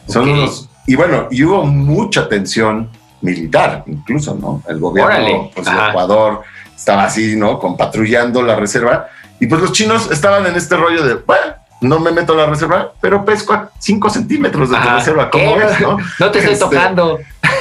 Son 0.08 0.28
unos, 0.28 0.68
y 0.86 0.94
bueno, 0.94 1.28
y 1.30 1.42
hubo 1.42 1.64
mucha 1.64 2.28
tensión 2.28 2.90
militar, 3.20 3.82
incluso, 3.86 4.34
¿no? 4.34 4.62
El 4.68 4.78
gobierno 4.78 5.50
pues, 5.54 5.66
de 5.66 5.72
Ecuador 5.72 6.42
estaba 6.76 7.04
así, 7.04 7.36
¿no? 7.36 7.58
Con 7.58 7.76
patrullando 7.76 8.42
la 8.42 8.56
reserva. 8.56 9.08
Y 9.40 9.46
pues 9.46 9.60
los 9.60 9.72
chinos 9.72 10.10
estaban 10.10 10.46
en 10.46 10.54
este 10.54 10.76
rollo 10.76 11.04
de, 11.04 11.14
bueno, 11.14 11.54
no 11.80 11.98
me 11.98 12.10
meto 12.12 12.32
a 12.32 12.36
la 12.36 12.46
reserva, 12.46 12.92
pero 13.00 13.24
pesco 13.24 13.52
a 13.52 13.70
5 13.78 14.10
centímetros 14.10 14.70
de 14.70 14.78
la 14.78 14.96
reserva. 14.96 15.30
¿Cómo 15.30 15.56
ves, 15.56 15.80
no? 15.80 15.98
No 16.20 16.30
te 16.30 16.38
estoy 16.38 16.54
este, 16.54 16.64
tocando. 16.64 17.18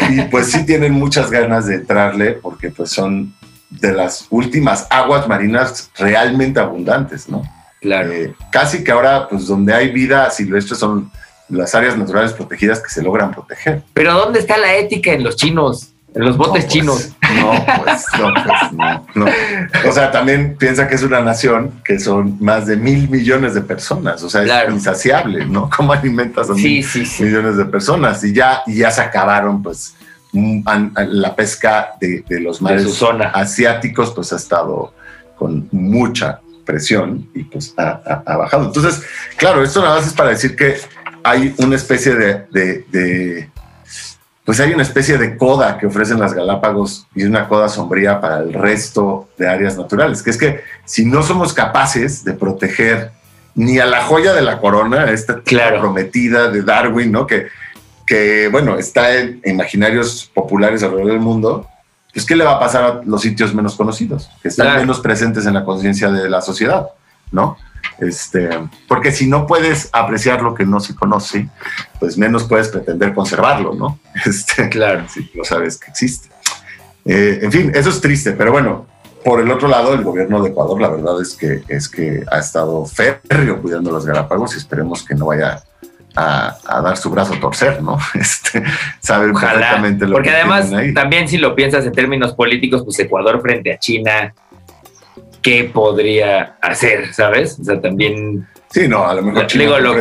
Y 0.09 0.21
pues 0.23 0.51
sí 0.51 0.65
tienen 0.65 0.93
muchas 0.93 1.31
ganas 1.31 1.65
de 1.65 1.75
entrarle 1.75 2.33
porque 2.33 2.69
pues 2.69 2.91
son 2.91 3.33
de 3.69 3.91
las 3.91 4.27
últimas 4.29 4.87
aguas 4.89 5.27
marinas 5.27 5.89
realmente 5.97 6.59
abundantes, 6.59 7.27
¿no? 7.27 7.43
Claro. 7.85 8.11
Eh, 8.11 8.33
casi 8.51 8.83
que 8.83 8.91
ahora, 8.91 9.27
pues 9.29 9.45
donde 9.45 9.71
hay 9.71 9.91
vida 9.91 10.31
silvestre 10.31 10.75
son 10.75 11.11
las 11.49 11.75
áreas 11.75 11.95
naturales 11.95 12.33
protegidas 12.33 12.79
que 12.79 12.89
se 12.89 13.03
logran 13.03 13.31
proteger. 13.31 13.83
Pero 13.93 14.15
¿dónde 14.15 14.39
está 14.39 14.57
la 14.57 14.73
ética 14.73 15.11
en 15.11 15.23
los 15.23 15.35
chinos? 15.35 15.91
En 16.15 16.25
los 16.25 16.35
botes 16.35 16.63
pues, 16.63 16.67
chinos. 16.67 17.11
No, 17.35 17.51
pues, 17.83 18.05
no, 18.17 18.33
pues, 18.33 19.15
no, 19.15 19.25
O 19.87 19.91
sea, 19.91 20.09
también 20.11 20.55
piensa 20.57 20.87
que 20.87 20.95
es 20.95 21.03
una 21.03 21.19
nación 21.19 21.79
que 21.83 21.99
son 21.99 22.37
más 22.39 22.65
de 22.65 22.75
mil 22.75 23.07
millones 23.07 23.53
de 23.53 23.61
personas. 23.61 24.23
O 24.23 24.29
sea, 24.31 24.43
es 24.43 24.73
insaciable, 24.73 25.45
¿no? 25.45 25.69
¿Cómo 25.69 25.93
alimentas 25.93 26.49
a 26.49 26.53
mil 26.53 26.83
millones 27.19 27.57
de 27.57 27.65
personas? 27.65 28.23
Y 28.23 28.33
ya, 28.33 28.63
y 28.65 28.77
ya 28.77 28.89
se 28.89 29.01
acabaron, 29.01 29.61
pues, 29.61 29.93
la 30.33 31.35
pesca 31.35 31.95
de, 31.99 32.23
los 32.39 32.63
mares 32.63 32.87
asiáticos, 33.31 34.11
pues 34.11 34.33
ha 34.33 34.37
estado 34.37 34.91
con 35.37 35.67
mucha 35.71 36.39
presión 36.65 37.29
y 37.33 37.43
pues 37.43 37.73
ha, 37.77 38.23
bajado. 38.37 38.65
Entonces, 38.65 39.03
claro, 39.37 39.63
esto 39.63 39.81
nada 39.81 39.97
más 39.97 40.07
es 40.07 40.13
para 40.13 40.29
decir 40.29 40.55
que 40.55 40.77
hay 41.23 41.53
una 41.57 41.75
especie 41.75 42.15
de, 42.15 43.49
pues 44.43 44.59
hay 44.59 44.73
una 44.73 44.83
especie 44.83 45.17
de 45.17 45.37
coda 45.37 45.77
que 45.77 45.87
ofrecen 45.87 46.19
las 46.19 46.33
Galápagos 46.33 47.07
y 47.15 47.23
una 47.23 47.47
coda 47.47 47.69
sombría 47.69 48.19
para 48.19 48.39
el 48.39 48.53
resto 48.53 49.29
de 49.37 49.47
áreas 49.47 49.77
naturales, 49.77 50.21
que 50.21 50.29
es 50.29 50.37
que 50.37 50.61
si 50.85 51.05
no 51.05 51.23
somos 51.23 51.53
capaces 51.53 52.23
de 52.23 52.33
proteger 52.33 53.11
ni 53.55 53.79
a 53.79 53.85
la 53.85 54.03
joya 54.03 54.33
de 54.33 54.41
la 54.41 54.59
corona, 54.59 55.09
esta 55.11 55.41
claro. 55.41 55.79
prometida 55.79 56.49
de 56.49 56.61
Darwin, 56.61 57.11
¿no? 57.11 57.25
Que, 57.25 57.47
que 58.05 58.49
bueno, 58.49 58.77
está 58.77 59.15
en 59.15 59.41
imaginarios 59.45 60.29
populares 60.33 60.83
alrededor 60.83 61.07
del 61.07 61.19
mundo, 61.19 61.67
pues 62.15 62.25
¿qué 62.25 62.33
le 62.37 62.45
va 62.45 62.53
a 62.53 62.59
pasar 62.59 62.83
a 62.85 63.01
los 63.05 63.21
sitios 63.21 63.53
menos 63.53 63.75
conocidos, 63.75 64.29
que 64.41 64.47
están 64.47 64.77
menos 64.77 65.01
presentes 65.01 65.45
en 65.47 65.53
la 65.53 65.65
conciencia 65.65 66.09
de 66.09 66.29
la 66.29 66.39
sociedad, 66.39 66.87
¿no? 67.29 67.57
Este, 67.99 68.49
porque 68.87 69.11
si 69.11 69.27
no 69.27 69.45
puedes 69.45 69.89
apreciar 69.91 70.41
lo 70.41 70.55
que 70.55 70.65
no 70.65 70.79
se 70.79 70.95
conoce, 70.95 71.49
pues 71.99 72.17
menos 72.17 72.45
puedes 72.45 72.69
pretender 72.69 73.13
conservarlo, 73.13 73.73
¿no? 73.73 73.99
Este, 74.25 74.69
claro. 74.69 75.03
Si 75.09 75.29
no 75.35 75.43
sabes 75.43 75.77
que 75.77 75.91
existe. 75.91 76.29
Eh, 77.03 77.39
en 77.41 77.51
fin, 77.51 77.71
eso 77.75 77.89
es 77.89 77.99
triste, 77.99 78.31
pero 78.31 78.53
bueno, 78.53 78.87
por 79.25 79.41
el 79.41 79.51
otro 79.51 79.67
lado, 79.67 79.93
el 79.93 80.01
gobierno 80.01 80.41
de 80.41 80.51
Ecuador, 80.51 80.79
la 80.79 80.87
verdad 80.87 81.21
es 81.21 81.35
que, 81.35 81.63
es 81.67 81.89
que 81.89 82.23
ha 82.31 82.39
estado 82.39 82.85
férreo 82.85 83.61
cuidando 83.61 83.91
los 83.91 84.05
Galápagos 84.05 84.55
y 84.55 84.59
esperemos 84.59 85.03
que 85.03 85.15
no 85.15 85.25
vaya 85.25 85.61
a, 86.15 86.81
dar 86.83 86.97
su 86.97 87.09
brazo 87.09 87.33
a 87.33 87.39
torcer, 87.39 87.81
¿no? 87.81 87.97
Este, 88.13 88.63
saben 88.99 89.33
perfectamente 89.33 90.05
lo 90.05 90.13
Porque 90.13 90.31
además, 90.31 90.71
también 90.93 91.27
si 91.27 91.37
lo 91.37 91.55
piensas 91.55 91.85
en 91.85 91.91
términos 91.91 92.33
políticos, 92.33 92.83
pues 92.83 92.99
Ecuador 92.99 93.41
frente 93.41 93.73
a 93.73 93.79
China, 93.79 94.33
¿qué 95.41 95.65
podría 95.65 96.55
hacer, 96.61 97.13
sabes? 97.13 97.59
O 97.59 97.63
sea, 97.63 97.79
también... 97.79 98.47
Sí, 98.69 98.87
no, 98.87 99.07
a 99.07 99.13
lo 99.13 99.21
mejor 99.21 99.47
China 99.47 99.77
digo, 99.77 99.95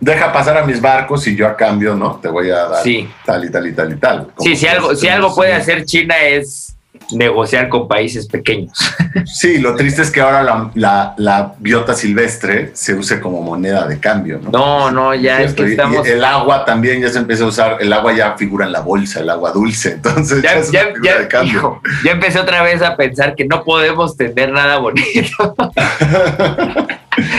deja 0.00 0.32
pasar 0.32 0.58
a 0.58 0.66
mis 0.66 0.80
barcos 0.80 1.26
y 1.28 1.36
yo 1.36 1.46
a 1.46 1.56
cambio, 1.56 1.94
¿no? 1.94 2.16
Te 2.16 2.28
voy 2.28 2.50
a 2.50 2.64
dar 2.66 2.84
tal 3.24 3.44
y 3.44 3.50
tal 3.50 3.66
y 3.66 3.72
tal 3.72 3.92
y 3.92 3.96
tal. 3.96 4.28
Sí, 4.38 4.56
si 4.56 4.66
algo, 4.66 4.94
si 4.94 5.08
algo 5.08 5.34
puede 5.34 5.54
hacer 5.54 5.84
China 5.84 6.18
es 6.18 6.77
negociar 7.12 7.68
con 7.68 7.88
países 7.88 8.26
pequeños. 8.26 8.72
Sí, 9.24 9.58
lo 9.58 9.74
triste 9.74 10.02
es 10.02 10.10
que 10.10 10.20
ahora 10.20 10.70
la, 10.74 11.54
biota 11.58 11.94
silvestre 11.94 12.70
se 12.74 12.94
use 12.94 13.20
como 13.20 13.42
moneda 13.42 13.86
de 13.86 13.98
cambio, 13.98 14.40
¿no? 14.42 14.50
No, 14.50 14.90
no, 14.90 15.14
ya 15.14 15.42
es 15.42 15.54
que 15.54 15.64
estamos... 15.64 16.06
el 16.06 16.24
agua 16.24 16.64
también 16.64 17.00
ya 17.00 17.08
se 17.08 17.18
empieza 17.18 17.44
a 17.44 17.48
usar, 17.48 17.76
el 17.80 17.92
agua 17.92 18.14
ya 18.14 18.36
figura 18.36 18.66
en 18.66 18.72
la 18.72 18.80
bolsa, 18.80 19.20
el 19.20 19.30
agua 19.30 19.50
dulce, 19.52 19.92
entonces 19.94 20.42
ya, 20.42 20.60
ya, 20.70 20.92
ya, 21.02 21.18
de 21.18 21.28
cambio. 21.28 21.80
ya 22.04 22.12
empecé 22.12 22.38
otra 22.38 22.62
vez 22.62 22.80
a 22.82 22.96
pensar 22.96 23.34
que 23.34 23.44
no 23.44 23.64
podemos 23.64 24.16
tener 24.16 24.52
nada 24.52 24.78
bonito. 24.78 25.54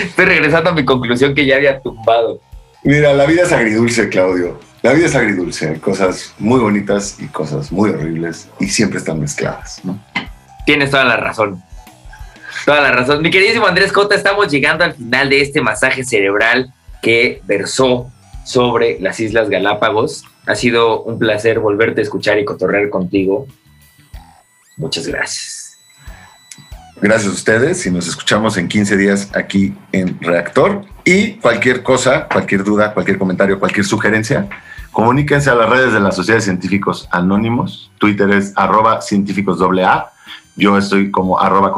Estoy 0.03 0.25
regresando 0.25 0.71
a 0.71 0.73
mi 0.73 0.83
conclusión 0.85 1.33
que 1.33 1.45
ya 1.45 1.55
había 1.55 1.79
tumbado. 1.79 2.39
Mira, 2.83 3.13
la 3.13 3.25
vida 3.25 3.43
es 3.43 3.51
agridulce, 3.51 4.09
Claudio. 4.09 4.68
La 4.81 4.93
vida 4.93 5.07
es 5.07 5.15
agridulce, 5.15 5.69
hay 5.69 5.79
cosas 5.79 6.33
muy 6.39 6.59
bonitas 6.59 7.17
y 7.19 7.27
cosas 7.27 7.71
muy 7.71 7.89
horribles 7.89 8.47
y 8.59 8.67
siempre 8.67 8.99
están 8.99 9.19
mezcladas, 9.19 9.81
¿no? 9.83 10.01
Tienes 10.65 10.91
toda 10.91 11.03
la 11.03 11.17
razón. 11.17 11.61
Toda 12.65 12.81
la 12.81 12.91
razón. 12.91 13.21
Mi 13.21 13.29
queridísimo 13.29 13.67
Andrés 13.67 13.91
Cota, 13.91 14.15
estamos 14.15 14.49
llegando 14.49 14.85
al 14.85 14.93
final 14.93 15.29
de 15.29 15.41
este 15.41 15.61
masaje 15.61 16.03
cerebral 16.03 16.73
que 17.01 17.41
versó 17.45 18.11
sobre 18.45 18.99
las 18.99 19.19
Islas 19.19 19.49
Galápagos. 19.49 20.23
Ha 20.45 20.55
sido 20.55 21.03
un 21.03 21.19
placer 21.19 21.59
volverte 21.59 21.99
a 21.99 22.03
escuchar 22.03 22.39
y 22.39 22.45
cotorrear 22.45 22.89
contigo. 22.89 23.47
Muchas 24.77 25.07
gracias. 25.07 25.77
Gracias 27.01 27.31
a 27.31 27.33
ustedes 27.33 27.85
y 27.85 27.91
nos 27.91 28.07
escuchamos 28.07 28.57
en 28.57 28.67
15 28.67 28.97
días 28.97 29.29
aquí 29.33 29.73
en 29.91 30.19
Reactor. 30.21 30.85
Y 31.11 31.33
cualquier 31.33 31.81
cosa, 31.81 32.27
cualquier 32.27 32.63
duda, 32.63 32.93
cualquier 32.93 33.17
comentario, 33.17 33.59
cualquier 33.59 33.85
sugerencia, 33.85 34.47
Comuníquense 34.91 35.49
a 35.49 35.55
las 35.55 35.69
redes 35.69 35.93
de 35.93 35.99
la 35.99 36.11
Sociedad 36.11 36.39
de 36.39 36.43
Científicos 36.43 37.07
Anónimos. 37.11 37.91
Twitter 37.99 38.29
es 38.31 38.53
arroba 38.55 39.01
científicos 39.01 39.61
AA. 39.61 40.11
Yo 40.57 40.77
estoy 40.77 41.11
como 41.11 41.39
arroba. 41.39 41.73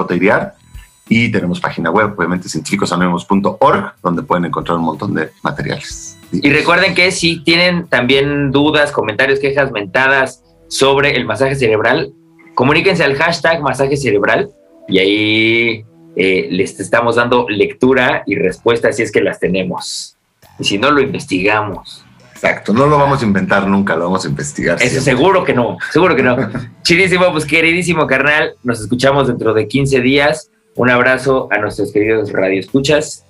Y 1.10 1.30
tenemos 1.30 1.60
página 1.60 1.92
web, 1.92 2.14
obviamente, 2.18 2.48
científicosanónimos.org, 2.48 3.94
donde 4.02 4.24
pueden 4.24 4.46
encontrar 4.46 4.78
un 4.78 4.86
montón 4.86 5.14
de 5.14 5.30
materiales. 5.44 6.18
Y 6.32 6.50
recuerden 6.52 6.96
que 6.96 7.12
si 7.12 7.44
tienen 7.44 7.88
también 7.88 8.52
dudas, 8.52 8.94
comentarios, 8.94 9.40
quejas, 9.40 9.72
mentadas 9.72 10.42
sobre 10.70 11.16
el 11.16 11.26
masaje 11.26 11.56
cerebral, 11.56 12.14
comuníquense 12.56 13.04
al 13.04 13.16
hashtag 13.16 13.62
masaje 13.62 13.98
cerebral 13.98 14.50
y 14.88 15.00
ahí 15.00 15.86
eh, 16.16 16.48
les 16.52 16.80
estamos 16.80 17.16
dando 17.16 17.48
lectura 17.50 18.24
y 18.26 18.36
respuesta 18.36 18.92
si 18.92 19.04
es 19.04 19.12
que 19.12 19.22
las 19.22 19.40
tenemos. 19.40 20.18
Y 20.60 20.64
si 20.66 20.78
no, 20.78 20.92
lo 20.92 21.02
investigamos. 21.02 22.04
Exacto, 22.34 22.74
no 22.74 22.88
lo 22.88 22.98
vamos 22.98 23.22
a 23.22 23.26
inventar 23.26 23.68
nunca, 23.68 23.96
lo 23.96 24.06
vamos 24.06 24.26
a 24.26 24.28
investigar. 24.28 24.82
Eso 24.82 25.00
seguro 25.00 25.44
que 25.44 25.54
no, 25.54 25.78
seguro 25.92 26.16
que 26.16 26.24
no. 26.24 26.38
Chidísimo, 26.82 27.32
pues 27.32 27.46
queridísimo 27.46 28.08
carnal, 28.08 28.56
nos 28.64 28.82
escuchamos 28.82 29.28
dentro 29.28 29.54
de 29.54 29.68
15 29.68 30.02
días. 30.02 30.50
Un 30.76 30.90
abrazo 30.90 31.48
a 31.52 31.60
nuestros 31.60 31.92
queridos 31.92 32.32
radioescuchas. 32.32 33.26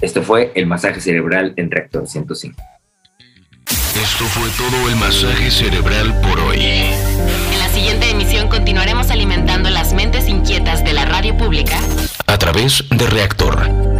Esto 0.00 0.22
fue 0.22 0.52
el 0.54 0.66
masaje 0.66 1.00
cerebral 1.00 1.54
en 1.56 1.70
Reactor 1.70 2.06
105. 2.06 2.60
Esto 3.66 4.24
fue 4.24 4.48
todo 4.58 4.90
el 4.90 4.96
masaje 4.96 5.50
cerebral 5.50 6.20
por 6.20 6.38
hoy. 6.40 6.58
En 6.60 7.58
la 7.58 7.68
siguiente 7.68 8.10
emisión 8.10 8.48
continuaremos 8.48 9.10
alimentando 9.10 9.70
las 9.70 9.94
mentes 9.94 10.28
inquietas 10.28 10.84
de 10.84 10.92
la 10.92 11.06
radio 11.06 11.34
pública 11.36 11.78
través 12.44 12.84
de 12.90 13.06
Reactor 13.06 13.93